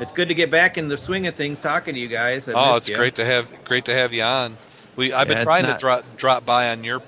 it's 0.00 0.12
good 0.12 0.28
to 0.28 0.34
get 0.34 0.50
back 0.50 0.78
in 0.78 0.88
the 0.88 0.98
swing 0.98 1.26
of 1.26 1.34
things, 1.34 1.60
talking 1.60 1.94
to 1.94 2.00
you 2.00 2.08
guys. 2.08 2.48
I 2.48 2.52
oh, 2.52 2.76
it's 2.76 2.88
ya. 2.88 2.96
great 2.96 3.14
to 3.16 3.24
have 3.24 3.64
great 3.64 3.86
to 3.86 3.94
have 3.94 4.12
you 4.12 4.22
on. 4.22 4.56
We 4.96 5.12
I've 5.12 5.28
Yeah, 5.28 5.34
been 5.34 5.42
trying 5.44 5.62
not- 5.64 5.78
to 5.78 5.80
drop 5.82 6.16
drop 6.16 6.44
by 6.44 6.70
on 6.70 6.84
your 6.84 7.02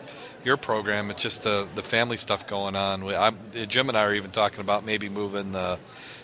your 0.45 0.57
program. 0.57 1.11
It's 1.11 1.23
just 1.23 1.43
the 1.43 1.69
the 1.75 1.83
family 1.83 2.17
stuff 2.17 2.47
going 2.47 2.77
on. 2.77 3.05
We, 3.05 3.15
I'm, 3.15 3.37
Jim 3.67 3.89
and 3.89 3.99
I 3.99 4.05
are 4.05 4.15
even 4.15 4.31
talking 4.31 4.61
about 4.61 4.85
maybe 4.85 5.09
moving 5.09 5.53
the 5.53 5.79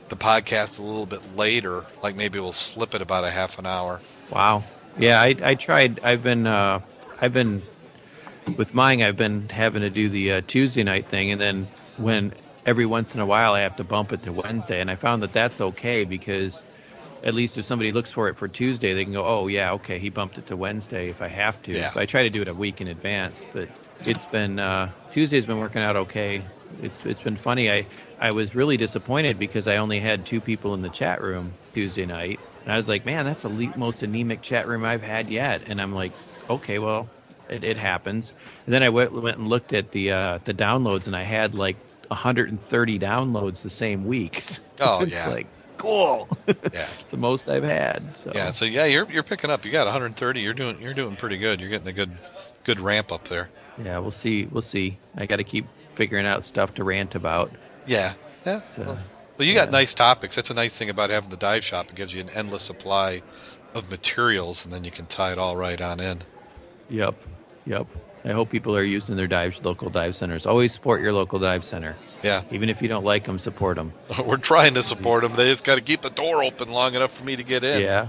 the 0.08 0.16
podcast 0.16 0.78
a 0.78 0.82
little 0.82 1.06
bit 1.06 1.36
later. 1.36 1.84
Like 2.02 2.16
maybe 2.16 2.38
we'll 2.38 2.52
slip 2.52 2.94
it 2.94 3.02
about 3.02 3.24
a 3.24 3.30
half 3.30 3.58
an 3.58 3.66
hour. 3.66 4.00
Wow. 4.30 4.64
Yeah, 4.98 5.20
I, 5.20 5.34
I 5.42 5.54
tried. 5.54 6.00
I've 6.04 6.22
been 6.22 6.46
uh, 6.46 6.80
I've 7.20 7.32
been 7.32 7.62
with 8.56 8.74
mine. 8.74 9.02
I've 9.02 9.16
been 9.16 9.48
having 9.48 9.82
to 9.82 9.90
do 9.90 10.08
the 10.08 10.32
uh, 10.34 10.40
Tuesday 10.46 10.82
night 10.84 11.06
thing, 11.08 11.32
and 11.32 11.40
then 11.40 11.66
when 11.96 12.32
every 12.66 12.86
once 12.86 13.14
in 13.14 13.20
a 13.20 13.26
while 13.26 13.54
I 13.54 13.60
have 13.60 13.76
to 13.76 13.84
bump 13.84 14.12
it 14.12 14.22
to 14.24 14.32
Wednesday, 14.32 14.80
and 14.80 14.90
I 14.90 14.96
found 14.96 15.22
that 15.22 15.32
that's 15.32 15.60
okay 15.60 16.04
because 16.04 16.64
at 17.22 17.34
least 17.34 17.56
if 17.58 17.64
somebody 17.64 17.92
looks 17.92 18.10
for 18.12 18.28
it 18.28 18.36
for 18.38 18.48
Tuesday, 18.48 18.94
they 18.94 19.04
can 19.04 19.12
go, 19.14 19.26
oh 19.26 19.46
yeah, 19.48 19.72
okay, 19.72 19.98
he 19.98 20.10
bumped 20.10 20.38
it 20.38 20.46
to 20.46 20.56
Wednesday 20.56 21.08
if 21.10 21.22
I 21.22 21.28
have 21.28 21.60
to. 21.62 21.72
Yeah. 21.72 21.88
So 21.88 22.00
I 22.00 22.06
try 22.06 22.22
to 22.24 22.30
do 22.30 22.42
it 22.42 22.48
a 22.48 22.54
week 22.54 22.80
in 22.80 22.88
advance, 22.88 23.46
but 23.50 23.70
it's 24.04 24.26
been 24.26 24.58
uh, 24.58 24.92
Tuesday's 25.10 25.46
been 25.46 25.58
working 25.58 25.82
out 25.82 25.96
okay. 25.96 26.46
It's 26.78 27.04
it's 27.06 27.20
been 27.22 27.36
funny. 27.36 27.70
I 27.70 27.88
I 28.18 28.32
was 28.32 28.54
really 28.54 28.76
disappointed 28.76 29.38
because 29.38 29.66
I 29.68 29.76
only 29.76 30.00
had 30.00 30.26
two 30.26 30.40
people 30.40 30.74
in 30.74 30.82
the 30.82 30.90
chat 30.90 31.22
room 31.22 31.56
Tuesday 31.72 32.04
night, 32.06 32.42
and 32.64 32.72
I 32.72 32.76
was 32.76 32.88
like, 32.88 33.04
man, 33.04 33.24
that's 33.24 33.42
the 33.42 33.48
le- 33.50 33.72
most 33.76 34.02
anemic 34.02 34.42
chat 34.42 34.66
room 34.68 34.84
I've 34.84 35.02
had 35.02 35.30
yet. 35.30 35.62
And 35.66 35.80
I'm 35.80 35.92
like, 35.92 36.14
okay, 36.50 36.78
well, 36.78 37.12
it, 37.48 37.64
it 37.64 37.76
happens. 37.78 38.34
And 38.66 38.74
then 38.74 38.82
I 38.82 38.88
went, 38.90 39.12
went 39.12 39.38
and 39.38 39.48
looked 39.48 39.72
at 39.72 39.92
the 39.92 40.10
uh, 40.12 40.38
the 40.44 40.54
downloads, 40.54 41.06
and 41.06 41.16
I 41.16 41.22
had 41.24 41.54
like 41.54 41.78
130 42.08 42.98
downloads 42.98 43.62
the 43.62 43.70
same 43.70 44.04
week. 44.04 44.42
So 44.54 44.62
Oh, 44.80 45.02
it's 45.02 45.12
yeah. 45.12 45.28
like 45.28 45.46
cool. 45.76 46.28
Yeah. 46.46 46.54
it's 47.00 47.10
the 47.10 47.16
most 47.16 47.48
I've 47.48 47.62
had. 47.62 48.16
So 48.16 48.32
Yeah, 48.34 48.50
so 48.50 48.64
yeah, 48.64 48.84
you're 48.86 49.08
you're 49.10 49.22
picking 49.22 49.50
up. 49.50 49.64
You 49.64 49.70
got 49.72 49.86
130. 49.86 50.40
You're 50.40 50.52
doing 50.54 50.80
you're 50.80 50.94
doing 50.94 51.16
pretty 51.16 51.38
good. 51.38 51.60
You're 51.60 51.70
getting 51.70 51.86
a 51.88 51.92
good 51.92 52.10
good 52.64 52.80
ramp 52.80 53.12
up 53.12 53.24
there. 53.28 53.48
yeah, 53.84 53.98
we'll 53.98 54.10
see. 54.10 54.46
We'll 54.46 54.62
see. 54.62 54.98
I 55.16 55.26
got 55.26 55.36
to 55.36 55.44
keep 55.44 55.66
figuring 55.94 56.26
out 56.26 56.44
stuff 56.44 56.74
to 56.74 56.84
rant 56.84 57.14
about. 57.14 57.50
Yeah, 57.86 58.14
yeah. 58.44 58.60
So, 58.74 58.82
Well, 58.82 58.98
well, 59.38 59.48
you 59.48 59.54
got 59.54 59.70
nice 59.70 59.94
topics. 59.94 60.34
That's 60.36 60.50
a 60.50 60.54
nice 60.54 60.76
thing 60.76 60.90
about 60.90 61.10
having 61.10 61.30
the 61.30 61.36
dive 61.36 61.64
shop. 61.64 61.90
It 61.90 61.94
gives 61.96 62.12
you 62.14 62.20
an 62.20 62.30
endless 62.30 62.62
supply 62.64 63.22
of 63.74 63.90
materials, 63.90 64.64
and 64.64 64.72
then 64.72 64.84
you 64.84 64.90
can 64.90 65.06
tie 65.06 65.32
it 65.32 65.38
all 65.38 65.56
right 65.56 65.80
on 65.80 66.00
in. 66.00 66.18
Yep. 66.88 67.14
Yep. 67.66 67.86
I 68.24 68.32
hope 68.32 68.48
people 68.48 68.74
are 68.76 68.82
using 68.82 69.16
their 69.16 69.26
dive 69.26 69.58
local 69.62 69.90
dive 69.90 70.16
centers. 70.16 70.46
Always 70.46 70.72
support 70.72 71.02
your 71.02 71.12
local 71.12 71.38
dive 71.38 71.64
center. 71.64 71.94
Yeah, 72.22 72.42
Even 72.50 72.70
if 72.70 72.80
you 72.80 72.88
don't 72.88 73.04
like 73.04 73.24
them, 73.24 73.38
support 73.38 73.76
them. 73.76 73.92
we're 74.24 74.38
trying 74.38 74.74
to 74.74 74.82
support 74.82 75.22
them. 75.22 75.34
They 75.34 75.50
just 75.50 75.64
got 75.64 75.74
to 75.74 75.82
keep 75.82 76.00
the 76.00 76.10
door 76.10 76.42
open 76.42 76.70
long 76.70 76.94
enough 76.94 77.12
for 77.12 77.24
me 77.24 77.36
to 77.36 77.42
get 77.42 77.64
in. 77.64 77.82
Yeah. 77.82 78.08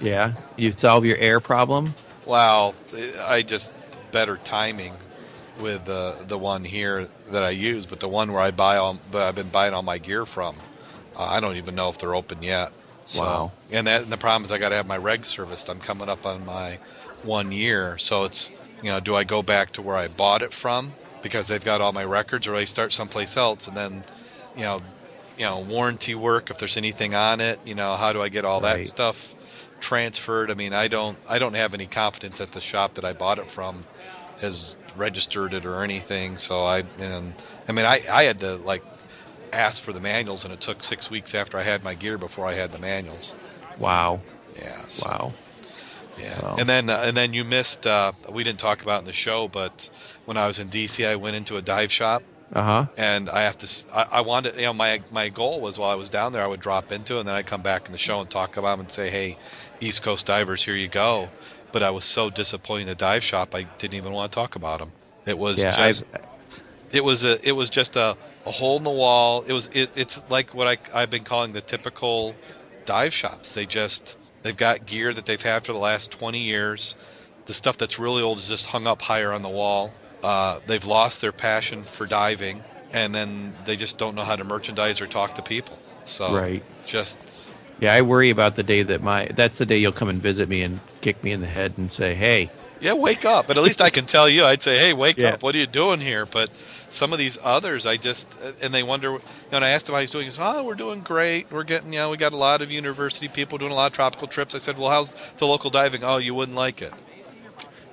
Yeah. 0.00 0.32
You 0.56 0.72
solve 0.72 1.06
your 1.06 1.16
air 1.16 1.40
problem. 1.40 1.94
Wow, 2.26 2.74
I 3.20 3.42
just 3.42 3.72
better 4.12 4.36
timing 4.36 4.94
with 5.60 5.88
uh, 5.88 6.16
the 6.26 6.36
one 6.36 6.64
here 6.64 7.08
that 7.30 7.42
I 7.42 7.50
use, 7.50 7.86
but 7.86 8.00
the 8.00 8.08
one 8.08 8.32
where 8.32 8.42
I 8.42 8.50
buy 8.50 8.76
all, 8.76 8.98
I've 9.14 9.34
been 9.34 9.48
buying 9.48 9.72
all 9.72 9.82
my 9.82 9.98
gear 9.98 10.26
from, 10.26 10.54
uh, 11.16 11.22
I 11.22 11.40
don't 11.40 11.56
even 11.56 11.74
know 11.74 11.88
if 11.88 11.98
they're 11.98 12.14
open 12.14 12.42
yet. 12.42 12.72
So, 13.06 13.22
Wow. 13.22 13.52
And 13.70 13.86
that 13.86 14.02
and 14.02 14.12
the 14.12 14.16
problem 14.16 14.44
is 14.44 14.52
I 14.52 14.58
got 14.58 14.70
to 14.70 14.74
have 14.74 14.86
my 14.86 14.98
reg 14.98 15.24
serviced. 15.24 15.68
I'm 15.70 15.78
coming 15.78 16.08
up 16.08 16.26
on 16.26 16.44
my 16.44 16.78
one 17.22 17.52
year, 17.52 17.96
so 17.98 18.24
it's 18.24 18.50
you 18.86 18.92
know, 18.92 19.00
do 19.00 19.16
I 19.16 19.24
go 19.24 19.42
back 19.42 19.72
to 19.72 19.82
where 19.82 19.96
I 19.96 20.06
bought 20.06 20.42
it 20.42 20.52
from 20.52 20.92
because 21.20 21.48
they've 21.48 21.64
got 21.64 21.80
all 21.80 21.92
my 21.92 22.04
records, 22.04 22.46
or 22.46 22.54
I 22.54 22.66
start 22.66 22.92
someplace 22.92 23.36
else 23.36 23.66
and 23.66 23.76
then, 23.76 24.04
you 24.54 24.62
know, 24.62 24.80
you 25.36 25.44
know, 25.44 25.58
warranty 25.58 26.14
work 26.14 26.50
if 26.50 26.58
there's 26.58 26.76
anything 26.76 27.12
on 27.12 27.40
it, 27.40 27.58
you 27.64 27.74
know, 27.74 27.96
how 27.96 28.12
do 28.12 28.22
I 28.22 28.28
get 28.28 28.44
all 28.44 28.60
that 28.60 28.86
stuff 28.86 29.34
transferred? 29.80 30.52
I 30.52 30.54
mean, 30.54 30.72
I 30.72 30.86
don't 30.86 31.18
I 31.28 31.40
don't 31.40 31.54
have 31.54 31.74
any 31.74 31.86
confidence 31.86 32.38
that 32.38 32.52
the 32.52 32.60
shop 32.60 32.94
that 32.94 33.04
I 33.04 33.12
bought 33.12 33.40
it 33.40 33.48
from 33.48 33.84
has 34.38 34.76
registered 34.96 35.52
it 35.52 35.66
or 35.66 35.82
anything. 35.82 36.36
So 36.38 36.64
I 36.64 36.84
and 37.00 37.34
I 37.68 37.72
mean 37.72 37.86
I 37.86 38.02
I 38.08 38.22
had 38.22 38.38
to 38.38 38.54
like 38.54 38.84
ask 39.52 39.82
for 39.82 39.92
the 39.92 40.00
manuals 40.00 40.44
and 40.44 40.54
it 40.54 40.60
took 40.60 40.84
6 40.84 41.10
weeks 41.10 41.34
after 41.34 41.58
I 41.58 41.64
had 41.64 41.82
my 41.82 41.94
gear 41.94 42.18
before 42.18 42.46
I 42.46 42.54
had 42.54 42.70
the 42.70 42.78
manuals. 42.78 43.34
Wow. 43.80 44.20
Yeah. 44.56 44.82
So, 44.86 45.08
Wow. 45.08 45.32
Yeah. 46.18 46.56
And 46.58 46.68
then 46.68 46.88
uh, 46.90 47.02
and 47.04 47.16
then 47.16 47.32
you 47.34 47.44
missed 47.44 47.86
uh 47.86 48.12
we 48.30 48.44
didn't 48.44 48.60
talk 48.60 48.82
about 48.82 48.96
it 48.96 49.00
in 49.00 49.04
the 49.06 49.12
show, 49.12 49.48
but 49.48 49.90
when 50.24 50.36
I 50.36 50.46
was 50.46 50.58
in 50.58 50.68
DC 50.68 51.06
I 51.06 51.16
went 51.16 51.36
into 51.36 51.56
a 51.56 51.62
dive 51.62 51.92
shop 51.92 52.22
Uh 52.54 52.62
huh. 52.62 52.86
and 52.96 53.28
I 53.28 53.42
have 53.42 53.56
to. 53.58 53.84
I, 53.94 54.06
I 54.12 54.20
wanted, 54.22 54.56
you 54.56 54.62
know, 54.62 54.72
my 54.74 55.02
my 55.10 55.28
goal 55.28 55.60
was 55.60 55.78
while 55.78 55.90
I 55.90 55.96
was 55.96 56.10
down 56.10 56.32
there, 56.32 56.42
I 56.42 56.46
would 56.46 56.60
drop 56.60 56.92
into, 56.92 57.16
it 57.16 57.20
and 57.20 57.28
then 57.28 57.34
I'd 57.34 57.46
come 57.46 57.62
back 57.62 57.86
in 57.86 57.92
the 57.92 57.98
show 57.98 58.20
and 58.20 58.30
talk 58.30 58.56
about 58.56 58.72
them 58.72 58.80
and 58.80 58.90
say, 58.92 59.10
"Hey, 59.10 59.36
East 59.80 60.02
Coast 60.02 60.26
divers, 60.26 60.64
here 60.64 60.76
you 60.76 60.88
go." 60.88 61.30
But 61.72 61.82
I 61.82 61.90
was 61.90 62.04
so 62.04 62.30
disappointed 62.30 62.82
in 62.82 62.88
the 62.88 62.94
dive 62.94 63.24
shop, 63.24 63.54
I 63.54 63.64
didn't 63.78 63.94
even 63.96 64.12
want 64.12 64.32
to 64.32 64.34
talk 64.34 64.56
about 64.56 64.78
them. 64.78 64.92
It 65.26 65.38
was 65.38 65.58
Yeah. 65.58 65.70
just, 65.70 66.04
I've, 66.12 66.20
it 66.92 67.04
was 67.04 67.24
a, 67.24 67.38
it 67.46 67.52
was 67.52 67.70
just 67.70 67.96
a, 67.96 68.16
a 68.46 68.50
hole 68.50 68.76
in 68.78 68.84
the 68.84 68.90
wall. 68.90 69.42
It 69.42 69.52
was, 69.52 69.66
it, 69.72 69.90
it's 69.96 70.22
like 70.30 70.54
what 70.54 70.68
I 70.68 70.78
I've 71.02 71.10
been 71.10 71.24
calling 71.24 71.52
the 71.52 71.60
typical 71.62 72.34
dive 72.84 73.12
shops. 73.14 73.54
They 73.54 73.66
just, 73.66 74.16
they've 74.46 74.56
got 74.56 74.86
gear 74.86 75.12
that 75.12 75.26
they've 75.26 75.42
had 75.42 75.66
for 75.66 75.72
the 75.72 75.78
last 75.78 76.12
20 76.12 76.40
years. 76.40 76.94
The 77.46 77.54
stuff 77.54 77.76
that's 77.76 77.98
really 77.98 78.22
old 78.22 78.38
is 78.38 78.48
just 78.48 78.66
hung 78.66 78.86
up 78.86 79.02
higher 79.02 79.32
on 79.32 79.42
the 79.42 79.48
wall. 79.48 79.94
Uh, 80.22 80.60
they've 80.66 80.84
lost 80.84 81.20
their 81.20 81.32
passion 81.32 81.84
for 81.84 82.06
diving, 82.06 82.64
and 82.92 83.14
then 83.14 83.54
they 83.64 83.76
just 83.76 83.98
don't 83.98 84.14
know 84.14 84.24
how 84.24 84.36
to 84.36 84.44
merchandise 84.44 85.00
or 85.00 85.06
talk 85.06 85.34
to 85.34 85.42
people. 85.42 85.78
So 86.04 86.32
Right. 86.32 86.62
just 86.84 87.50
yeah, 87.78 87.92
I 87.92 88.02
worry 88.02 88.30
about 88.30 88.56
the 88.56 88.62
day 88.62 88.82
that 88.84 89.02
my. 89.02 89.28
That's 89.34 89.58
the 89.58 89.66
day 89.66 89.78
you'll 89.78 89.92
come 89.92 90.08
and 90.08 90.22
visit 90.22 90.48
me 90.48 90.62
and 90.62 90.80
kick 91.02 91.22
me 91.22 91.32
in 91.32 91.40
the 91.40 91.46
head 91.46 91.74
and 91.76 91.92
say, 91.92 92.14
"Hey, 92.14 92.50
yeah, 92.80 92.92
wake 92.94 93.24
up. 93.24 93.46
But 93.46 93.56
at 93.56 93.62
least 93.62 93.80
I 93.80 93.90
can 93.90 94.06
tell 94.06 94.28
you. 94.28 94.44
I'd 94.44 94.62
say, 94.62 94.78
hey, 94.78 94.92
wake 94.92 95.18
Yeah. 95.18 95.30
up. 95.30 95.42
What 95.42 95.54
are 95.54 95.58
you 95.58 95.66
doing 95.66 96.00
here? 96.00 96.26
But 96.26 96.54
some 96.56 97.12
of 97.12 97.18
these 97.18 97.38
others, 97.42 97.86
I 97.86 97.96
just 97.96 98.28
and 98.62 98.72
they 98.72 98.82
wonder. 98.82 99.08
You 99.12 99.18
know, 99.50 99.56
and 99.56 99.64
I 99.64 99.70
asked 99.70 99.88
him 99.88 99.94
how 99.94 100.00
he's 100.00 100.10
doing. 100.10 100.24
He 100.24 100.30
says, 100.30 100.40
oh, 100.42 100.64
we're 100.64 100.74
doing 100.74 101.00
great. 101.00 101.50
We're 101.50 101.64
getting, 101.64 101.92
you 101.92 101.98
know, 101.98 102.10
we 102.10 102.16
got 102.16 102.32
a 102.32 102.36
lot 102.36 102.62
of 102.62 102.70
university 102.70 103.28
people 103.28 103.58
doing 103.58 103.72
a 103.72 103.74
lot 103.74 103.86
of 103.86 103.92
tropical 103.92 104.28
trips. 104.28 104.54
I 104.54 104.58
said, 104.58 104.78
well, 104.78 104.90
how's 104.90 105.10
the 105.38 105.46
local 105.46 105.70
diving? 105.70 106.04
Oh, 106.04 106.18
you 106.18 106.34
wouldn't 106.34 106.56
like 106.56 106.82
it. 106.82 106.92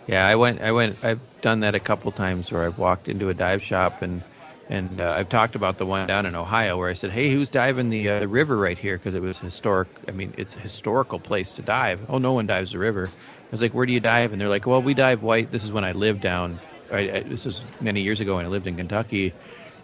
Yeah, 0.07 0.27
I 0.27 0.35
went. 0.35 0.61
I 0.61 0.71
went. 0.71 0.97
I've 1.03 1.21
done 1.41 1.61
that 1.61 1.75
a 1.75 1.79
couple 1.79 2.11
times 2.11 2.51
where 2.51 2.65
I've 2.65 2.77
walked 2.77 3.07
into 3.07 3.29
a 3.29 3.33
dive 3.33 3.63
shop 3.63 4.01
and 4.01 4.21
and 4.69 5.01
uh, 5.01 5.13
I've 5.17 5.29
talked 5.29 5.55
about 5.55 5.77
the 5.77 5.85
one 5.85 6.07
down 6.07 6.25
in 6.25 6.35
Ohio 6.35 6.77
where 6.77 6.89
I 6.89 6.93
said, 6.93 7.11
"Hey, 7.11 7.31
who's 7.31 7.49
diving 7.49 7.89
the 7.89 8.09
uh, 8.09 8.19
the 8.21 8.27
river 8.27 8.57
right 8.57 8.77
here?" 8.77 8.97
Because 8.97 9.15
it 9.15 9.21
was 9.21 9.37
historic. 9.37 9.87
I 10.07 10.11
mean, 10.11 10.33
it's 10.37 10.55
a 10.55 10.59
historical 10.59 11.19
place 11.19 11.53
to 11.53 11.61
dive. 11.61 12.01
Oh, 12.09 12.17
no 12.17 12.33
one 12.33 12.47
dives 12.47 12.71
the 12.71 12.79
river. 12.79 13.11
I 13.53 13.55
was 13.55 13.61
like, 13.61 13.75
"Where 13.75 13.85
do 13.85 13.93
you 13.93 13.99
dive?" 13.99 14.31
And 14.31 14.41
they're 14.41 14.49
like, 14.49 14.65
"Well, 14.65 14.81
we 14.81 14.95
dive 14.95 15.21
white." 15.21 15.51
This 15.51 15.63
is 15.63 15.71
when 15.71 15.83
I 15.83 15.91
lived 15.91 16.21
down. 16.21 16.59
I, 16.91 16.97
I, 17.01 17.23
this 17.23 17.45
is 17.45 17.61
many 17.79 18.01
years 18.01 18.19
ago 18.19 18.37
when 18.37 18.45
I 18.45 18.47
lived 18.47 18.65
in 18.65 18.75
Kentucky. 18.75 19.35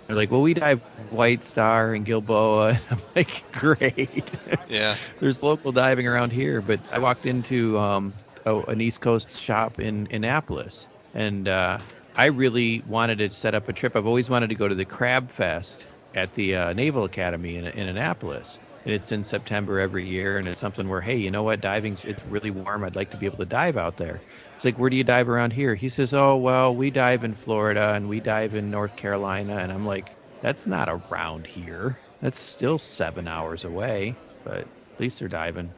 They're 0.08 0.16
like, 0.16 0.32
"Well, 0.32 0.42
we 0.42 0.56
dive 0.56 0.82
White 1.12 1.46
Star 1.46 1.94
and 1.94 2.04
Gilboa." 2.04 2.80
I'm 2.90 3.02
like, 3.16 3.46
"Great." 3.52 4.32
Yeah, 4.70 4.96
there's 5.20 5.44
local 5.44 5.72
diving 5.72 6.08
around 6.08 6.32
here, 6.32 6.64
but 6.64 6.80
I 6.92 6.98
walked 6.98 7.28
into 7.28 7.78
um, 7.78 8.16
a, 8.48 8.60
an 8.64 8.82
East 8.82 9.02
Coast 9.02 9.40
shop 9.40 9.80
in 9.80 10.08
Annapolis, 10.10 10.88
and 11.14 11.48
uh, 11.48 11.78
I 12.16 12.26
really 12.26 12.82
wanted 12.88 13.20
to 13.20 13.30
set 13.30 13.54
up 13.54 13.70
a 13.70 13.74
trip. 13.74 13.96
I've 13.96 14.08
always 14.08 14.32
wanted 14.32 14.50
to 14.50 14.56
go 14.56 14.68
to 14.68 14.74
the 14.74 14.86
Crab 14.86 15.30
Fest 15.30 15.86
at 16.16 16.34
the 16.34 16.56
uh, 16.56 16.74
Naval 16.74 17.04
Academy 17.04 17.56
in, 17.56 17.68
in 17.68 17.88
Annapolis. 17.88 18.58
And 18.90 18.96
it's 18.96 19.12
in 19.14 19.24
September 19.24 19.80
every 19.80 20.08
year, 20.08 20.38
and 20.40 20.48
it's 20.50 20.60
something 20.62 20.90
where, 20.90 21.02
hey, 21.02 21.18
you 21.18 21.32
know 21.32 21.44
what, 21.44 21.62
diving's 21.62 22.04
it's 22.06 22.26
really 22.26 22.52
warm. 22.52 22.84
I'd 22.84 22.96
like 22.96 23.12
to 23.12 23.18
be 23.18 23.28
able 23.28 23.38
to 23.40 23.46
dive 23.46 23.78
out 23.78 23.98
there. 23.98 24.24
It's 24.56 24.66
like, 24.66 24.80
where 24.80 24.90
do 24.90 24.98
you 24.98 25.06
dive 25.06 25.30
around 25.30 25.54
here? 25.54 25.76
He 25.76 25.90
says, 25.90 26.14
oh, 26.14 26.38
well, 26.38 26.76
we 26.76 26.92
dive 26.92 27.24
in 27.24 27.36
Florida 27.36 27.94
and 27.96 28.10
we 28.10 28.22
dive 28.22 28.56
in 28.56 28.72
North 28.72 28.96
Carolina, 28.96 29.58
and 29.58 29.72
I'm 29.72 29.86
like, 29.86 30.18
that's 30.42 30.68
not 30.68 30.90
around 30.90 31.48
here. 31.48 32.02
That's 32.22 32.40
still 32.42 32.80
seven 32.80 33.28
hours 33.28 33.66
away, 33.66 34.20
but 34.44 34.58
at 34.62 34.68
least 35.00 35.20
they're 35.20 35.30
diving. 35.30 35.76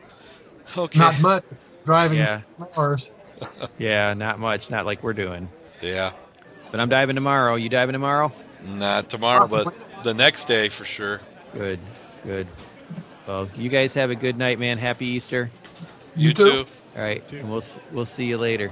okay. 0.78 1.00
Not 1.00 1.19
much 1.19 1.45
driving 1.86 2.19
Yeah. 2.19 2.43
hours. 2.78 3.12
Yeah, 3.78 4.13
not 4.15 4.39
much, 4.39 4.69
not 4.69 4.86
like 4.86 5.04
we're 5.04 5.13
doing. 5.13 5.54
Yeah, 5.82 6.13
But 6.71 6.82
I'm 6.82 6.89
diving 6.89 7.15
tomorrow. 7.15 7.56
You 7.56 7.69
diving 7.69 7.93
tomorrow? 7.93 8.36
not 8.62 9.10
tomorrow, 9.10 9.47
but 9.47 9.69
the 10.04 10.13
next 10.13 10.45
day 10.47 10.69
for 10.69 10.86
sure. 10.86 11.21
Good, 11.54 11.82
good. 12.24 12.52
Well, 13.27 13.47
you 13.57 13.69
guys 13.69 13.93
have 13.93 14.10
a 14.10 14.15
good 14.15 14.38
night, 14.38 14.60
man. 14.60 14.77
Happy 14.77 15.05
Easter. 15.05 15.49
You, 16.15 16.29
You 16.29 16.34
too. 16.34 16.43
too. 16.43 16.65
All 16.95 17.01
right, 17.01 17.23
and 17.31 17.49
we'll 17.49 17.63
we'll 17.93 18.05
see 18.05 18.25
you 18.25 18.38
later. 18.38 18.71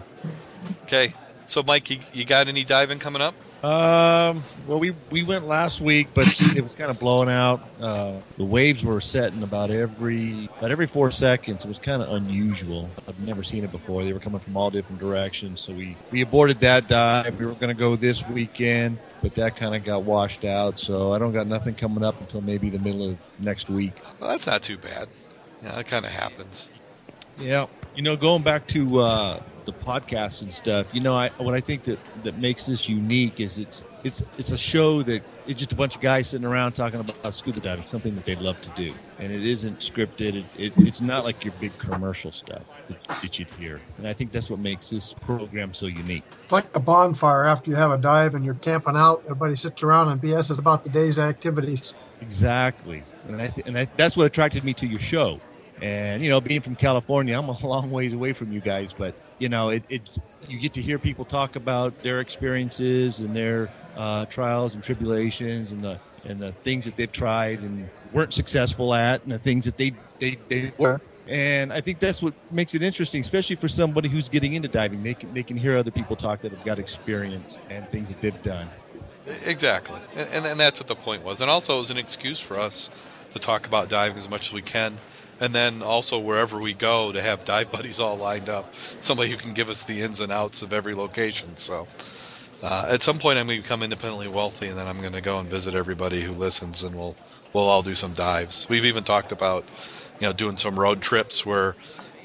Okay. 0.84 1.14
So, 1.46 1.64
Mike, 1.64 1.90
you, 1.90 2.00
you 2.14 2.26
got 2.26 2.48
any 2.48 2.64
diving 2.64 3.00
coming 3.00 3.22
up? 3.22 3.34
Um, 3.64 4.42
well, 4.68 4.80
we 4.80 4.96
we 5.12 5.24
went 5.24 5.46
last 5.46 5.82
week, 5.82 6.08
but 6.14 6.28
it 6.40 6.64
was 6.64 6.76
kind 6.76 6.90
of 6.90 6.98
blowing 6.98 7.30
out. 7.30 7.60
Uh, 7.82 8.22
the 8.38 8.46
waves 8.46 8.84
were 8.84 9.02
setting 9.02 9.44
about 9.44 9.70
every 9.70 10.50
about 10.58 10.72
every 10.72 10.88
four 10.88 11.12
seconds. 11.12 11.66
It 11.66 11.68
was 11.68 11.80
kind 11.80 12.02
of 12.02 12.10
unusual. 12.14 12.90
I've 13.06 13.20
never 13.20 13.44
seen 13.44 13.66
it 13.66 13.72
before. 13.72 14.06
They 14.06 14.14
were 14.14 14.20
coming 14.20 14.40
from 14.40 14.56
all 14.56 14.72
different 14.72 15.02
directions, 15.02 15.60
so 15.60 15.74
we 15.74 15.98
we 16.10 16.22
aborted 16.22 16.62
that 16.62 16.88
dive. 16.88 17.38
We 17.38 17.46
were 17.46 17.54
going 17.54 17.68
to 17.68 17.80
go 17.80 17.98
this 17.98 18.26
weekend, 18.30 18.98
but 19.22 19.36
that 19.36 19.58
kind 19.58 19.76
of 19.76 19.84
got 19.84 20.04
washed 20.04 20.46
out. 20.46 20.80
So 20.80 21.12
I 21.12 21.20
don't 21.20 21.34
got 21.34 21.48
nothing 21.48 21.76
coming 21.76 22.04
up 22.04 22.22
until 22.22 22.40
maybe 22.40 22.70
the 22.70 22.80
middle 22.80 23.10
of 23.12 23.18
next 23.40 23.70
week. 23.70 23.94
Well, 24.22 24.30
that's 24.30 24.48
not 24.48 24.62
too 24.62 24.78
bad. 24.78 25.10
Yeah, 25.62 25.74
that 25.74 25.88
kind 25.88 26.06
of 26.06 26.12
happens. 26.12 26.70
Yeah, 27.38 27.68
you 27.94 28.04
know, 28.04 28.16
going 28.16 28.44
back 28.44 28.68
to 28.68 29.00
uh, 29.00 29.44
the 29.66 29.74
podcast 29.74 30.42
and 30.42 30.54
stuff, 30.54 30.88
you 30.94 31.02
know, 31.02 31.16
I 31.16 31.32
what 31.38 31.54
I 31.54 31.62
think 31.62 31.84
that 31.86 32.00
that 32.24 32.38
makes 32.38 32.66
this 32.66 32.88
unique 32.88 33.40
is 33.40 33.58
it's 33.58 33.84
it's 34.04 34.22
it's 34.38 34.52
a 34.52 34.58
show 34.58 35.04
that 35.04 35.24
it's 35.46 35.60
just 35.60 35.72
a 35.72 35.76
bunch 35.76 35.96
of 35.96 36.02
guys 36.02 36.30
sitting 36.30 36.46
around 36.46 36.74
talking 36.74 37.00
about 37.00 37.34
scuba 37.34 37.60
diving, 37.62 37.86
something 37.86 38.16
that 38.16 38.26
they 38.26 38.36
love 38.36 38.62
to 38.62 38.70
do, 38.70 38.94
and 39.18 39.32
it 39.32 39.46
isn't 39.46 39.80
scripted. 39.80 40.36
It, 40.36 40.48
it, 40.56 40.74
it's 40.78 41.02
not 41.02 41.24
like 41.24 41.44
your 41.44 41.54
big 41.54 41.78
commercial 41.78 42.32
stuff 42.32 42.66
that, 42.88 42.98
that 43.22 43.40
you'd 43.40 43.50
hear, 43.50 43.82
and 43.98 44.08
I 44.08 44.14
think 44.14 44.32
that's 44.32 44.50
what 44.50 44.60
makes 44.60 44.90
this 44.90 45.14
program 45.14 45.74
so 45.74 45.88
unique. 45.88 46.26
It's 46.44 46.52
like 46.52 46.70
a 46.74 46.80
bonfire 46.80 47.46
after 47.46 47.70
you 47.72 47.76
have 47.78 47.92
a 47.92 47.98
dive 47.98 48.36
and 48.36 48.46
you're 48.46 48.56
camping 48.56 48.96
out. 48.96 49.24
Everybody 49.26 49.56
sits 49.56 49.84
around 49.84 50.10
and 50.10 50.22
BS 50.22 50.58
about 50.58 50.84
the 50.84 50.90
day's 50.90 51.18
activities. 51.20 51.94
Exactly, 52.22 53.04
and 53.28 53.42
I 53.42 53.48
th- 53.50 53.66
and 53.68 53.78
I, 53.78 53.88
that's 53.98 54.16
what 54.16 54.26
attracted 54.26 54.64
me 54.64 54.74
to 54.76 54.88
your 54.88 55.00
show. 55.00 55.42
And 55.82 56.24
you 56.24 56.30
know, 56.30 56.42
being 56.42 56.62
from 56.62 56.76
California, 56.76 57.38
I'm 57.38 57.50
a 57.50 57.66
long 57.66 57.90
ways 57.90 58.14
away 58.14 58.34
from 58.34 58.52
you 58.52 58.62
guys, 58.62 58.94
but 58.94 59.16
you 59.40 59.50
know, 59.50 59.70
it, 59.70 59.84
it 59.90 60.02
you 60.42 60.60
get 60.60 60.74
to 60.74 60.82
hear 60.82 61.00
people 61.00 61.26
talk 61.26 61.56
about 61.56 61.94
their 62.04 62.20
experiences 62.20 63.22
and 63.22 63.36
their 63.36 63.70
uh, 63.96 64.26
trials 64.28 64.76
and 64.76 64.84
tribulations 64.84 65.72
and 65.72 65.82
the 65.82 66.00
and 66.26 66.40
the 66.42 66.54
things 66.64 66.86
that 66.86 66.96
they've 66.98 67.12
tried 67.12 67.60
and 67.60 67.90
weren't 68.12 68.34
successful 68.34 68.94
at, 68.94 69.24
and 69.24 69.32
the 69.32 69.40
things 69.40 69.66
that 69.66 69.78
they 69.78 69.94
they, 70.20 70.38
they 70.50 70.74
were. 70.78 71.02
And 71.28 71.72
I 71.72 71.80
think 71.80 72.00
that's 72.00 72.22
what 72.22 72.34
makes 72.50 72.74
it 72.74 72.82
interesting, 72.82 73.22
especially 73.22 73.56
for 73.56 73.68
somebody 73.68 74.10
who's 74.10 74.30
getting 74.30 74.54
into 74.54 74.68
diving. 74.68 75.04
They 75.04 75.14
can, 75.14 75.34
they 75.34 75.44
can 75.44 75.58
hear 75.58 75.78
other 75.78 75.92
people 75.92 76.16
talk 76.16 76.42
that 76.42 76.52
have 76.52 76.66
got 76.66 76.80
experience 76.80 77.56
and 77.70 77.88
things 77.92 78.10
that 78.10 78.20
they've 78.20 78.42
done. 78.42 78.68
Exactly, 79.46 80.00
and, 80.16 80.28
and, 80.34 80.46
and 80.48 80.60
that's 80.60 80.80
what 80.80 80.88
the 80.88 80.96
point 80.96 81.24
was, 81.24 81.42
and 81.42 81.50
also 81.52 81.76
it 81.76 81.78
was 81.78 81.92
an 81.92 81.98
excuse 81.98 82.40
for 82.40 82.60
us 82.60 82.90
to 83.34 83.40
talk 83.40 83.68
about 83.68 83.90
diving 83.90 84.18
as 84.18 84.28
much 84.28 84.48
as 84.48 84.54
we 84.54 84.64
can, 84.64 84.98
and 85.40 85.54
then 85.54 85.82
also 85.82 86.20
wherever 86.20 86.60
we 86.60 86.74
go 86.74 87.12
to 87.12 87.22
have 87.22 87.44
dive 87.44 87.72
buddies 87.72 88.00
all 88.00 88.18
lined 88.18 88.50
up, 88.50 88.74
somebody 88.76 89.30
who 89.30 89.38
can 89.38 89.54
give 89.54 89.70
us 89.70 89.84
the 89.84 90.02
ins 90.02 90.20
and 90.20 90.32
outs 90.32 90.62
of 90.62 90.74
every 90.74 90.96
location. 90.96 91.58
So. 91.58 91.88
Uh, 92.62 92.90
at 92.90 93.02
some 93.02 93.20
point, 93.20 93.40
I'm 93.40 93.48
going 93.48 93.60
to 93.60 93.64
become 93.64 93.84
independently 93.84 94.28
wealthy, 94.28 94.68
and 94.68 94.78
then 94.78 94.86
I'm 94.86 95.00
going 95.00 95.14
to 95.14 95.22
go 95.22 95.40
and 95.40 95.50
visit 95.50 95.76
everybody 95.76 96.22
who 96.22 96.34
listens, 96.34 96.84
and 96.84 96.94
we'll 96.94 97.16
we'll 97.54 97.70
all 97.70 97.84
do 97.84 97.96
some 97.96 98.14
dives. 98.14 98.68
We've 98.68 98.86
even 98.86 99.06
talked 99.06 99.32
about, 99.32 99.66
you 100.20 100.28
know, 100.28 100.34
doing 100.34 100.58
some 100.58 100.78
road 100.78 101.02
trips 101.02 101.46
where, 101.46 101.76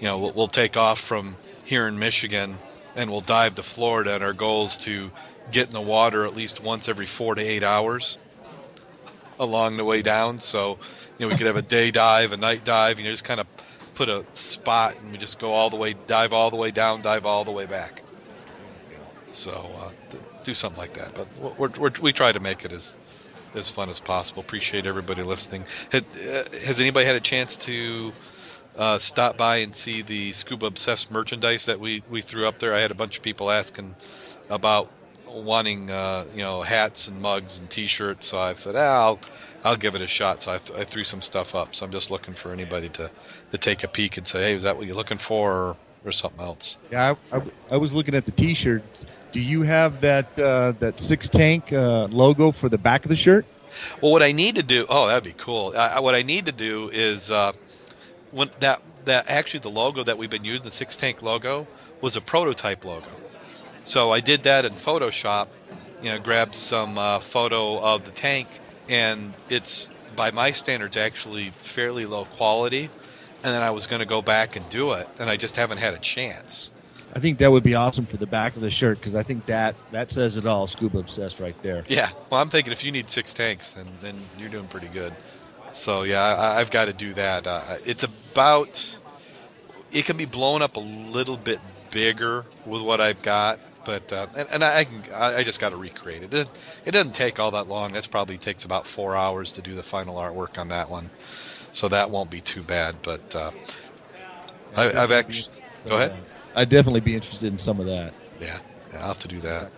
you 0.01 0.09
know, 0.09 0.19
we'll, 0.19 0.33
we'll 0.33 0.47
take 0.49 0.77
off 0.77 0.99
from 0.99 1.37
here 1.65 1.87
in 1.87 2.01
Michigan, 2.01 2.59
and 2.97 3.11
we'll 3.11 3.21
dive 3.21 3.55
to 3.57 3.62
Florida, 3.62 4.17
and 4.17 4.25
our 4.25 4.33
goal 4.33 4.67
is 4.67 4.79
to 4.79 5.12
get 5.53 5.69
in 5.69 5.73
the 5.73 5.81
water 5.81 6.25
at 6.25 6.35
least 6.35 6.62
once 6.62 6.89
every 6.89 7.07
four 7.07 7.35
to 7.35 7.43
eight 7.43 7.62
hours 7.62 8.19
along 9.39 9.77
the 9.77 9.85
way 9.85 10.03
down. 10.03 10.41
So, 10.41 10.79
you 11.19 11.27
know, 11.27 11.33
we 11.33 11.37
could 11.37 11.47
have 11.47 11.57
a 11.57 11.62
day 11.62 11.91
dive, 11.91 12.33
a 12.33 12.37
night 12.37 12.65
dive, 12.65 12.99
you 12.99 13.05
know, 13.05 13.11
just 13.11 13.25
kind 13.25 13.41
of 13.41 13.47
put 13.95 14.09
a 14.09 14.25
spot, 14.33 14.97
and 15.01 15.12
we 15.12 15.19
just 15.19 15.39
go 15.39 15.53
all 15.53 15.71
the 15.71 15.77
way, 15.77 15.95
dive 16.07 16.33
all 16.33 16.51
the 16.51 16.57
way 16.57 16.71
down, 16.71 17.03
dive 17.03 17.27
all 17.27 17.45
the 17.45 17.53
way 17.53 17.67
back. 17.67 18.03
So, 19.31 19.51
uh, 19.53 19.91
do 20.45 20.55
something 20.55 20.79
like 20.79 20.95
that. 20.95 21.12
But 21.15 21.59
we're, 21.59 21.69
we're, 21.71 21.93
we 22.01 22.12
try 22.12 22.31
to 22.31 22.41
make 22.41 22.65
it 22.65 22.73
as 22.73 22.97
as 23.55 23.71
fun 23.71 23.89
as 23.89 24.01
possible. 24.01 24.41
Appreciate 24.41 24.87
everybody 24.87 25.23
listening. 25.23 25.65
Had, 25.93 26.05
uh, 26.17 26.45
has 26.67 26.81
anybody 26.81 27.07
had 27.07 27.17
a 27.17 27.21
chance 27.21 27.57
to 27.59 28.12
uh, 28.77 28.99
stop 28.99 29.37
by 29.37 29.59
and 29.59 29.75
see 29.75 30.03
the 30.03 30.33
Scuba 30.33 30.67
Obsessed 30.67 31.12
merchandise 31.12 31.67
that 31.67 31.79
we, 31.79 32.03
we 32.11 32.21
threw 32.21 32.49
up 32.49 32.59
there? 32.59 32.75
I 32.75 32.81
had 32.81 32.91
a 32.91 32.97
bunch 32.97 33.19
of 33.19 33.23
people 33.23 33.51
asking 33.51 33.95
about 34.51 34.91
wanting 35.29 35.91
uh, 35.91 36.25
you 36.33 36.43
know 36.43 36.62
hats 36.62 37.09
and 37.09 37.21
mugs 37.21 37.59
and 37.59 37.69
T-shirts. 37.71 38.27
So 38.27 38.39
I 38.39 38.55
said, 38.55 38.77
ah, 38.77 39.05
I'll 39.05 39.21
I'll 39.65 39.77
give 39.77 39.95
it 39.95 40.03
a 40.03 40.07
shot. 40.07 40.43
So 40.43 40.53
I, 40.53 40.59
th- 40.59 40.79
I, 40.79 40.85
threw 40.85 41.05
some 41.05 41.23
stuff 41.23 41.55
up. 41.55 41.75
So 41.75 41.87
I'm 41.87 41.93
just 41.93 42.11
looking 42.11 42.35
for 42.35 42.53
anybody 42.53 42.91
to, 42.91 43.11
to 43.51 43.59
take 43.59 43.83
a 43.83 43.89
peek 43.89 44.19
and 44.19 44.27
say, 44.27 44.43
hey, 44.43 44.55
is 44.55 44.65
that 44.65 44.77
what 44.77 44.87
you're 44.87 44.95
looking 44.95 45.19
for, 45.19 45.53
or, 45.53 45.77
or 46.05 46.12
something 46.12 46.41
else? 46.41 46.85
Yeah, 46.93 47.15
I, 47.33 47.37
I, 47.37 47.43
I 47.71 47.77
was 47.79 47.93
looking 47.93 48.15
at 48.15 48.27
the 48.27 48.33
T-shirt 48.33 48.83
do 49.35 49.41
you 49.41 49.62
have 49.62 50.01
that 50.03 50.39
uh, 50.39 50.73
that 50.79 51.01
six 51.01 51.29
tank 51.29 51.73
uh, 51.73 52.07
logo 52.07 52.53
for 52.53 52.69
the 52.69 52.79
back 52.79 53.05
of 53.05 53.09
the 53.09 53.17
shirt? 53.17 53.45
Well, 54.01 54.12
what 54.12 54.23
I 54.23 54.31
need 54.31 54.55
to 54.55 54.62
do. 54.62 54.87
Oh, 54.89 55.09
that'd 55.09 55.25
be 55.25 55.35
cool. 55.37 55.75
I, 55.77 55.99
what 55.99 56.15
I 56.15 56.23
need 56.23 56.47
to 56.47 56.53
do 56.53 56.89
is 56.93 57.33
uh, 57.33 57.53
when 58.31 58.49
that 58.61 58.81
that 59.07 59.29
actually 59.29 59.61
the 59.61 59.71
logo 59.71 60.05
that 60.05 60.17
we've 60.17 60.31
been 60.31 60.45
using, 60.45 60.65
the 60.65 60.71
six 60.71 60.97
tank 60.97 61.21
logo, 61.21 61.67
was 62.01 62.15
a 62.15 62.21
prototype 62.21 62.85
logo. 62.85 63.09
So 63.83 64.12
I 64.12 64.21
did 64.21 64.45
that 64.45 64.65
in 64.65 64.73
Photoshop. 64.75 65.49
You 66.01 66.12
know, 66.12 66.21
grabbed 66.21 66.55
some 66.55 66.97
uh, 66.97 67.19
photo 67.19 67.81
of 67.81 68.05
the 68.05 68.12
tank, 68.12 68.47
and 68.89 69.32
it's 69.49 69.91
by 70.16 70.30
my 70.30 70.53
standards 70.53 70.97
actually 70.97 71.51
fairly 71.51 72.07
low 72.07 72.24
quality. 72.24 72.91
And 73.43 73.53
then 73.53 73.62
I 73.62 73.72
was 73.72 73.87
going 73.87 74.01
to 74.01 74.07
go 74.07 74.22
back 74.22 74.57
and 74.57 74.66
do 74.70 74.93
it, 74.93 75.07
and 75.20 75.28
I 75.28 75.37
just 75.37 75.57
haven't 75.57 75.76
had 75.76 75.93
a 75.93 75.99
chance. 75.99 76.72
I 77.14 77.20
think 77.20 77.39
that 77.39 77.53
would 77.53 77.62
be 77.62 77.74
awesome 77.74 78.07
for 78.07 78.16
the 78.16 78.26
back 78.26 78.57
of 78.57 78.62
the 78.62 78.70
shirt 78.70 78.99
because 78.99 79.14
I 79.14 79.22
think 79.22 79.47
that 79.47 79.76
that 79.93 80.11
says 80.11 80.37
it 80.37 80.47
all. 80.47 80.66
Scuba 80.66 80.99
obsessed 80.99 81.39
right 81.39 81.55
there. 81.62 81.85
Yeah. 81.87 82.09
Well, 82.28 82.41
I'm 82.41 82.49
thinking 82.49 82.72
if 82.72 82.85
you 82.85 82.91
need 82.91 83.09
six 83.09 83.35
tanks, 83.35 83.72
then 83.72 83.87
then 84.01 84.16
you're 84.39 84.49
doing 84.49 84.66
pretty 84.66 84.89
good. 84.89 85.12
So 85.72 86.03
yeah, 86.03 86.22
I, 86.22 86.59
have 86.59 86.70
got 86.70 86.87
to 86.87 86.93
do 86.93 87.14
that. 87.14 87.47
Uh, 87.47 87.62
it's 87.85 88.03
about. 88.03 88.99
It 89.93 90.07
can 90.07 90.16
be 90.16 90.24
blown 90.24 90.62
up 90.62 90.76
a 90.76 90.80
little 90.80 91.37
bit 91.37 91.61
bigger 91.93 92.45
with 92.66 92.82
what 92.82 93.01
I've 93.01 93.22
got, 93.22 93.61
but 93.85 94.12
uh, 94.12 94.26
and, 94.37 94.49
and 94.51 94.64
I 94.64 94.85
can 94.85 95.03
I 95.12 95.43
just 95.43 95.61
got 95.61 95.70
to 95.70 95.76
recreate 95.76 96.22
it. 96.22 96.35
it. 96.35 96.49
It 96.85 96.91
doesn't 96.93 97.14
take 97.14 97.41
all 97.41 97.53
that 97.53 97.68
long. 97.68 97.93
That's 97.93 98.07
probably 98.07 98.39
takes 98.39 98.64
about 98.64 98.87
four 98.87 99.16
hours 99.16 99.53
to 99.53 99.62
do 99.62 99.74
the 99.74 99.82
final 99.82 100.16
artwork 100.16 100.59
on 100.59 100.68
that 100.68 100.91
one, 100.91 101.11
so 101.72 101.89
that 101.89 102.11
won't 102.11 102.30
be 102.30 102.41
too 102.41 102.62
bad. 102.62 102.97
But 103.03 103.35
uh, 103.35 103.51
I, 104.76 104.85
have 104.85 105.12
actually. 105.12 105.55
Go 105.87 105.97
ahead. 105.97 106.16
I'd 106.55 106.68
definitely 106.68 107.01
be 107.01 107.14
interested 107.14 107.53
in 107.53 107.59
some 107.59 107.80
of 107.80 107.87
that. 107.87 108.14
Yeah, 108.41 108.59
yeah 108.93 109.01
I'll 109.01 109.09
have 109.09 109.18
to 109.20 109.28
do 109.28 109.41
that. 109.41 109.70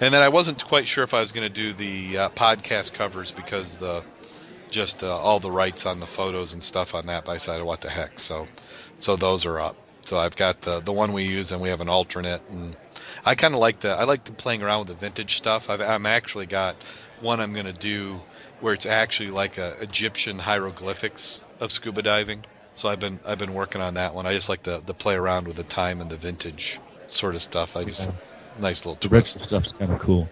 And 0.00 0.12
then 0.12 0.22
I 0.22 0.28
wasn't 0.28 0.64
quite 0.64 0.88
sure 0.88 1.04
if 1.04 1.14
I 1.14 1.20
was 1.20 1.32
going 1.32 1.46
to 1.46 1.54
do 1.54 1.72
the 1.72 2.18
uh, 2.18 2.28
podcast 2.30 2.92
covers 2.92 3.30
because 3.30 3.76
the 3.76 4.02
just 4.68 5.04
uh, 5.04 5.16
all 5.16 5.38
the 5.38 5.50
rights 5.50 5.86
on 5.86 6.00
the 6.00 6.06
photos 6.06 6.54
and 6.54 6.64
stuff 6.64 6.94
on 6.94 7.06
that. 7.06 7.24
But 7.24 7.32
I 7.32 7.34
decided, 7.34 7.64
what 7.64 7.82
the 7.82 7.90
heck? 7.90 8.18
So, 8.18 8.48
so 8.98 9.16
those 9.16 9.46
are 9.46 9.60
up. 9.60 9.76
So 10.04 10.18
I've 10.18 10.36
got 10.36 10.60
the 10.62 10.80
the 10.80 10.92
one 10.92 11.12
we 11.12 11.24
use, 11.24 11.52
and 11.52 11.60
we 11.60 11.68
have 11.68 11.80
an 11.80 11.88
alternate. 11.88 12.42
And 12.50 12.76
I 13.24 13.34
kind 13.34 13.54
of 13.54 13.60
like 13.60 13.80
the 13.80 13.90
I 13.90 14.04
like 14.04 14.24
the 14.24 14.32
playing 14.32 14.62
around 14.62 14.80
with 14.80 14.88
the 14.88 14.94
vintage 14.94 15.36
stuff. 15.36 15.70
I've 15.70 15.80
I'm 15.80 16.06
actually 16.06 16.46
got 16.46 16.76
one 17.20 17.40
I'm 17.40 17.52
going 17.52 17.66
to 17.66 17.72
do 17.72 18.20
where 18.60 18.74
it's 18.74 18.86
actually 18.86 19.30
like 19.30 19.58
a 19.58 19.80
Egyptian 19.80 20.38
hieroglyphics 20.38 21.42
of 21.60 21.70
scuba 21.70 22.02
diving. 22.02 22.44
So 22.74 22.88
I've 22.88 23.00
been 23.00 23.20
I've 23.26 23.38
been 23.38 23.54
working 23.54 23.80
on 23.80 23.94
that 23.94 24.14
one. 24.14 24.26
I 24.26 24.32
just 24.32 24.48
like 24.48 24.64
to, 24.64 24.80
to 24.80 24.94
play 24.94 25.14
around 25.14 25.46
with 25.46 25.56
the 25.56 25.62
time 25.62 26.00
and 26.00 26.10
the 26.10 26.16
vintage 26.16 26.80
sort 27.06 27.34
of 27.34 27.42
stuff. 27.42 27.76
I 27.76 27.84
just 27.84 28.08
yeah. 28.08 28.14
nice 28.60 28.84
little 28.84 28.98
the 29.00 29.08
twist. 29.08 29.38
The 29.38 29.44
stuff's 29.44 29.72
kind 29.72 29.92
of 29.92 29.98
cool. 30.00 30.28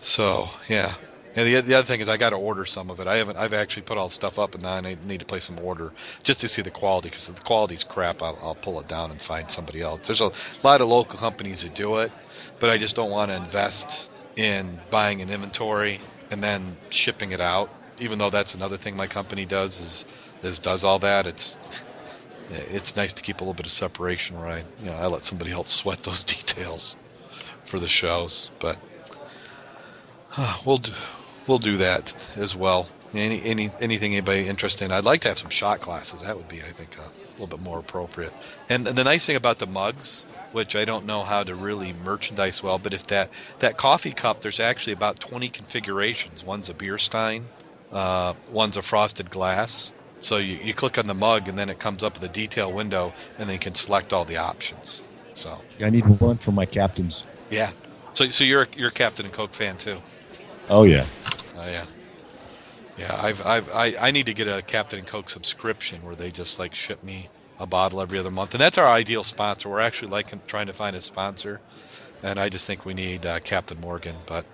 So 0.00 0.48
yeah, 0.68 0.94
and 1.34 1.46
the, 1.46 1.60
the 1.62 1.74
other 1.74 1.86
thing 1.86 2.00
is 2.00 2.08
I 2.08 2.18
got 2.18 2.30
to 2.30 2.36
order 2.36 2.64
some 2.66 2.90
of 2.90 3.00
it. 3.00 3.06
I 3.06 3.16
haven't. 3.16 3.38
I've 3.38 3.54
actually 3.54 3.82
put 3.82 3.96
all 3.96 4.08
the 4.08 4.14
stuff 4.14 4.38
up, 4.38 4.54
and 4.54 4.62
now 4.62 4.74
I 4.74 4.80
need 4.80 5.20
to 5.20 5.26
place 5.26 5.44
some 5.44 5.58
order 5.60 5.90
just 6.22 6.40
to 6.40 6.48
see 6.48 6.60
the 6.60 6.70
quality. 6.70 7.08
Because 7.08 7.28
if 7.28 7.36
the 7.36 7.42
quality's 7.42 7.84
crap, 7.84 8.22
I'll, 8.22 8.38
I'll 8.42 8.54
pull 8.54 8.80
it 8.80 8.88
down 8.88 9.10
and 9.10 9.20
find 9.20 9.50
somebody 9.50 9.80
else. 9.80 10.06
There's 10.06 10.20
a 10.20 10.30
lot 10.62 10.82
of 10.82 10.88
local 10.88 11.18
companies 11.18 11.62
that 11.62 11.74
do 11.74 11.98
it, 11.98 12.12
but 12.60 12.68
I 12.68 12.76
just 12.76 12.96
don't 12.96 13.10
want 13.10 13.30
to 13.30 13.36
invest 13.36 14.10
in 14.36 14.78
buying 14.90 15.22
an 15.22 15.30
inventory 15.30 16.00
and 16.30 16.42
then 16.42 16.76
shipping 16.90 17.32
it 17.32 17.40
out. 17.40 17.70
Even 17.98 18.18
though 18.18 18.30
that's 18.30 18.54
another 18.54 18.76
thing 18.76 18.96
my 18.96 19.06
company 19.06 19.46
does 19.46 19.80
is 19.80 20.04
is 20.42 20.58
does 20.58 20.84
all 20.84 20.98
that. 20.98 21.26
It's 21.26 21.56
it's 22.50 22.94
nice 22.94 23.14
to 23.14 23.22
keep 23.22 23.40
a 23.40 23.44
little 23.44 23.54
bit 23.54 23.64
of 23.64 23.72
separation 23.72 24.38
where 24.38 24.48
I 24.48 24.58
you 24.58 24.86
know 24.86 24.94
I 24.94 25.06
let 25.06 25.22
somebody 25.24 25.52
else 25.52 25.72
sweat 25.80 26.02
those 26.02 26.24
details 26.36 26.96
for 27.64 27.78
the 27.78 27.88
shows, 27.88 28.50
but 28.58 28.78
we'll 30.66 30.76
do 30.76 30.92
we'll 31.46 31.58
do 31.58 31.78
that 31.78 32.14
as 32.36 32.54
well. 32.56 32.88
Any 33.14 33.42
any 33.42 33.70
anything 33.80 34.12
anybody 34.12 34.48
interested 34.48 34.86
in? 34.86 34.92
I'd 34.92 35.04
like 35.04 35.22
to 35.22 35.28
have 35.28 35.38
some 35.38 35.50
shot 35.50 35.80
classes. 35.80 36.22
That 36.22 36.36
would 36.36 36.48
be 36.48 36.60
I 36.60 36.64
think 36.64 36.96
a 36.98 37.10
little 37.32 37.46
bit 37.46 37.60
more 37.60 37.78
appropriate. 37.78 38.32
And, 38.68 38.86
and 38.88 38.96
the 38.96 39.04
nice 39.04 39.26
thing 39.26 39.36
about 39.36 39.58
the 39.58 39.66
mugs, 39.66 40.24
which 40.52 40.76
I 40.76 40.84
don't 40.84 41.06
know 41.06 41.22
how 41.22 41.42
to 41.42 41.54
really 41.54 41.92
merchandise 41.92 42.62
well, 42.62 42.78
but 42.78 42.94
if 42.94 43.06
that 43.08 43.30
that 43.58 43.76
coffee 43.76 44.12
cup, 44.12 44.40
there's 44.40 44.60
actually 44.60 44.94
about 44.94 45.20
20 45.20 45.48
configurations. 45.50 46.42
One's 46.42 46.70
a 46.70 46.74
beer 46.74 46.96
stein, 46.96 47.46
uh, 47.90 48.32
one's 48.50 48.78
a 48.78 48.82
frosted 48.82 49.30
glass, 49.30 49.92
so 50.20 50.36
you, 50.36 50.56
you 50.56 50.72
click 50.72 50.98
on 50.98 51.06
the 51.06 51.14
mug, 51.14 51.48
and 51.48 51.58
then 51.58 51.68
it 51.68 51.78
comes 51.78 52.02
up 52.02 52.14
with 52.14 52.22
a 52.22 52.32
detail 52.32 52.72
window, 52.72 53.12
and 53.38 53.48
then 53.48 53.54
you 53.54 53.58
can 53.58 53.74
select 53.74 54.12
all 54.12 54.24
the 54.24 54.36
options. 54.38 55.02
So 55.34 55.58
I 55.80 55.90
need 55.90 56.06
one 56.06 56.38
for 56.38 56.52
my 56.52 56.66
captains. 56.66 57.22
Yeah. 57.50 57.70
So 58.14 58.28
so 58.28 58.44
you're 58.44 58.68
you're 58.76 58.88
a 58.88 58.92
Captain 58.92 59.26
and 59.26 59.34
Coke 59.34 59.52
fan 59.52 59.76
too. 59.76 60.00
Oh 60.68 60.84
yeah. 60.84 61.04
Oh 61.56 61.66
yeah. 61.66 61.84
Yeah, 62.98 63.18
I've, 63.20 63.46
I've 63.46 63.74
I, 63.74 63.94
I 64.00 64.10
need 64.10 64.26
to 64.26 64.34
get 64.34 64.48
a 64.48 64.62
Captain 64.62 65.04
Coke 65.04 65.30
subscription 65.30 66.04
where 66.04 66.14
they 66.14 66.30
just 66.30 66.58
like 66.58 66.74
ship 66.74 67.02
me 67.02 67.28
a 67.58 67.66
bottle 67.66 68.00
every 68.00 68.18
other 68.18 68.30
month, 68.30 68.54
and 68.54 68.60
that's 68.60 68.78
our 68.78 68.86
ideal 68.86 69.24
sponsor. 69.24 69.68
We're 69.68 69.80
actually 69.80 70.08
like 70.08 70.46
trying 70.46 70.66
to 70.66 70.72
find 70.72 70.96
a 70.96 71.00
sponsor, 71.00 71.60
and 72.22 72.38
I 72.38 72.48
just 72.48 72.66
think 72.66 72.84
we 72.84 72.94
need 72.94 73.24
uh, 73.24 73.40
Captain 73.40 73.80
Morgan, 73.80 74.16
but 74.26 74.44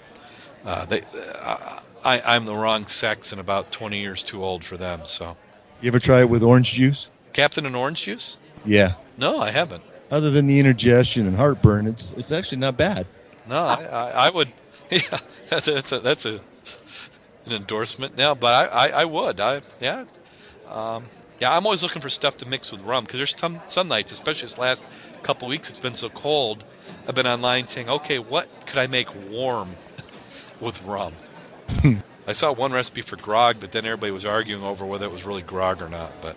uh, 0.64 0.84
they, 0.86 1.02
uh, 1.44 1.80
I, 2.04 2.22
I'm 2.24 2.44
the 2.44 2.54
wrong 2.54 2.86
sex 2.86 3.32
and 3.32 3.40
about 3.40 3.72
20 3.72 3.98
years 3.98 4.22
too 4.22 4.44
old 4.44 4.64
for 4.64 4.76
them. 4.76 5.04
So 5.04 5.36
you 5.80 5.88
ever 5.88 5.98
try 5.98 6.20
it 6.20 6.28
with 6.28 6.42
orange 6.42 6.72
juice? 6.72 7.08
Captain 7.32 7.66
and 7.66 7.74
orange 7.74 8.02
juice? 8.02 8.38
Yeah. 8.64 8.94
No, 9.16 9.38
I 9.38 9.50
haven't. 9.50 9.82
Other 10.10 10.30
than 10.30 10.46
the 10.46 10.58
indigestion 10.58 11.26
and 11.26 11.36
heartburn, 11.36 11.86
it's 11.86 12.12
it's 12.16 12.32
actually 12.32 12.58
not 12.58 12.76
bad. 12.76 13.06
No, 13.48 13.64
I, 13.64 13.84
I, 13.84 14.10
I 14.26 14.30
would 14.30 14.48
Yeah, 14.90 15.18
that's 15.50 15.92
a, 15.92 16.00
that's 16.00 16.24
a 16.24 16.40
an 17.46 17.52
endorsement. 17.52 18.14
Yeah, 18.16 18.34
but 18.34 18.72
I, 18.72 18.86
I, 18.86 18.88
I 19.00 19.04
would. 19.04 19.40
I 19.40 19.60
yeah. 19.80 20.04
Um, 20.68 21.04
yeah, 21.40 21.56
I'm 21.56 21.66
always 21.66 21.82
looking 21.82 22.02
for 22.02 22.10
stuff 22.10 22.38
to 22.38 22.48
mix 22.48 22.72
with 22.72 22.82
rum 22.82 23.04
because 23.04 23.18
there's 23.18 23.36
some 23.38 23.60
some 23.66 23.88
nights, 23.88 24.12
especially 24.12 24.46
this 24.46 24.58
last 24.58 24.84
couple 25.22 25.48
weeks, 25.48 25.70
it's 25.70 25.80
been 25.80 25.94
so 25.94 26.08
cold. 26.08 26.64
I've 27.06 27.14
been 27.14 27.26
online 27.26 27.66
saying, 27.66 27.88
okay, 27.88 28.18
what 28.18 28.48
could 28.66 28.78
I 28.78 28.86
make 28.86 29.08
warm 29.30 29.68
with 30.60 30.82
rum? 30.84 31.12
I 32.26 32.32
saw 32.32 32.52
one 32.52 32.72
recipe 32.72 33.02
for 33.02 33.16
grog, 33.16 33.58
but 33.60 33.72
then 33.72 33.84
everybody 33.86 34.12
was 34.12 34.26
arguing 34.26 34.62
over 34.62 34.84
whether 34.84 35.06
it 35.06 35.12
was 35.12 35.24
really 35.24 35.42
grog 35.42 35.80
or 35.80 35.88
not. 35.88 36.12
But 36.20 36.36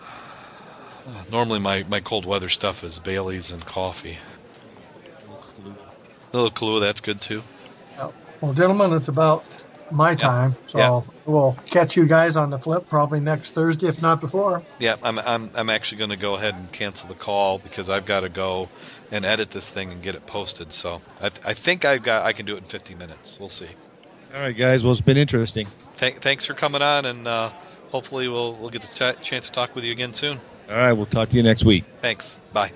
normally 1.32 1.60
my, 1.60 1.84
my 1.88 2.00
cold 2.00 2.26
weather 2.26 2.48
stuff 2.48 2.84
is 2.84 2.98
Bailey's 2.98 3.52
and 3.52 3.64
coffee. 3.64 4.18
A 6.32 6.36
little 6.36 6.50
Kahlua, 6.50 6.80
that's 6.80 7.00
good 7.00 7.20
too. 7.20 7.42
Well, 8.40 8.54
gentlemen, 8.54 8.92
it's 8.92 9.08
about 9.08 9.44
my 9.90 10.14
time, 10.14 10.54
so 10.66 10.78
Yeah. 10.78 11.00
we'll 11.24 11.56
catch 11.66 11.96
you 11.96 12.06
guys 12.06 12.36
on 12.36 12.50
the 12.50 12.58
flip 12.58 12.88
probably 12.90 13.20
next 13.20 13.50
Thursday, 13.54 13.88
if 13.88 14.02
not 14.02 14.20
before. 14.20 14.62
Yeah, 14.78 14.96
I'm 15.02 15.18
I'm 15.18 15.50
I'm 15.54 15.70
actually 15.70 15.98
going 15.98 16.10
to 16.10 16.16
go 16.16 16.34
ahead 16.34 16.54
and 16.54 16.70
cancel 16.70 17.08
the 17.08 17.14
call 17.14 17.58
because 17.58 17.88
I've 17.88 18.04
got 18.04 18.20
to 18.20 18.28
go 18.28 18.68
and 19.10 19.24
edit 19.24 19.50
this 19.50 19.68
thing 19.68 19.90
and 19.90 20.02
get 20.02 20.14
it 20.14 20.26
posted. 20.26 20.72
So 20.72 21.00
I, 21.22 21.26
I 21.44 21.54
think 21.54 21.84
I've 21.84 22.02
got 22.02 22.24
I 22.26 22.32
can 22.32 22.44
do 22.46 22.54
it 22.54 22.58
in 22.58 22.64
50 22.64 22.94
minutes. 22.96 23.40
We'll 23.40 23.48
see. 23.48 23.68
All 24.34 24.40
right, 24.40 24.54
guys. 24.56 24.82
Well, 24.84 24.92
it's 24.92 25.00
been 25.00 25.16
interesting. 25.16 25.66
Th- 25.96 26.16
thanks 26.16 26.44
for 26.44 26.52
coming 26.52 26.82
on, 26.82 27.06
and 27.06 27.26
uh, 27.26 27.50
hopefully 27.90 28.28
we'll 28.28 28.54
we'll 28.54 28.70
get 28.70 28.82
the 28.82 29.14
ch- 29.14 29.22
chance 29.22 29.46
to 29.46 29.52
talk 29.52 29.74
with 29.74 29.84
you 29.84 29.92
again 29.92 30.12
soon. 30.12 30.38
All 30.68 30.76
right, 30.76 30.92
we'll 30.92 31.06
talk 31.06 31.30
to 31.30 31.36
you 31.36 31.42
next 31.42 31.64
week. 31.64 31.84
Thanks. 32.02 32.38
Bye. 32.52 32.72